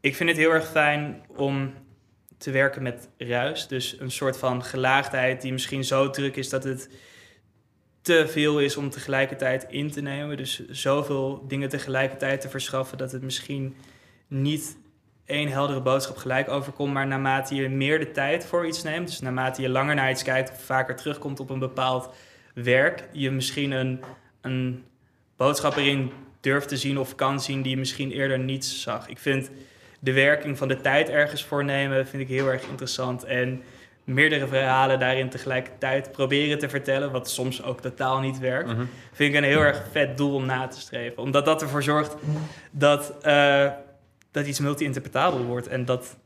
ik 0.00 0.16
vind 0.16 0.28
het 0.28 0.38
heel 0.38 0.50
erg 0.50 0.68
fijn 0.68 1.22
om 1.36 1.72
te 2.38 2.50
werken 2.50 2.82
met 2.82 3.08
ruis. 3.16 3.66
Dus 3.66 3.96
een 4.00 4.10
soort 4.10 4.38
van 4.38 4.64
gelaagdheid 4.64 5.42
die 5.42 5.52
misschien 5.52 5.84
zo 5.84 6.10
druk 6.10 6.36
is 6.36 6.48
dat 6.48 6.64
het 6.64 6.88
te 8.02 8.26
veel 8.28 8.60
is 8.60 8.76
om 8.76 8.90
tegelijkertijd 8.90 9.66
in 9.68 9.90
te 9.90 10.00
nemen. 10.00 10.36
Dus 10.36 10.68
zoveel 10.68 11.44
dingen 11.48 11.68
tegelijkertijd 11.68 12.40
te 12.40 12.48
verschaffen 12.48 12.98
dat 12.98 13.12
het 13.12 13.22
misschien 13.22 13.76
niet 14.26 14.76
één 15.24 15.48
heldere 15.48 15.80
boodschap 15.80 16.16
gelijk 16.16 16.48
overkomt. 16.48 16.92
Maar 16.92 17.06
naarmate 17.06 17.54
je 17.54 17.68
meer 17.68 17.98
de 17.98 18.10
tijd 18.10 18.46
voor 18.46 18.66
iets 18.66 18.82
neemt, 18.82 19.06
dus 19.06 19.20
naarmate 19.20 19.62
je 19.62 19.68
langer 19.68 19.94
naar 19.94 20.10
iets 20.10 20.22
kijkt 20.22 20.50
of 20.50 20.62
vaker 20.62 20.96
terugkomt 20.96 21.40
op 21.40 21.50
een 21.50 21.58
bepaald 21.58 22.14
werk, 22.62 23.08
je 23.12 23.30
misschien 23.30 23.70
een, 23.70 24.00
een 24.40 24.84
boodschap 25.36 25.76
erin 25.76 26.12
durft 26.40 26.68
te 26.68 26.76
zien 26.76 26.98
of 26.98 27.14
kan 27.14 27.40
zien 27.40 27.62
die 27.62 27.70
je 27.70 27.78
misschien 27.78 28.10
eerder 28.10 28.38
niet 28.38 28.64
zag. 28.64 29.08
Ik 29.08 29.18
vind 29.18 29.50
de 30.00 30.12
werking 30.12 30.58
van 30.58 30.68
de 30.68 30.80
tijd 30.80 31.08
ergens 31.08 31.44
voor 31.44 31.64
nemen 31.64 32.06
vind 32.06 32.22
ik 32.22 32.28
heel 32.28 32.48
erg 32.48 32.62
interessant. 32.68 33.24
En 33.24 33.62
meerdere 34.04 34.46
verhalen 34.46 34.98
daarin 34.98 35.28
tegelijkertijd 35.28 36.12
proberen 36.12 36.58
te 36.58 36.68
vertellen, 36.68 37.12
wat 37.12 37.30
soms 37.30 37.62
ook 37.62 37.80
totaal 37.80 38.20
niet 38.20 38.38
werkt, 38.38 38.70
vind 39.12 39.34
ik 39.34 39.34
een 39.34 39.48
heel 39.48 39.60
erg 39.60 39.84
vet 39.90 40.16
doel 40.16 40.34
om 40.34 40.46
na 40.46 40.66
te 40.66 40.80
streven. 40.80 41.22
Omdat 41.22 41.44
dat 41.44 41.62
ervoor 41.62 41.82
zorgt 41.82 42.14
dat, 42.70 43.14
eh, 43.22 43.72
dat 44.30 44.46
iets 44.46 44.60
multi-interpretabel 44.60 45.44
wordt. 45.44 45.66
En 45.66 45.84
dat 45.84 46.16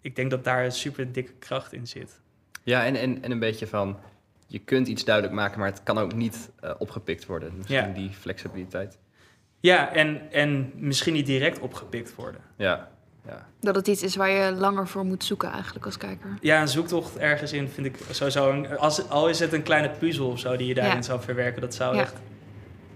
ik 0.00 0.16
denk 0.16 0.30
dat 0.30 0.44
daar 0.44 0.64
een 0.64 0.72
super 0.72 1.12
dikke 1.12 1.32
kracht 1.32 1.72
in 1.72 1.86
zit. 1.86 2.20
Ja, 2.62 2.84
en, 2.84 2.96
en, 2.96 3.22
en 3.22 3.30
een 3.30 3.38
beetje 3.38 3.66
van, 3.66 3.98
je 4.46 4.58
kunt 4.58 4.88
iets 4.88 5.04
duidelijk 5.04 5.34
maken, 5.34 5.58
maar 5.58 5.68
het 5.68 5.82
kan 5.82 5.98
ook 5.98 6.14
niet 6.14 6.50
eh, 6.60 6.70
opgepikt 6.78 7.26
worden. 7.26 7.52
Misschien 7.56 7.76
Ja. 7.88 7.92
die 7.94 8.10
flexibiliteit. 8.10 8.98
Ja, 9.60 9.92
en, 9.92 10.32
en 10.32 10.72
misschien 10.74 11.12
niet 11.12 11.26
direct 11.26 11.58
opgepikt 11.58 12.14
worden. 12.14 12.40
Ja, 12.56 12.88
ja. 13.26 13.46
Dat 13.60 13.74
het 13.74 13.86
iets 13.88 14.02
is 14.02 14.16
waar 14.16 14.30
je 14.30 14.52
langer 14.52 14.88
voor 14.88 15.04
moet 15.04 15.24
zoeken 15.24 15.50
eigenlijk 15.50 15.84
als 15.84 15.96
kijker. 15.96 16.38
Ja, 16.40 16.60
een 16.60 16.68
zoektocht 16.68 17.16
ergens 17.16 17.52
in 17.52 17.68
vind 17.68 17.86
ik 17.86 17.96
sowieso... 18.10 18.50
Een, 18.50 18.78
als, 18.78 19.08
al 19.08 19.28
is 19.28 19.38
het 19.38 19.52
een 19.52 19.62
kleine 19.62 19.90
puzzel 19.90 20.26
of 20.30 20.38
zo 20.38 20.56
die 20.56 20.66
je 20.66 20.74
daarin 20.74 20.96
Ja. 20.96 21.02
zou 21.02 21.20
verwerken... 21.22 21.60
dat 21.60 21.74
zou 21.74 21.94
Ja. 21.96 22.00
echt 22.00 22.14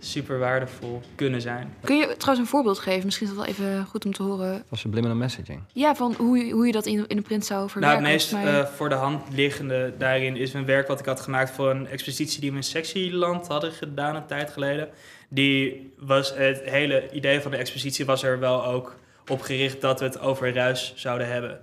super 0.01 0.39
waardevol 0.39 1.01
kunnen 1.15 1.41
zijn. 1.41 1.75
Kun 1.85 1.97
je 1.97 2.07
trouwens 2.17 2.39
een 2.39 2.47
voorbeeld 2.55 2.79
geven? 2.79 3.05
Misschien 3.05 3.27
is 3.29 3.35
dat 3.35 3.45
wel 3.45 3.55
even 3.55 3.85
goed 3.87 4.05
om 4.05 4.13
te 4.13 4.23
horen. 4.23 4.63
Van 4.69 4.79
subliminal 4.79 5.17
messaging. 5.17 5.61
Ja, 5.73 5.95
van 5.95 6.15
hoe, 6.19 6.39
je- 6.39 6.53
hoe 6.53 6.67
je 6.67 6.73
dat 6.73 6.87
in, 6.87 7.05
in 7.07 7.17
de 7.17 7.23
print 7.23 7.45
zou 7.47 7.59
Nou, 7.59 7.71
verwerken. 7.71 7.99
het 8.03 8.13
meest 8.13 8.33
mij. 8.33 8.59
eh, 8.61 8.67
voor 8.67 8.89
de 8.89 8.95
hand 8.95 9.23
liggende 9.35 9.93
daarin 9.99 10.37
is 10.37 10.53
een 10.53 10.65
werk 10.65 10.87
wat 10.89 11.01
ik 11.01 11.07
had 11.07 11.21
gemaakt 11.21 11.51
voor 11.51 11.71
een 11.71 11.87
expositie 11.87 12.41
die 12.41 12.51
we 12.51 12.57
in 12.57 12.63
Sexyland 12.63 13.47
hadden 13.47 13.73
gedaan 13.73 14.15
een 14.17 14.27
tijd 14.27 14.51
geleden. 14.51 14.89
Die 15.29 15.93
was 15.99 16.35
het 16.37 16.61
hele 16.65 17.11
idee 17.13 17.41
van 17.41 17.51
de 17.51 17.57
expositie 17.57 18.05
was 18.05 18.23
er 18.23 18.39
wel 18.39 18.65
ook 18.65 18.97
op 19.29 19.41
gericht 19.41 19.81
dat 19.81 19.99
we 20.01 20.05
het 20.07 20.21
over 20.21 20.55
ruis 20.55 20.93
zouden 20.97 21.29
hebben. 21.29 21.61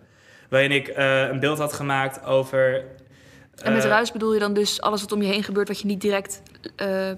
Waarin 0.50 0.72
ik 0.72 0.88
eh, 0.88 1.22
een 1.28 1.40
beeld 1.40 1.58
had 1.58 1.74
gemaakt 1.74 2.24
over. 2.26 2.84
en 3.64 3.74
met 3.74 3.84
eh, 3.84 3.90
ruis 3.90 4.12
bedoel 4.12 4.34
je 4.34 4.40
dan 4.40 4.54
dus 4.54 4.82
alles 4.82 5.02
wat 5.02 5.12
om 5.12 5.22
je 5.22 5.28
heen 5.28 5.44
gebeurt... 5.44 5.68
wat 5.68 5.80
je 5.80 5.88
niet 5.88 6.02
direct 6.02 6.42
eh, 6.76 7.12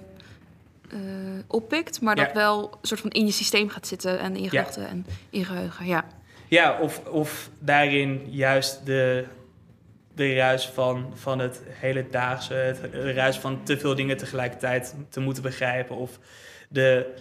eh, 0.91 0.97
oppikt... 1.47 2.01
maar 2.01 2.15
dat 2.15 2.27
Ja. 2.27 2.33
wel 2.33 2.63
een 2.81 2.87
soort 2.87 2.99
van 2.99 3.09
in 3.09 3.25
je 3.25 3.31
systeem 3.31 3.69
gaat 3.69 3.87
zitten... 3.87 4.19
en 4.19 4.35
in 4.35 4.43
je 4.43 4.49
Ja. 4.51 4.59
gedachten 4.59 4.87
en 4.87 5.05
in 5.29 5.39
je 5.39 5.45
geheugen. 5.45 5.85
Ja, 5.85 6.05
Ja, 6.47 6.77
of, 6.81 7.05
of 7.05 7.49
daarin 7.59 8.21
juist 8.29 8.85
de, 8.85 9.25
de 10.15 10.33
ruis 10.35 10.65
van, 10.67 11.11
van 11.15 11.39
het 11.39 11.61
hele 11.69 12.09
daagse, 12.09 12.53
het, 12.53 12.91
de 12.91 13.13
ruis 13.13 13.37
van 13.37 13.63
te 13.63 13.77
veel 13.77 13.95
dingen 13.95 14.17
tegelijkertijd 14.17 14.95
te 15.09 15.19
moeten 15.19 15.43
begrijpen. 15.43 15.95
Of 15.95 16.19
de 16.69 17.13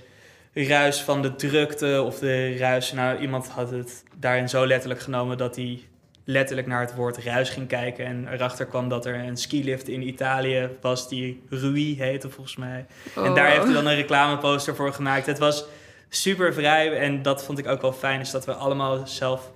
ruis 0.53 1.01
van 1.03 1.23
de 1.23 1.35
drukte, 1.35 2.03
of 2.07 2.19
de 2.19 2.57
ruis. 2.57 2.93
Nou, 2.93 3.19
iemand 3.19 3.49
had 3.49 3.71
het 3.71 4.05
daarin 4.17 4.49
zo 4.49 4.67
letterlijk 4.67 5.01
genomen 5.01 5.39
dat 5.39 5.57
hij 5.57 5.81
letterlijk 6.29 6.67
naar 6.67 6.81
het 6.81 6.95
woord 6.95 7.19
ruis 7.19 7.51
ging 7.51 7.69
kijken. 7.69 8.05
En 8.07 8.29
erachter 8.33 8.67
kwam 8.67 8.89
dat 8.89 9.07
er 9.07 9.15
een 9.15 9.37
skilift 9.37 9.89
in 9.89 10.09
Italië 10.09 10.69
was 10.81 11.09
die 11.09 11.43
Rui 11.49 11.97
heette 11.99 12.31
volgens 12.31 12.57
mij. 12.57 12.87
En 13.17 13.35
daar 13.35 13.51
heeft 13.51 13.65
hij 13.65 13.73
dan 13.73 13.87
een 13.87 13.95
reclameposter 13.95 14.77
voor 14.77 14.93
gemaakt. 14.93 15.27
Het 15.27 15.39
was 15.39 15.65
super 16.09 16.55
vrij 16.55 16.99
en 16.99 17.23
dat 17.23 17.45
vond 17.45 17.59
ik 17.59 17.67
ook 17.67 17.83
wel 17.83 17.93
fijn, 17.93 18.21
is 18.21 18.31
dat 18.31 18.45
we 18.45 18.53
allemaal 18.53 19.07
zelf 19.07 19.53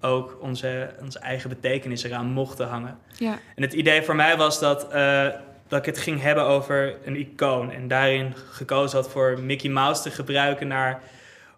ook 0.00 0.38
onze, 0.40 0.94
onze 1.02 1.18
eigen 1.18 1.48
betekenis 1.48 2.02
eraan 2.02 2.26
mochten 2.26 2.68
hangen. 2.68 2.98
Ja, 3.18 3.38
En 3.54 3.62
het 3.62 3.72
idee 3.72 4.02
voor 4.02 4.16
mij 4.16 4.36
was 4.36 4.60
dat, 4.60 4.88
eh, 4.92 5.26
dat 5.68 5.78
ik 5.78 5.86
het 5.86 5.98
ging 5.98 6.22
hebben 6.22 6.44
over 6.44 6.96
een 7.04 7.16
icoon. 7.16 7.70
En 7.70 7.88
daarin 7.88 8.34
gekozen 8.50 8.98
had 8.98 9.10
voor 9.10 9.38
Mickey 9.42 9.70
Mouse 9.70 10.02
te 10.02 10.10
gebruiken 10.10 10.68
naar 10.68 11.02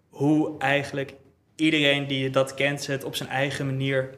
hoe 0.08 0.58
eigenlijk 0.58 1.14
iedereen 1.56 2.06
die 2.06 2.30
dat 2.30 2.54
kent 2.54 2.86
het 2.86 3.04
op 3.04 3.16
zijn 3.16 3.28
eigen 3.28 3.66
manier 3.66 4.10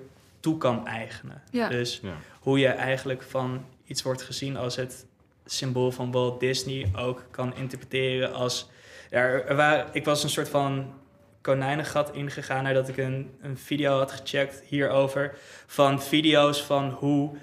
toe 0.45 0.59
kan 0.59 0.87
eigenen. 0.87 1.43
Ja. 1.51 1.69
Dus 1.69 2.01
Ja. 2.03 2.13
hoe 2.41 2.59
je 2.59 2.69
eigenlijk 2.69 3.23
van 3.23 3.65
iets 3.87 4.03
wordt 4.03 4.23
gezien 4.23 4.57
als 4.57 4.77
het 4.77 5.07
symbool 5.45 5.91
van 5.91 6.13
Walt 6.13 6.41
Disney 6.41 6.91
ook 6.97 7.25
kan 7.31 7.57
interpreteren 7.57 8.33
als... 8.33 8.69
Ja, 9.11 9.19
er 9.21 9.47
er 9.47 9.57
waren, 9.57 9.87
ik 9.93 10.05
was 10.05 10.23
een 10.23 10.29
soort 10.31 10.49
van 10.49 10.93
konijnengat 11.41 12.13
ingegaan 12.13 12.63
nadat 12.63 12.89
ik 12.89 12.97
een, 12.97 13.31
een 13.43 13.59
video 13.59 13.99
had 13.99 14.13
gecheckt 14.13 14.63
hierover. 14.67 15.35
Van 15.67 16.03
video's 16.03 16.63
van 16.63 16.91
hoe 16.91 17.37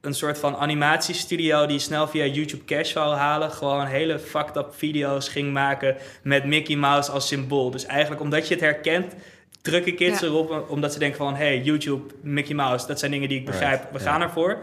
een 0.00 0.14
soort 0.14 0.38
van 0.38 0.56
animatiestudio 0.56 1.66
die 1.66 1.78
snel 1.78 2.08
via 2.08 2.24
YouTube 2.24 2.64
cash 2.64 2.92
wou 2.92 3.14
halen, 3.14 3.50
gewoon 3.50 3.86
hele 3.86 4.18
fucked 4.18 4.56
up 4.56 4.74
video's 4.74 5.28
ging 5.28 5.52
maken 5.52 5.96
met 6.22 6.44
Mickey 6.44 6.76
Mouse 6.76 7.10
als 7.10 7.28
symbool. 7.28 7.70
Dus 7.70 7.84
eigenlijk 7.84 8.20
omdat 8.20 8.48
je 8.48 8.54
het 8.54 8.62
herkent, 8.62 9.14
drukken 9.64 9.94
kids 9.94 10.20
Ja. 10.20 10.26
erop 10.26 10.64
omdat 10.70 10.92
ze 10.92 10.98
denken 10.98 11.18
van 11.18 11.34
hey, 11.34 11.60
YouTube, 11.60 12.14
Mickey 12.22 12.54
Mouse, 12.54 12.86
dat 12.86 12.98
zijn 12.98 13.10
dingen 13.10 13.28
die 13.28 13.38
ik 13.40 13.44
Right, 13.48 13.60
begrijp, 13.60 13.92
we 13.92 13.98
ja. 13.98 14.04
gaan 14.04 14.22
ervoor. 14.22 14.58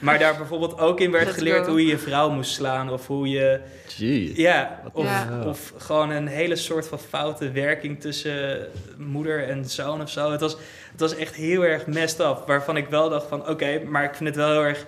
Maar 0.00 0.18
daar 0.18 0.36
bijvoorbeeld 0.36 0.78
ook 0.78 1.00
in 1.00 1.10
werd 1.10 1.24
Let's 1.24 1.38
geleerd 1.38 1.64
go. 1.64 1.70
hoe 1.70 1.80
je 1.80 1.86
je 1.86 1.98
vrouw 1.98 2.30
moest 2.30 2.52
slaan 2.52 2.90
of 2.90 3.06
hoe 3.06 3.28
je 3.28 3.60
Gee. 3.86 4.32
ja, 4.40 4.80
of, 4.92 5.04
Ja. 5.04 5.42
of 5.46 5.72
gewoon 5.78 6.10
een 6.10 6.26
hele 6.26 6.56
soort 6.56 6.88
van 6.88 6.98
foute 6.98 7.50
werking 7.50 8.00
tussen 8.00 8.66
moeder 8.98 9.48
en 9.48 9.64
zoon 9.64 10.00
of 10.02 10.10
zo. 10.10 10.30
Het 10.30 10.40
was, 10.40 10.56
het 10.92 11.00
was 11.00 11.16
echt 11.16 11.34
heel 11.34 11.64
erg 11.64 11.86
messed 11.86 12.20
up. 12.20 12.42
Waarvan 12.46 12.76
ik 12.76 12.88
wel 12.88 13.08
dacht 13.08 13.26
van 13.26 13.48
oké, 13.48 13.80
maar 13.84 14.04
ik 14.04 14.14
vind 14.14 14.28
het 14.28 14.38
wel 14.38 14.50
heel 14.50 14.64
erg 14.64 14.86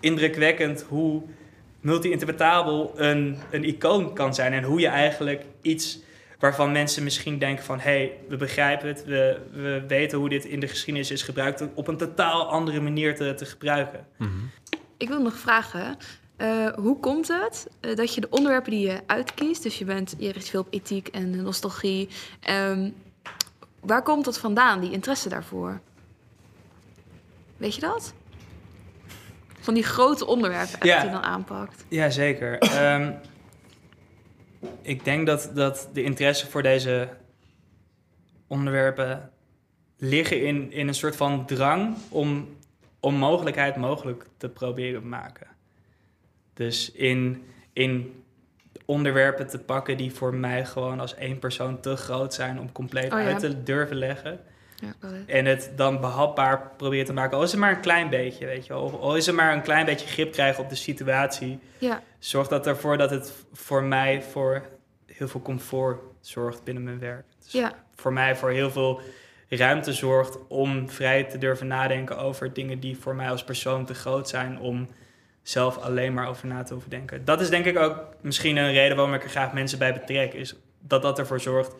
indrukwekkend 0.00 0.84
hoe 0.88 1.22
multi-interpretabel 1.80 2.92
een, 2.96 3.38
een 3.50 3.64
icoon 3.64 4.14
kan 4.14 4.34
zijn. 4.34 4.52
En 4.52 4.62
hoe 4.62 4.80
je 4.80 4.88
eigenlijk 4.88 5.42
iets 5.62 5.98
waarvan 6.44 6.72
mensen 6.72 7.02
misschien 7.02 7.38
denken 7.38 7.64
van... 7.64 7.78
hé, 7.78 7.90
hey, 7.90 8.12
we 8.28 8.36
begrijpen 8.36 8.88
het, 8.88 9.04
we, 9.04 9.40
we 9.52 9.84
weten 9.88 10.18
hoe 10.18 10.28
dit 10.28 10.44
in 10.44 10.60
de 10.60 10.68
geschiedenis 10.68 11.10
is 11.10 11.22
gebruikt... 11.22 11.64
op 11.74 11.88
een 11.88 11.96
totaal 11.96 12.48
andere 12.48 12.80
manier 12.80 13.16
te, 13.16 13.34
te 13.34 13.44
gebruiken. 13.44 14.06
Mhm. 14.18 14.30
ik 14.96 15.08
wil 15.08 15.22
nog 15.22 15.36
vragen. 15.36 15.96
Eh, 16.36 16.66
hoe 16.68 17.00
komt 17.00 17.28
het 17.28 17.66
eh, 17.80 17.96
dat 17.96 18.14
je 18.14 18.20
de 18.20 18.30
onderwerpen 18.30 18.70
die 18.70 18.86
je 18.86 19.00
uitkiest, 19.06 19.62
dus 19.62 19.78
je, 19.78 19.84
bent, 19.84 20.14
je 20.18 20.32
richt 20.32 20.48
veel 20.48 20.60
op 20.60 20.66
ethiek 20.70 21.08
en 21.08 21.42
nostalgie, 21.42 22.08
ehm, 22.40 22.90
waar 23.80 24.02
komt 24.02 24.24
dat 24.24 24.38
vandaan, 24.38 24.80
die 24.80 24.92
interesse 24.92 25.28
daarvoor? 25.28 25.80
Weet 27.56 27.74
je 27.74 27.80
dat? 27.80 28.14
Van 29.60 29.74
die 29.74 29.84
grote 29.84 30.26
onderwerpen 30.26 30.74
echt 30.80 30.84
Ja. 30.84 30.96
die 30.96 31.06
je 31.06 31.14
dan 31.14 31.24
aanpakt. 31.24 31.84
Ja, 31.88 32.10
zeker. 32.10 32.58
Ehm, 32.58 33.12
ik 34.82 35.04
denk 35.04 35.26
dat, 35.26 35.50
dat 35.54 35.88
de 35.92 36.02
interesse 36.02 36.50
voor 36.50 36.62
deze 36.62 37.08
onderwerpen 38.46 39.30
liggen 39.96 40.46
in, 40.46 40.72
in 40.72 40.88
een 40.88 40.94
soort 40.94 41.16
van 41.16 41.46
drang 41.46 41.96
om 42.08 42.56
onmogelijkheid 43.00 43.76
mogelijk 43.76 44.26
te 44.36 44.48
proberen 44.48 45.00
te 45.00 45.06
maken. 45.06 45.46
Dus 46.54 46.92
in, 46.92 47.44
in 47.72 48.24
onderwerpen 48.84 49.46
te 49.46 49.58
pakken 49.58 49.96
die 49.96 50.12
voor 50.12 50.34
mij 50.34 50.66
gewoon 50.66 51.00
als 51.00 51.14
één 51.14 51.38
persoon 51.38 51.80
te 51.80 51.96
groot 51.96 52.34
zijn 52.34 52.60
om 52.60 52.72
compleet 52.72 53.12
Oh 53.12 53.18
ja. 53.18 53.26
uit 53.26 53.38
te 53.38 53.62
durven 53.62 53.96
leggen. 53.96 54.40
En 55.26 55.44
het 55.44 55.72
dan 55.76 56.00
behapbaar 56.00 56.70
proberen 56.76 57.04
te 57.04 57.12
maken. 57.12 57.36
Al 57.36 57.42
is 57.42 57.50
het 57.50 57.60
maar 57.60 57.74
een 57.74 57.80
klein 57.80 58.10
beetje, 58.10 58.46
weet 58.46 58.66
je 58.66 58.72
wel. 58.72 58.82
Of 58.82 59.00
al 59.00 59.16
is 59.16 59.26
het 59.26 59.34
maar 59.34 59.52
een 59.52 59.62
klein 59.62 59.86
beetje 59.86 60.06
grip 60.06 60.32
krijgen 60.32 60.62
op 60.62 60.68
de 60.68 60.74
situatie. 60.74 61.58
ja. 61.78 62.02
Zorgt 62.18 62.50
dat 62.50 62.66
ervoor 62.66 62.98
dat 62.98 63.10
het 63.10 63.32
voor 63.52 63.82
mij 63.82 64.22
voor 64.22 64.68
heel 65.06 65.28
veel 65.28 65.42
comfort 65.42 66.00
zorgt 66.20 66.64
binnen 66.64 66.82
mijn 66.82 66.98
werk. 66.98 67.24
Dus 67.42 67.52
ja. 67.52 67.74
voor 67.94 68.12
mij 68.12 68.36
voor 68.36 68.50
heel 68.50 68.70
veel 68.70 69.00
ruimte 69.48 69.92
zorgt 69.92 70.38
om 70.48 70.90
vrij 70.90 71.24
te 71.24 71.38
durven 71.38 71.66
nadenken 71.66 72.18
over 72.18 72.52
dingen 72.52 72.80
die 72.80 72.98
voor 72.98 73.14
mij 73.14 73.30
als 73.30 73.44
persoon 73.44 73.84
te 73.84 73.94
groot 73.94 74.28
zijn 74.28 74.58
om 74.58 74.88
zelf 75.42 75.78
alleen 75.78 76.14
maar 76.14 76.28
over 76.28 76.46
na 76.46 76.62
te 76.62 76.72
hoeven 76.72 76.90
denken. 76.90 77.24
Dat 77.24 77.40
is 77.40 77.50
denk 77.50 77.64
ik 77.64 77.78
ook 77.78 78.08
misschien 78.20 78.56
een 78.56 78.72
reden 78.72 78.96
waarom 78.96 79.14
ik 79.14 79.22
er 79.22 79.30
graag 79.30 79.52
mensen 79.52 79.78
bij 79.78 79.92
betrek. 79.92 80.34
Is 80.34 80.54
dat 80.80 81.02
dat 81.02 81.18
ervoor 81.18 81.40
zorgt 81.40 81.74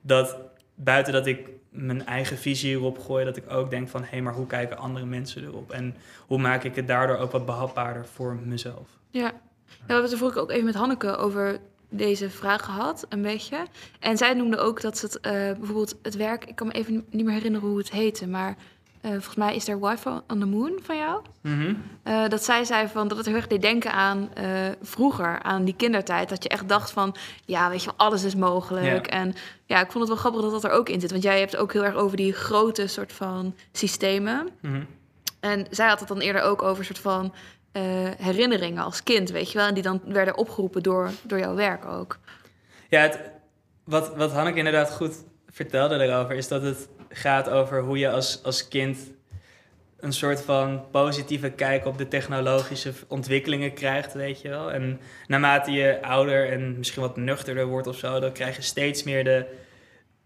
dat 0.00 0.36
buiten 0.74 1.12
dat 1.12 1.26
ik 1.26 1.48
mijn 1.72 2.06
eigen 2.06 2.38
visie 2.38 2.74
erop 2.74 2.98
gooi, 2.98 3.24
dat 3.24 3.36
ik 3.36 3.50
ook 3.50 3.70
denk 3.70 3.88
van 3.88 4.02
hé, 4.02 4.08
hey, 4.10 4.22
maar 4.22 4.34
hoe 4.34 4.46
kijken 4.46 4.78
andere 4.78 5.06
mensen 5.06 5.44
erop? 5.44 5.70
En 5.70 5.96
hoe 6.26 6.38
maak 6.38 6.64
ik 6.64 6.74
het 6.74 6.86
daardoor 6.86 7.16
ook 7.16 7.32
wat 7.32 7.46
behapbaarder 7.46 8.06
voor 8.06 8.38
mezelf? 8.44 8.88
Ja. 9.10 9.32
we 9.66 9.92
hebben 9.92 10.10
het 10.10 10.20
er 10.20 10.30
keer 10.30 10.42
ook 10.42 10.50
even 10.50 10.64
met 10.64 10.74
Hanneke 10.74 11.16
over 11.16 11.58
deze 11.88 12.30
vraag 12.30 12.64
gehad, 12.64 13.06
een 13.08 13.22
beetje. 13.22 13.66
En 14.00 14.16
zij 14.16 14.34
noemde 14.34 14.56
ook 14.56 14.80
dat 14.80 14.98
ze 14.98 15.06
het, 15.06 15.20
eh, 15.20 15.32
bijvoorbeeld 15.32 15.98
het 16.02 16.16
werk, 16.16 16.44
ik 16.44 16.54
kan 16.54 16.66
me 16.66 16.72
even 16.72 17.04
niet 17.10 17.24
meer 17.24 17.34
herinneren 17.34 17.68
hoe 17.68 17.78
het 17.78 17.90
heette, 17.90 18.28
maar 18.28 18.56
eh, 19.02 19.10
volgens 19.10 19.34
mij 19.34 19.54
is 19.54 19.68
er 19.68 19.80
Wifi 19.80 20.08
on 20.08 20.38
the 20.38 20.46
Moon 20.46 20.78
van 20.82 20.96
jou. 20.96 21.22
Mhm. 21.40 21.74
Eh, 22.02 22.28
dat 22.28 22.44
zij 22.44 22.64
zei 22.64 22.88
van 22.88 23.08
dat 23.08 23.16
het 23.16 23.26
heel 23.26 23.34
erg 23.34 23.46
deed 23.46 23.62
denken 23.62 23.92
aan 23.92 24.34
eh, 24.34 24.46
vroeger, 24.82 25.42
aan 25.42 25.64
die 25.64 25.76
kindertijd. 25.76 26.28
Dat 26.28 26.42
je 26.42 26.48
echt 26.48 26.68
dacht 26.68 26.90
van, 26.90 27.14
ja, 27.44 27.70
weet 27.70 27.82
je 27.82 27.90
alles 27.96 28.24
is 28.24 28.34
mogelijk. 28.34 29.06
En 29.06 29.34
ja, 29.66 29.80
ik 29.80 29.90
vond 29.90 29.98
het 29.98 30.08
wel 30.08 30.16
grappig 30.16 30.40
dat 30.40 30.50
dat 30.50 30.64
er 30.64 30.70
ook 30.70 30.88
in 30.88 31.00
zit. 31.00 31.10
Want 31.10 31.22
jij 31.22 31.38
hebt 31.38 31.56
ook 31.56 31.72
heel 31.72 31.84
erg 31.84 31.94
over 31.94 32.16
die 32.16 32.32
grote 32.32 32.86
soort 32.86 33.12
van 33.12 33.54
systemen. 33.72 34.48
Mhm. 34.60 34.82
En 35.40 35.66
zij 35.70 35.88
had 35.88 35.98
het 35.98 36.08
dan 36.08 36.20
eerder 36.20 36.42
ook 36.42 36.62
over 36.62 36.84
soort 36.84 36.98
van 36.98 37.32
herinneringen 38.16 38.84
als 38.84 39.02
kind, 39.02 39.30
weet 39.30 39.52
je 39.52 39.58
wel. 39.58 39.66
En 39.66 39.74
die 39.74 39.82
dan 39.82 40.00
werden 40.04 40.36
opgeroepen 40.36 40.82
door, 40.82 41.10
door 41.22 41.38
jouw 41.38 41.54
werk 41.54 41.84
ook. 41.84 42.18
Ja, 42.88 43.00
het, 43.00 43.20
wat, 43.84 44.16
wat 44.16 44.32
Hanneke 44.32 44.58
inderdaad 44.58 44.90
goed 44.90 45.14
vertelde 45.52 45.98
daarover, 45.98 46.34
is 46.34 46.48
dat 46.48 46.62
het 46.62 46.88
gaat 47.08 47.48
over 47.48 47.82
hoe 47.82 47.98
je 47.98 48.10
als, 48.10 48.40
als 48.42 48.68
kind 48.68 48.98
een 50.00 50.12
soort 50.12 50.42
van 50.42 50.84
positieve 50.90 51.50
kijk 51.50 51.86
op 51.86 51.98
de 51.98 52.08
technologische 52.08 52.92
ontwikkelingen 53.08 53.72
krijgt, 53.72 54.12
weet 54.12 54.40
je 54.40 54.48
wel. 54.48 54.72
En 54.72 55.00
naarmate 55.26 55.70
je 55.70 56.02
ouder 56.02 56.50
en 56.50 56.78
misschien 56.78 57.02
wat 57.02 57.16
nuchterder 57.16 57.66
wordt 57.66 57.86
of 57.86 57.98
zo, 57.98 58.20
dan 58.20 58.32
krijg 58.32 58.56
je 58.56 58.62
steeds 58.62 59.02
meer 59.02 59.24
de, 59.24 59.46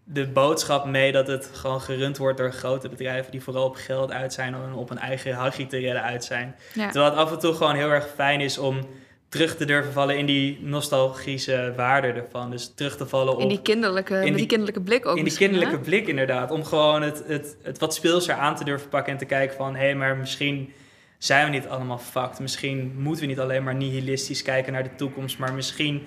de 0.03 0.27
boodschap 0.27 0.85
mee 0.85 1.11
dat 1.11 1.27
het 1.27 1.49
gewoon 1.53 1.81
gerund 1.81 2.17
wordt 2.17 2.37
door 2.37 2.51
grote 2.51 2.89
bedrijven 2.89 3.31
die 3.31 3.43
vooral 3.43 3.65
op 3.65 3.75
geld 3.75 4.11
uit 4.11 4.33
zijn 4.33 4.53
en 4.53 4.73
op 4.73 4.89
een 4.89 4.97
eigen 4.97 5.33
hachje 5.33 5.67
te 5.67 5.77
redden 5.77 6.03
uit 6.03 6.23
zijn. 6.23 6.55
Ja, 6.73 6.89
Terwijl 6.89 7.11
het 7.11 7.19
af 7.19 7.31
en 7.31 7.39
toe 7.39 7.53
gewoon 7.53 7.75
heel 7.75 7.89
erg 7.89 8.07
fijn 8.15 8.41
is 8.41 8.57
om 8.57 8.87
terug 9.29 9.55
te 9.55 9.65
durven 9.65 9.93
vallen 9.93 10.17
in 10.17 10.25
die 10.25 10.59
nostalgische 10.61 11.73
waarde 11.75 12.07
ervan. 12.07 12.51
Dus 12.51 12.71
terug 12.75 12.97
te 12.97 13.07
vallen 13.07 13.33
op 13.33 13.39
in 13.39 13.47
die 13.47 13.61
kinderlijke, 13.61 14.13
met 14.13 14.23
die- 14.23 14.35
die 14.35 14.45
kinderlijke 14.45 14.81
blik 14.81 15.05
ook 15.05 15.17
in 15.17 15.23
die 15.23 15.33
hè? 15.33 15.39
kinderlijke 15.39 15.79
blik 15.79 16.07
inderdaad. 16.07 16.51
Om 16.51 16.63
gewoon 16.63 17.01
het, 17.01 17.23
het, 17.27 17.57
het 17.61 17.79
wat 17.79 17.93
speelser 17.93 18.35
aan 18.35 18.55
te 18.55 18.63
durven 18.63 18.89
pakken 18.89 19.11
en 19.13 19.17
te 19.19 19.25
kijken 19.25 19.57
van... 19.57 19.75
hé, 19.75 19.81
hey, 19.83 19.95
maar 19.95 20.17
misschien 20.17 20.73
zijn 21.17 21.45
we 21.45 21.51
niet 21.51 21.67
allemaal 21.67 21.97
fucked. 21.97 22.39
Misschien 22.39 22.93
moeten 22.97 23.21
we 23.21 23.27
niet 23.27 23.39
alleen 23.39 23.63
maar 23.63 23.75
nihilistisch 23.75 24.41
kijken 24.41 24.73
naar 24.73 24.83
de 24.83 24.95
toekomst... 24.95 25.37
maar 25.37 25.53
misschien 25.53 26.05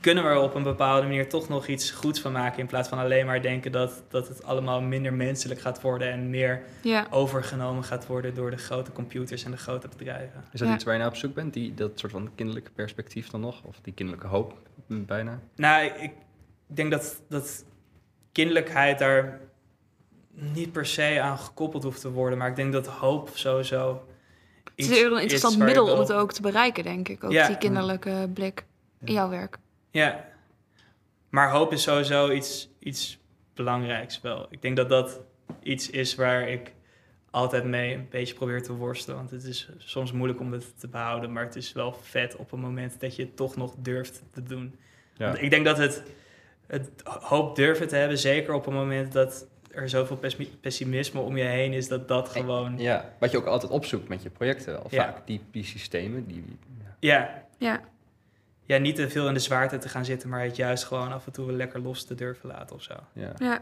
kunnen 0.00 0.24
we 0.24 0.30
er 0.30 0.40
op 0.40 0.54
een 0.54 0.62
bepaalde 0.62 1.02
manier 1.06 1.28
toch 1.28 1.48
nog 1.48 1.66
iets 1.66 1.90
goeds 1.90 2.20
van 2.20 2.32
maken... 2.32 2.58
in 2.58 2.66
plaats 2.66 2.88
van 2.88 2.98
alleen 2.98 3.26
maar 3.26 3.42
denken 3.42 3.72
dat, 3.72 4.02
dat 4.08 4.28
het 4.28 4.44
allemaal 4.44 4.80
minder 4.80 5.12
menselijk 5.12 5.60
gaat 5.60 5.80
worden... 5.80 6.10
en 6.12 6.30
meer 6.30 6.62
Ja. 6.82 7.06
overgenomen 7.10 7.84
gaat 7.84 8.06
worden 8.06 8.34
door 8.34 8.50
de 8.50 8.56
grote 8.56 8.92
computers 8.92 9.44
en 9.44 9.50
de 9.50 9.56
grote 9.56 9.88
bedrijven. 9.88 10.44
Is 10.52 10.58
dat 10.58 10.68
Ja. 10.68 10.74
iets 10.74 10.84
waar 10.84 10.94
je 10.94 11.00
naar 11.00 11.08
op 11.08 11.16
zoek 11.16 11.34
bent? 11.34 11.52
Die, 11.52 11.74
dat 11.74 11.90
soort 11.98 12.12
van 12.12 12.30
kinderlijke 12.34 12.70
perspectief 12.70 13.28
dan 13.30 13.40
nog? 13.40 13.62
Of 13.64 13.76
die 13.82 13.92
kinderlijke 13.92 14.30
hoop 14.30 14.56
mm, 14.86 15.04
bijna? 15.06 15.40
Nou, 15.56 15.84
ik 15.84 16.12
denk 16.66 16.90
dat, 16.90 17.20
dat 17.28 17.64
kinderlijkheid 18.32 18.98
daar 18.98 19.40
niet 20.30 20.72
per 20.72 20.86
se 20.86 21.20
aan 21.20 21.38
gekoppeld 21.38 21.82
hoeft 21.82 22.00
te 22.00 22.10
worden. 22.10 22.38
Maar 22.38 22.48
ik 22.48 22.56
denk 22.56 22.72
dat 22.72 22.86
hoop 22.86 23.30
sowieso. 23.34 24.02
Het 24.64 24.72
is 24.74 24.88
iets 24.90 25.00
een 25.00 25.20
interessant 25.20 25.58
middel 25.58 25.92
om 25.92 25.98
het 25.98 26.12
ook 26.12 26.32
te 26.32 26.42
bereiken, 26.42 26.84
denk 26.84 27.08
ik. 27.08 27.24
Ook 27.24 27.30
Ja. 27.32 27.46
die 27.46 27.58
kinderlijke 27.58 28.30
blik 28.34 28.64
in 29.04 29.12
jouw 29.12 29.28
werk. 29.28 29.58
Ja. 29.90 30.24
Maar 31.28 31.50
hoop 31.50 31.72
is 31.72 31.82
sowieso 31.82 32.30
iets, 32.30 32.70
iets 32.78 33.18
belangrijks 33.54 34.20
wel. 34.20 34.46
Ik 34.50 34.62
denk 34.62 34.76
dat 34.76 34.88
dat 34.88 35.20
iets 35.62 35.90
is 35.90 36.14
waar 36.14 36.48
ik 36.48 36.74
altijd 37.30 37.64
mee 37.64 37.94
een 37.94 38.06
beetje 38.10 38.34
probeer 38.34 38.62
te 38.62 38.72
worstelen. 38.72 39.16
Want 39.16 39.30
het 39.30 39.44
is 39.44 39.68
soms 39.78 40.12
moeilijk 40.12 40.40
om 40.40 40.52
het 40.52 40.80
te 40.80 40.88
behouden. 40.88 41.32
Maar 41.32 41.44
het 41.44 41.56
is 41.56 41.72
wel 41.72 41.92
vet 41.92 42.36
op 42.36 42.52
een 42.52 42.60
moment 42.60 43.00
dat 43.00 43.16
je 43.16 43.22
het 43.22 43.36
toch 43.36 43.56
nog 43.56 43.74
durft 43.78 44.22
te 44.32 44.42
doen. 44.42 44.74
Ja. 45.16 45.26
Want 45.26 45.42
Ik 45.42 45.50
denk 45.50 45.64
dat 45.64 45.78
het, 45.78 46.02
het 46.66 46.90
hoop 47.04 47.56
durven 47.56 47.88
te 47.88 47.96
hebben, 47.96 48.18
zeker 48.18 48.54
op 48.54 48.66
een 48.66 48.74
moment 48.74 49.12
dat 49.12 49.46
er 49.70 49.88
zoveel 49.88 50.18
pessimisme 50.60 51.20
om 51.20 51.36
je 51.36 51.44
heen 51.44 51.72
is, 51.72 51.88
dat 51.88 52.08
dat 52.08 52.28
gewoon. 52.28 52.78
Ja, 52.78 53.12
wat 53.18 53.30
je 53.30 53.36
ook 53.36 53.46
altijd 53.46 53.72
opzoekt 53.72 54.08
met 54.08 54.22
je 54.22 54.30
projecten 54.30 54.72
wel. 54.72 54.86
Ja. 54.90 55.04
Vaak 55.04 55.26
die, 55.26 55.40
die 55.50 55.64
systemen, 55.64 56.26
die... 56.26 56.44
ja. 56.78 56.96
Ja, 57.00 57.42
Ja, 57.58 57.80
ja, 58.68 58.76
niet 58.78 58.96
te 58.96 59.08
veel 59.10 59.28
in 59.28 59.34
de 59.34 59.40
zwaarte 59.40 59.78
te 59.78 59.88
gaan 59.88 60.04
zitten, 60.04 60.28
maar 60.28 60.42
het 60.42 60.56
juist 60.56 60.84
gewoon 60.84 61.12
af 61.12 61.26
en 61.26 61.32
toe 61.32 61.46
wel 61.46 61.54
lekker 61.56 61.80
los 61.80 62.04
te 62.04 62.14
durven 62.14 62.48
laten 62.48 62.76
of 62.76 62.82
zo. 62.82 62.94
Ja. 63.12 63.32
ja. 63.38 63.58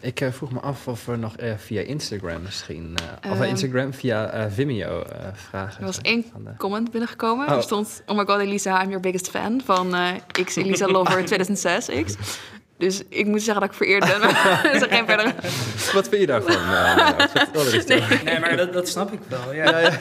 Ik 0.00 0.20
eh, 0.20 0.32
vroeg 0.32 0.50
me 0.52 0.60
af 0.60 0.88
of 0.88 1.06
we 1.06 1.16
nog 1.16 1.36
eh, 1.36 1.52
via 1.56 1.80
Instagram 1.80 2.42
misschien... 2.42 2.94
eh, 3.22 3.30
of 3.30 3.40
Ehm. 3.40 3.48
Instagram 3.48 3.92
via 3.94 4.30
eh, 4.30 4.44
Vimeo 4.50 5.02
eh, 5.02 5.18
vragen. 5.34 5.80
Er 5.80 5.84
was 5.86 6.00
één 6.00 6.24
de- 6.44 6.50
comment 6.56 6.90
binnengekomen. 6.90 7.46
Oh. 7.48 7.54
Er 7.56 7.62
stond, 7.62 8.02
oh 8.06 8.16
my 8.16 8.24
god 8.24 8.40
Elisa, 8.40 8.76
I'm 8.82 8.86
your 8.88 9.00
biggest 9.00 9.30
fan. 9.30 9.60
Van 9.64 9.94
eh, 9.94 10.10
X 10.44 10.56
Elisa 10.56 10.86
Lover 10.96 11.24
2006 11.24 11.88
X. 12.04 12.16
Dus 12.78 13.02
ik 13.08 13.26
moet 13.26 13.42
zeggen 13.42 13.60
dat 13.60 13.70
ik 13.70 13.76
vereerd 13.76 14.04
ben. 14.06 14.22
er 14.64 14.74
is 14.74 14.82
geen 14.82 15.06
verdere... 15.06 15.34
Wat 15.94 16.08
vind 16.08 16.20
je 16.20 16.26
daarvan? 16.26 16.66
nou. 16.66 18.24
Nee, 18.24 18.40
maar 18.40 18.56
dat, 18.56 18.72
dat 18.72 18.88
snap 18.88 19.12
ik 19.12 19.20
wel. 19.28 19.52
Ja. 19.54 19.78
Ja, 19.78 19.78
ja. 19.80 20.00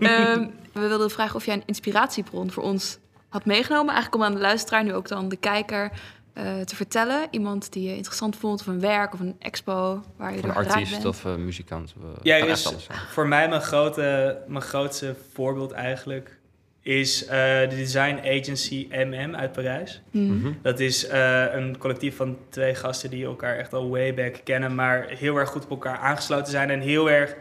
Ehm, 0.00 0.46
we 0.72 0.88
wilden 0.88 1.10
vragen 1.10 1.36
of 1.36 1.44
jij 1.46 1.54
een 1.54 1.62
inspiratiebron 1.66 2.50
voor 2.50 2.62
ons 2.62 2.98
had 3.28 3.44
meegenomen. 3.44 3.94
Eigenlijk 3.94 4.14
om 4.22 4.28
aan 4.28 4.34
de 4.34 4.40
luisteraar, 4.40 4.84
nu 4.84 4.94
ook 4.94 5.08
dan 5.08 5.28
de 5.28 5.36
kijker, 5.36 5.90
eh, 6.32 6.60
te 6.60 6.76
vertellen. 6.76 7.26
Iemand 7.30 7.72
die 7.72 7.82
je 7.88 7.94
interessant 7.96 8.36
vond, 8.36 8.60
of 8.60 8.66
een 8.66 8.80
werk, 8.80 9.12
of 9.14 9.20
een 9.20 9.36
expo 9.38 10.02
waar 10.16 10.34
je 10.34 10.40
door 10.40 10.50
een 10.50 10.56
artiest 10.56 10.90
bent. 10.92 11.04
of 11.04 11.24
eh, 11.24 11.34
muzikant. 11.34 11.94
eh, 12.02 12.08
Ja, 12.22 12.36
is 12.36 12.42
alles 12.66 12.84
zijn. 12.84 12.98
voor 13.10 13.28
mij 13.28 13.48
mijn, 13.48 13.60
grote, 13.62 14.38
mijn 14.46 14.62
grootste 14.62 15.14
voorbeeld 15.32 15.72
eigenlijk 15.72 16.36
is 16.82 17.24
eh, 17.24 17.28
de 17.60 17.76
design 17.76 18.18
agency 18.24 18.88
MM 18.90 19.34
uit 19.36 19.52
Parijs. 19.52 20.02
Hmm. 20.10 20.38
Mhm. 20.38 20.52
Dat 20.62 20.80
is 20.80 21.06
eh, 21.06 21.44
een 21.54 21.78
collectief 21.78 22.16
van 22.16 22.36
twee 22.48 22.74
gasten 22.74 23.10
die 23.10 23.24
elkaar 23.24 23.56
echt 23.56 23.72
al 23.72 23.88
way 23.88 24.14
back 24.14 24.36
kennen, 24.44 24.74
maar 24.74 25.06
heel 25.08 25.36
erg 25.36 25.48
goed 25.50 25.64
op 25.64 25.70
elkaar 25.70 25.98
aangesloten 25.98 26.50
zijn 26.52 26.70
en 26.70 26.80
heel 26.80 27.10
erg 27.10 27.34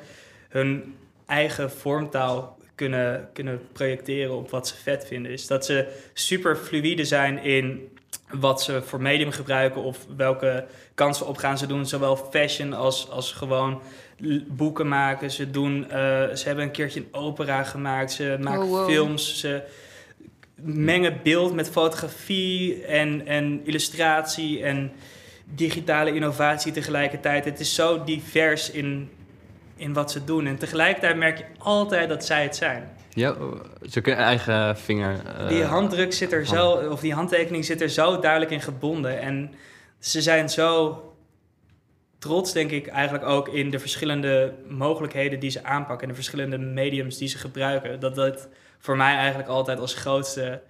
hun 0.49 0.95
eigen 1.25 1.71
vormtaal 1.71 2.57
kunnen, 2.78 3.30
kunnen 3.34 3.61
projecteren 3.73 4.36
op 4.36 4.49
wat 4.49 4.67
ze 4.67 4.75
vet 4.75 5.07
vinden. 5.07 5.32
Dus 5.32 5.47
dat 5.47 5.65
ze 5.65 5.88
super 6.13 6.55
fluïde 6.55 7.05
zijn 7.05 7.43
in 7.43 7.89
wat 8.30 8.61
ze 8.63 8.82
voor 8.82 9.01
medium 9.01 9.32
gebruiken 9.32 9.82
of 9.82 10.05
welke 10.17 10.65
kansen 10.93 11.28
opgaan. 11.28 11.57
Ze 11.57 11.67
doen 11.67 11.86
zowel 11.86 12.15
fashion 12.15 12.73
als, 12.73 13.09
als 13.09 13.32
gewoon 13.32 13.82
boeken 14.47 14.88
maken. 14.88 15.32
Ze, 15.32 15.51
doen, 15.51 15.89
eh, 15.89 15.89
ze 16.36 16.43
hebben 16.45 16.63
een 16.63 16.71
keertje 16.71 16.99
een 16.99 17.13
opera 17.13 17.63
gemaakt. 17.63 18.11
Ze 18.11 18.38
maken 18.39 18.61
Oh, 18.61 18.69
wow. 18.69 18.89
films. 18.89 19.39
Ze 19.39 19.61
mengen 20.55 21.19
beeld 21.23 21.53
met 21.53 21.69
fotografie 21.69 22.86
en, 22.86 23.28
en 23.28 23.61
illustratie 23.63 24.63
en 24.63 24.91
digitale 25.43 26.13
innovatie 26.13 26.71
tegelijkertijd. 26.71 27.45
Het 27.45 27.59
is 27.59 27.75
zo 27.75 28.03
divers 28.03 28.71
in, 28.71 29.09
in 29.78 29.93
wat 29.93 30.11
ze 30.11 30.23
doen. 30.23 30.45
En 30.45 30.57
tegelijkertijd 30.57 31.17
merk 31.17 31.38
je 31.38 31.45
altijd 31.57 32.09
dat 32.09 32.25
zij 32.25 32.43
het 32.43 32.55
zijn. 32.55 32.89
Ja, 33.09 33.36
ze 33.89 34.01
kunnen 34.01 34.23
eigen 34.23 34.78
vinger... 34.78 35.25
eh, 35.25 35.47
Die 35.47 35.63
handdruk 35.63 36.13
zit 36.13 36.32
er 36.32 36.45
zo, 36.45 36.71
of 36.71 36.99
die 36.99 37.13
handtekening 37.13 37.65
zit 37.65 37.82
er 37.82 37.89
zo 37.89 38.19
duidelijk 38.19 38.51
in 38.51 38.61
gebonden. 38.61 39.19
En 39.19 39.53
ze 39.99 40.21
zijn 40.21 40.49
zo 40.49 41.01
trots, 42.19 42.53
denk 42.53 42.71
ik, 42.71 42.88
eigenlijk 42.88 43.25
ook 43.25 43.47
in 43.47 43.69
de 43.69 43.80
verschillende 43.80 44.53
mogelijkheden 44.67 45.39
die 45.39 45.49
ze 45.49 45.63
aanpakken. 45.63 46.01
En 46.01 46.09
de 46.09 46.15
verschillende 46.15 46.57
mediums 46.57 47.17
die 47.17 47.28
ze 47.28 47.38
gebruiken. 47.38 47.99
Dat 47.99 48.15
dat 48.15 48.49
voor 48.80 48.97
mij 48.97 49.15
eigenlijk 49.15 49.49
altijd 49.49 49.80
als 49.80 49.93
grootste. 49.93 50.61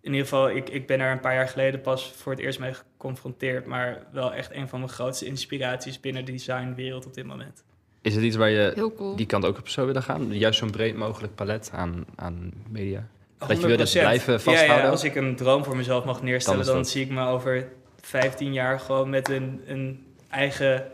In 0.00 0.10
ieder 0.12 0.28
geval, 0.28 0.50
ik, 0.50 0.68
ik 0.68 0.86
ben 0.86 1.00
er 1.00 1.12
een 1.12 1.20
paar 1.20 1.34
jaar 1.34 1.48
geleden 1.48 1.80
pas 1.80 2.12
voor 2.16 2.32
het 2.32 2.40
eerst 2.40 2.58
mee 2.58 2.74
geconfronteerd. 2.74 3.66
Maar 3.66 4.06
wel 4.12 4.32
echt 4.34 4.52
een 4.52 4.68
van 4.68 4.78
mijn 4.78 4.92
grootste 4.92 5.26
inspiraties 5.26 6.00
binnen 6.00 6.24
de 6.24 6.32
designwereld 6.32 7.06
op 7.06 7.14
dit 7.14 7.26
moment. 7.26 7.64
Is 8.08 8.14
het 8.14 8.24
iets 8.24 8.36
waar 8.36 8.50
je 8.50 8.90
cool. 8.96 9.16
die 9.16 9.26
kant 9.26 9.44
ook 9.44 9.58
op 9.58 9.68
zou 9.68 9.86
willen 9.86 10.02
gaan? 10.02 10.36
Juist 10.36 10.58
zo'n 10.58 10.70
breed 10.70 10.96
mogelijk 10.96 11.34
palet 11.34 11.70
aan, 11.72 12.04
aan 12.16 12.52
media? 12.68 13.08
Dat 13.38 13.60
je 13.60 13.66
wil 13.66 13.76
dat 13.76 13.88
100%. 13.88 13.92
blijven 13.92 14.40
vasthouden? 14.40 14.84
Ja, 14.84 14.90
als 14.90 15.04
ik 15.04 15.14
een 15.14 15.36
droom 15.36 15.64
voor 15.64 15.76
mezelf 15.76 16.04
mag 16.04 16.22
neerstellen, 16.22 16.64
Dan 16.64 16.74
dan, 16.74 16.84
zie 16.84 17.04
ik 17.04 17.10
me 17.10 17.26
over 17.26 17.68
15 18.00 18.52
jaar 18.52 18.80
gewoon 18.80 19.10
met 19.10 19.28
een, 19.28 19.60
een 19.66 20.06
eigen, 20.28 20.86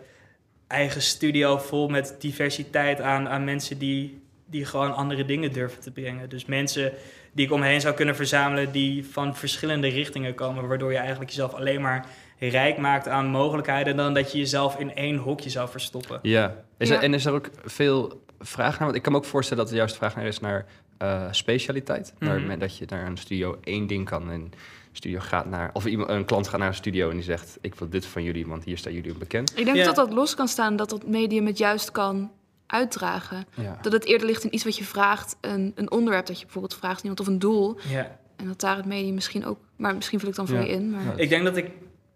eigen 0.67 1.03
studio 1.03 1.59
vol 1.59 1.89
met 1.89 2.17
diversiteit 2.19 3.01
aan, 3.01 3.29
aan 3.29 3.45
mensen 3.45 3.79
die, 3.79 4.23
die 4.47 4.65
gewoon 4.65 4.95
andere 4.95 5.25
dingen 5.25 5.53
durven 5.53 5.81
te 5.81 5.91
brengen. 5.91 6.29
Dus 6.29 6.45
mensen 6.45 6.93
die 7.33 7.47
ik 7.47 7.53
omheen 7.53 7.81
zou 7.81 7.95
kunnen 7.95 8.17
verzamelen 8.17 8.73
die 8.73 9.07
van 9.07 9.37
verschillende 9.37 9.89
richtingen 9.89 10.35
komen, 10.35 10.69
waardoor 10.69 10.93
je 10.93 10.99
eigenlijk 10.99 11.31
jezelf 11.31 11.55
alleen 11.55 11.81
maar 11.81 12.07
rijk 12.39 12.79
maakt 12.79 13.09
aan 13.09 13.27
mogelijkheden 13.27 13.97
dan 13.97 14.15
dat 14.15 14.33
je 14.33 14.39
jezelf 14.39 14.79
in 14.79 14.95
één 14.95 15.17
hokje 15.17 15.51
zou 15.51 15.69
verstoppen. 15.69 16.19
Ja. 16.23 16.57
Is 16.79 16.89
Ja. 16.89 16.95
Er, 16.97 17.03
en 17.03 17.15
is 17.15 17.25
er 17.27 17.33
ook 17.33 17.51
veel 17.65 18.23
vraag 18.41 18.71
naar? 18.73 18.85
Want 18.85 18.95
ik 18.97 19.03
kan 19.03 19.13
me 19.13 19.19
ook 19.19 19.25
voorstellen 19.25 19.63
dat 19.63 19.73
er 19.73 19.79
juist 19.79 19.97
vraag 19.97 20.17
naar 20.17 20.27
is 20.27 20.41
naar 20.41 20.67
eh, 20.99 21.27
specialiteit. 21.31 22.15
Naar 22.19 22.39
Mhm. 22.39 22.47
men- 22.47 22.59
dat 22.59 22.77
je 22.79 22.85
naar 22.89 23.07
een 23.07 23.17
studio 23.17 23.59
één 23.65 23.87
ding 23.87 24.05
kan 24.09 24.23
en 24.31 24.41
een 24.41 24.53
studio 24.93 25.19
gaat 25.21 25.47
naar... 25.47 25.71
Of 25.73 25.87
iemand, 25.87 26.09
een 26.11 26.25
klant 26.25 26.49
gaat 26.49 26.59
naar 26.59 26.69
een 26.69 26.75
studio 26.75 27.09
en 27.11 27.15
die 27.15 27.25
zegt... 27.25 27.59
ik 27.61 27.75
wil 27.75 27.89
dit 27.89 28.07
van 28.07 28.23
jullie, 28.23 28.47
want 28.47 28.65
hier 28.65 28.79
staan 28.79 28.93
jullie 28.93 29.13
op 29.13 29.19
bekend. 29.19 29.59
Ik 29.59 29.65
denk 29.65 29.77
Ja. 29.77 29.85
dat 29.85 29.97
dat 29.97 30.13
los 30.13 30.35
kan 30.35 30.49
staan, 30.49 30.77
dat 30.77 30.91
dat 30.91 31.07
medium 31.07 31.47
het 31.47 31.59
juist 31.59 31.91
kan 31.91 32.31
uitdragen. 32.67 33.47
Ja. 33.55 33.79
Dat 33.83 33.93
het 33.93 34.05
eerder 34.05 34.27
ligt 34.27 34.45
in 34.45 34.55
iets 34.55 34.65
wat 34.65 34.77
je 34.77 34.85
vraagt, 34.85 35.37
een, 35.41 35.73
een 35.75 35.91
onderwerp 35.91 36.27
dat 36.27 36.37
je 36.39 36.45
bijvoorbeeld 36.45 36.75
vraagt 36.75 37.01
iemand 37.01 37.21
of 37.21 37.27
een 37.27 37.39
doel. 37.39 37.77
Ja. 37.89 38.19
En 38.37 38.47
dat 38.47 38.61
daar 38.61 38.77
het 38.77 38.87
medium 38.87 39.15
misschien 39.15 39.47
ook, 39.47 39.59
maar 39.77 39.95
misschien 39.95 40.21
vul 40.21 40.29
ik 40.29 40.35
dan 40.35 40.47
voor 40.47 40.57
Ja. 40.57 40.63
je 40.63 40.69
in. 40.69 40.91
Maar... 40.91 41.03
Ik 41.21 41.29
denk 41.29 41.45
dat 41.45 41.57
ik 41.57 41.71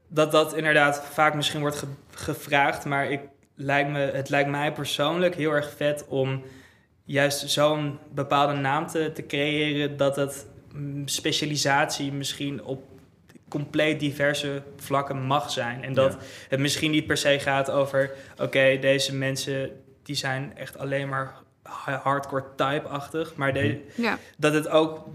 dat 0.08 0.32
dat 0.32 0.54
inderdaad 0.56 1.02
vaak 1.12 1.34
misschien 1.34 1.60
wordt 1.60 1.76
ge- 1.76 1.86
gevraagd, 2.14 2.84
maar 2.84 3.10
ik, 3.10 3.20
lijkt 3.54 3.90
me, 3.90 3.98
het 3.98 4.28
lijkt 4.28 4.50
mij 4.50 4.72
persoonlijk 4.72 5.34
heel 5.34 5.50
erg 5.52 5.72
vet 5.76 6.04
om 6.08 6.42
juist 7.04 7.50
zo'n 7.50 7.98
bepaalde 8.14 8.52
naam 8.52 8.86
te, 8.86 9.12
te 9.14 9.26
creëren 9.26 9.96
dat 9.96 10.16
het 10.16 10.46
mm, 10.72 11.08
specialisatie 11.08 12.12
misschien 12.12 12.64
op 12.64 12.82
compleet 13.48 14.00
diverse 14.00 14.62
vlakken 14.76 15.22
mag 15.22 15.50
zijn. 15.50 15.84
En 15.84 15.94
dat 15.94 16.12
Ja. 16.12 16.18
het 16.48 16.58
misschien 16.60 16.90
niet 16.90 17.06
per 17.06 17.16
se 17.16 17.38
gaat 17.38 17.70
over, 17.70 18.10
oké, 18.38 18.78
deze 18.80 19.14
mensen 19.16 19.70
die 20.02 20.16
zijn 20.16 20.52
echt 20.56 20.78
alleen 20.78 21.08
maar 21.08 21.34
ha- 21.62 22.00
hardcore 22.02 22.44
type-achtig, 22.56 23.34
maar 23.34 23.52
de, 23.52 23.84
Ja, 23.94 24.18
dat 24.36 24.52
het 24.52 24.68
ook 24.68 25.06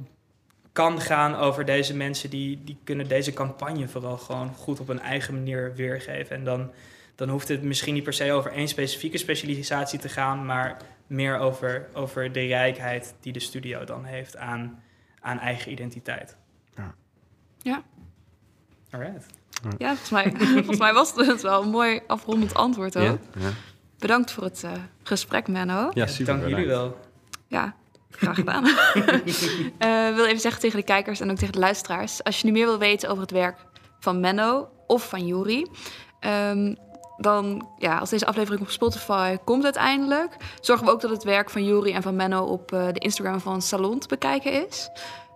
kan 0.73 1.01
gaan 1.01 1.35
over 1.35 1.65
deze 1.65 1.95
mensen 1.95 2.29
die, 2.29 2.63
die 2.63 2.77
kunnen 2.83 3.07
deze 3.07 3.33
campagne 3.33 3.87
vooral 3.87 4.17
gewoon 4.17 4.53
goed 4.55 4.79
op 4.79 4.89
een 4.89 4.99
eigen 4.99 5.33
manier 5.33 5.73
weergeven. 5.75 6.35
En 6.35 6.43
dan, 6.43 6.71
dan 7.15 7.29
hoeft 7.29 7.47
het 7.47 7.63
misschien 7.63 7.93
niet 7.93 8.03
per 8.03 8.13
se 8.13 8.31
over 8.31 8.51
één 8.51 8.67
specifieke 8.67 9.17
specialisatie 9.17 9.99
te 9.99 10.09
gaan, 10.09 10.45
maar 10.45 10.77
meer 11.07 11.37
over, 11.37 11.89
over 11.93 12.31
de 12.31 12.45
rijkheid 12.45 13.13
die 13.19 13.33
de 13.33 13.39
studio 13.39 13.83
dan 13.83 14.03
heeft 14.03 14.37
aan, 14.37 14.83
aan 15.19 15.39
eigen 15.39 15.71
identiteit. 15.71 16.35
Ja. 16.75 16.95
Ja. 17.61 17.83
Alright. 18.91 19.25
ja 19.77 19.95
volgens, 19.95 20.09
mij, 20.09 20.33
volgens 20.53 20.79
mij 20.79 20.93
was 20.93 21.15
het 21.15 21.41
wel 21.41 21.63
een 21.63 21.69
mooi 21.69 22.01
afrondend 22.07 22.53
antwoord 22.53 22.97
ook. 22.97 23.03
Ja? 23.03 23.41
Ja. 23.41 23.49
Bedankt 23.97 24.31
voor 24.31 24.43
het 24.43 24.63
eh, 24.63 24.71
gesprek, 25.03 25.47
Menno. 25.47 25.91
Ja, 25.93 26.07
super. 26.07 26.33
Dank 26.33 26.47
jullie 26.47 26.67
wel. 26.67 26.99
Ja, 27.47 27.75
graag 28.17 28.35
gedaan. 28.35 28.65
Ik 29.23 30.15
wil 30.15 30.25
even 30.25 30.39
zeggen 30.39 30.61
tegen 30.61 30.79
de 30.79 30.85
kijkers 30.85 31.19
en 31.19 31.31
ook 31.31 31.37
tegen 31.37 31.53
de 31.53 31.59
luisteraars... 31.59 32.23
als 32.23 32.39
je 32.39 32.45
nu 32.45 32.51
meer 32.51 32.65
wil 32.65 32.77
weten 32.77 33.09
over 33.09 33.21
het 33.21 33.31
werk 33.31 33.65
van 33.99 34.19
Menno 34.19 34.69
of 34.87 35.09
van 35.09 35.27
Juri... 35.27 35.67
ehm, 36.19 36.75
dan, 37.17 37.67
ja, 37.77 37.97
als 37.97 38.09
deze 38.09 38.25
aflevering 38.25 38.61
op 38.61 38.69
Spotify 38.69 39.37
komt 39.43 39.63
uiteindelijk... 39.63 40.37
zorgen 40.61 40.85
we 40.85 40.91
ook 40.91 41.01
dat 41.01 41.11
het 41.11 41.23
werk 41.23 41.49
van 41.49 41.65
Juri 41.65 41.91
en 41.91 42.01
van 42.01 42.15
Menno... 42.15 42.43
op 42.43 42.71
eh, 42.71 42.85
de 42.91 42.99
Instagram 42.99 43.39
van 43.39 43.61
Salon 43.61 43.99
te 43.99 44.07
bekijken 44.07 44.67
is. 44.67 44.89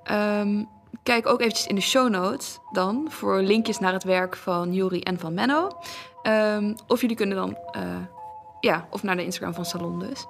Ehm, 0.04 0.64
kijk 1.04 1.28
ook 1.28 1.40
eventjes 1.40 1.68
in 1.68 1.76
de 1.76 1.82
show 1.82 2.10
notes 2.10 2.60
dan... 2.72 3.06
voor 3.10 3.42
linkjes 3.42 3.80
naar 3.80 3.94
het 3.94 4.04
werk 4.04 4.36
van 4.36 4.74
Juri 4.74 5.00
en 5.00 5.20
van 5.20 5.34
Menno. 5.34 5.70
Ehm, 6.22 6.74
of 6.88 7.02
jullie 7.02 7.16
kunnen 7.16 7.38
dan... 7.38 7.58
eh, 7.72 7.82
ja, 8.60 8.88
of 8.90 9.04
naar 9.04 9.16
de 9.16 9.24
Instagram 9.24 9.54
van 9.54 9.66
Salon 9.66 10.00
dus. 10.00 10.26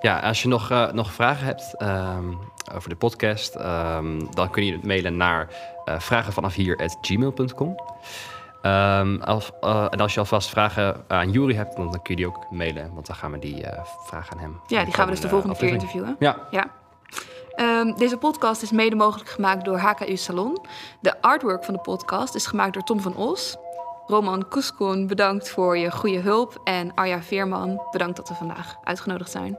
Ja, 0.00 0.18
als 0.20 0.42
je 0.42 0.48
nog, 0.48 0.70
eh, 0.70 0.92
nog 0.92 1.12
vragen 1.12 1.46
hebt 1.46 1.74
ehm, 1.76 2.32
over 2.74 2.88
de 2.88 2.96
podcast, 2.96 3.54
ehm, 3.54 4.20
dan 4.30 4.50
kun 4.50 4.64
je 4.64 4.72
het 4.72 4.86
mailen 4.86 5.16
naar 5.16 5.48
uh, 5.84 5.98
vragenvanafhier.gmail.com. 5.98 7.76
Ehm, 8.62 9.20
als, 9.20 9.50
uh, 9.60 9.86
en 9.90 10.00
als 10.00 10.14
je 10.14 10.20
alvast 10.20 10.48
vragen 10.48 11.04
aan 11.08 11.30
Jury 11.30 11.54
hebt, 11.54 11.76
dan, 11.76 11.90
dan 11.90 12.02
kun 12.02 12.16
je 12.16 12.16
die 12.16 12.26
ook 12.26 12.50
mailen, 12.50 12.94
want 12.94 13.06
dan 13.06 13.16
gaan 13.16 13.32
we 13.32 13.38
die 13.38 13.64
vragen 14.04 14.32
aan 14.32 14.42
hem. 14.42 14.60
Ja, 14.66 14.84
die 14.84 14.94
gaan 14.94 15.04
we 15.04 15.10
dus 15.10 15.20
de 15.20 15.28
volgende 15.28 15.56
keer 15.56 15.68
interviewen. 15.68 16.16
Ja. 16.18 16.36
ja. 16.50 16.70
Um, 17.56 17.96
deze 17.96 18.16
podcast 18.16 18.62
is 18.62 18.70
mede 18.70 18.96
mogelijk 18.96 19.30
gemaakt 19.30 19.64
door 19.64 19.78
HKU 19.78 20.16
Salon. 20.16 20.58
De 21.00 21.20
artwork 21.20 21.64
van 21.64 21.74
de 21.74 21.80
podcast 21.80 22.34
is 22.34 22.46
gemaakt 22.46 22.72
door 22.72 22.82
Tom 22.82 23.00
van 23.00 23.16
Os. 23.16 23.56
Roman 24.06 24.48
Kuskoen, 24.48 25.06
bedankt 25.06 25.50
voor 25.50 25.78
je 25.78 25.90
goede 25.90 26.18
hulp. 26.18 26.60
En 26.64 26.94
Arja 26.94 27.22
Veerman, 27.22 27.82
bedankt 27.90 28.16
dat 28.16 28.28
we 28.28 28.34
vandaag 28.34 28.76
uitgenodigd 28.84 29.30
zijn. 29.30 29.58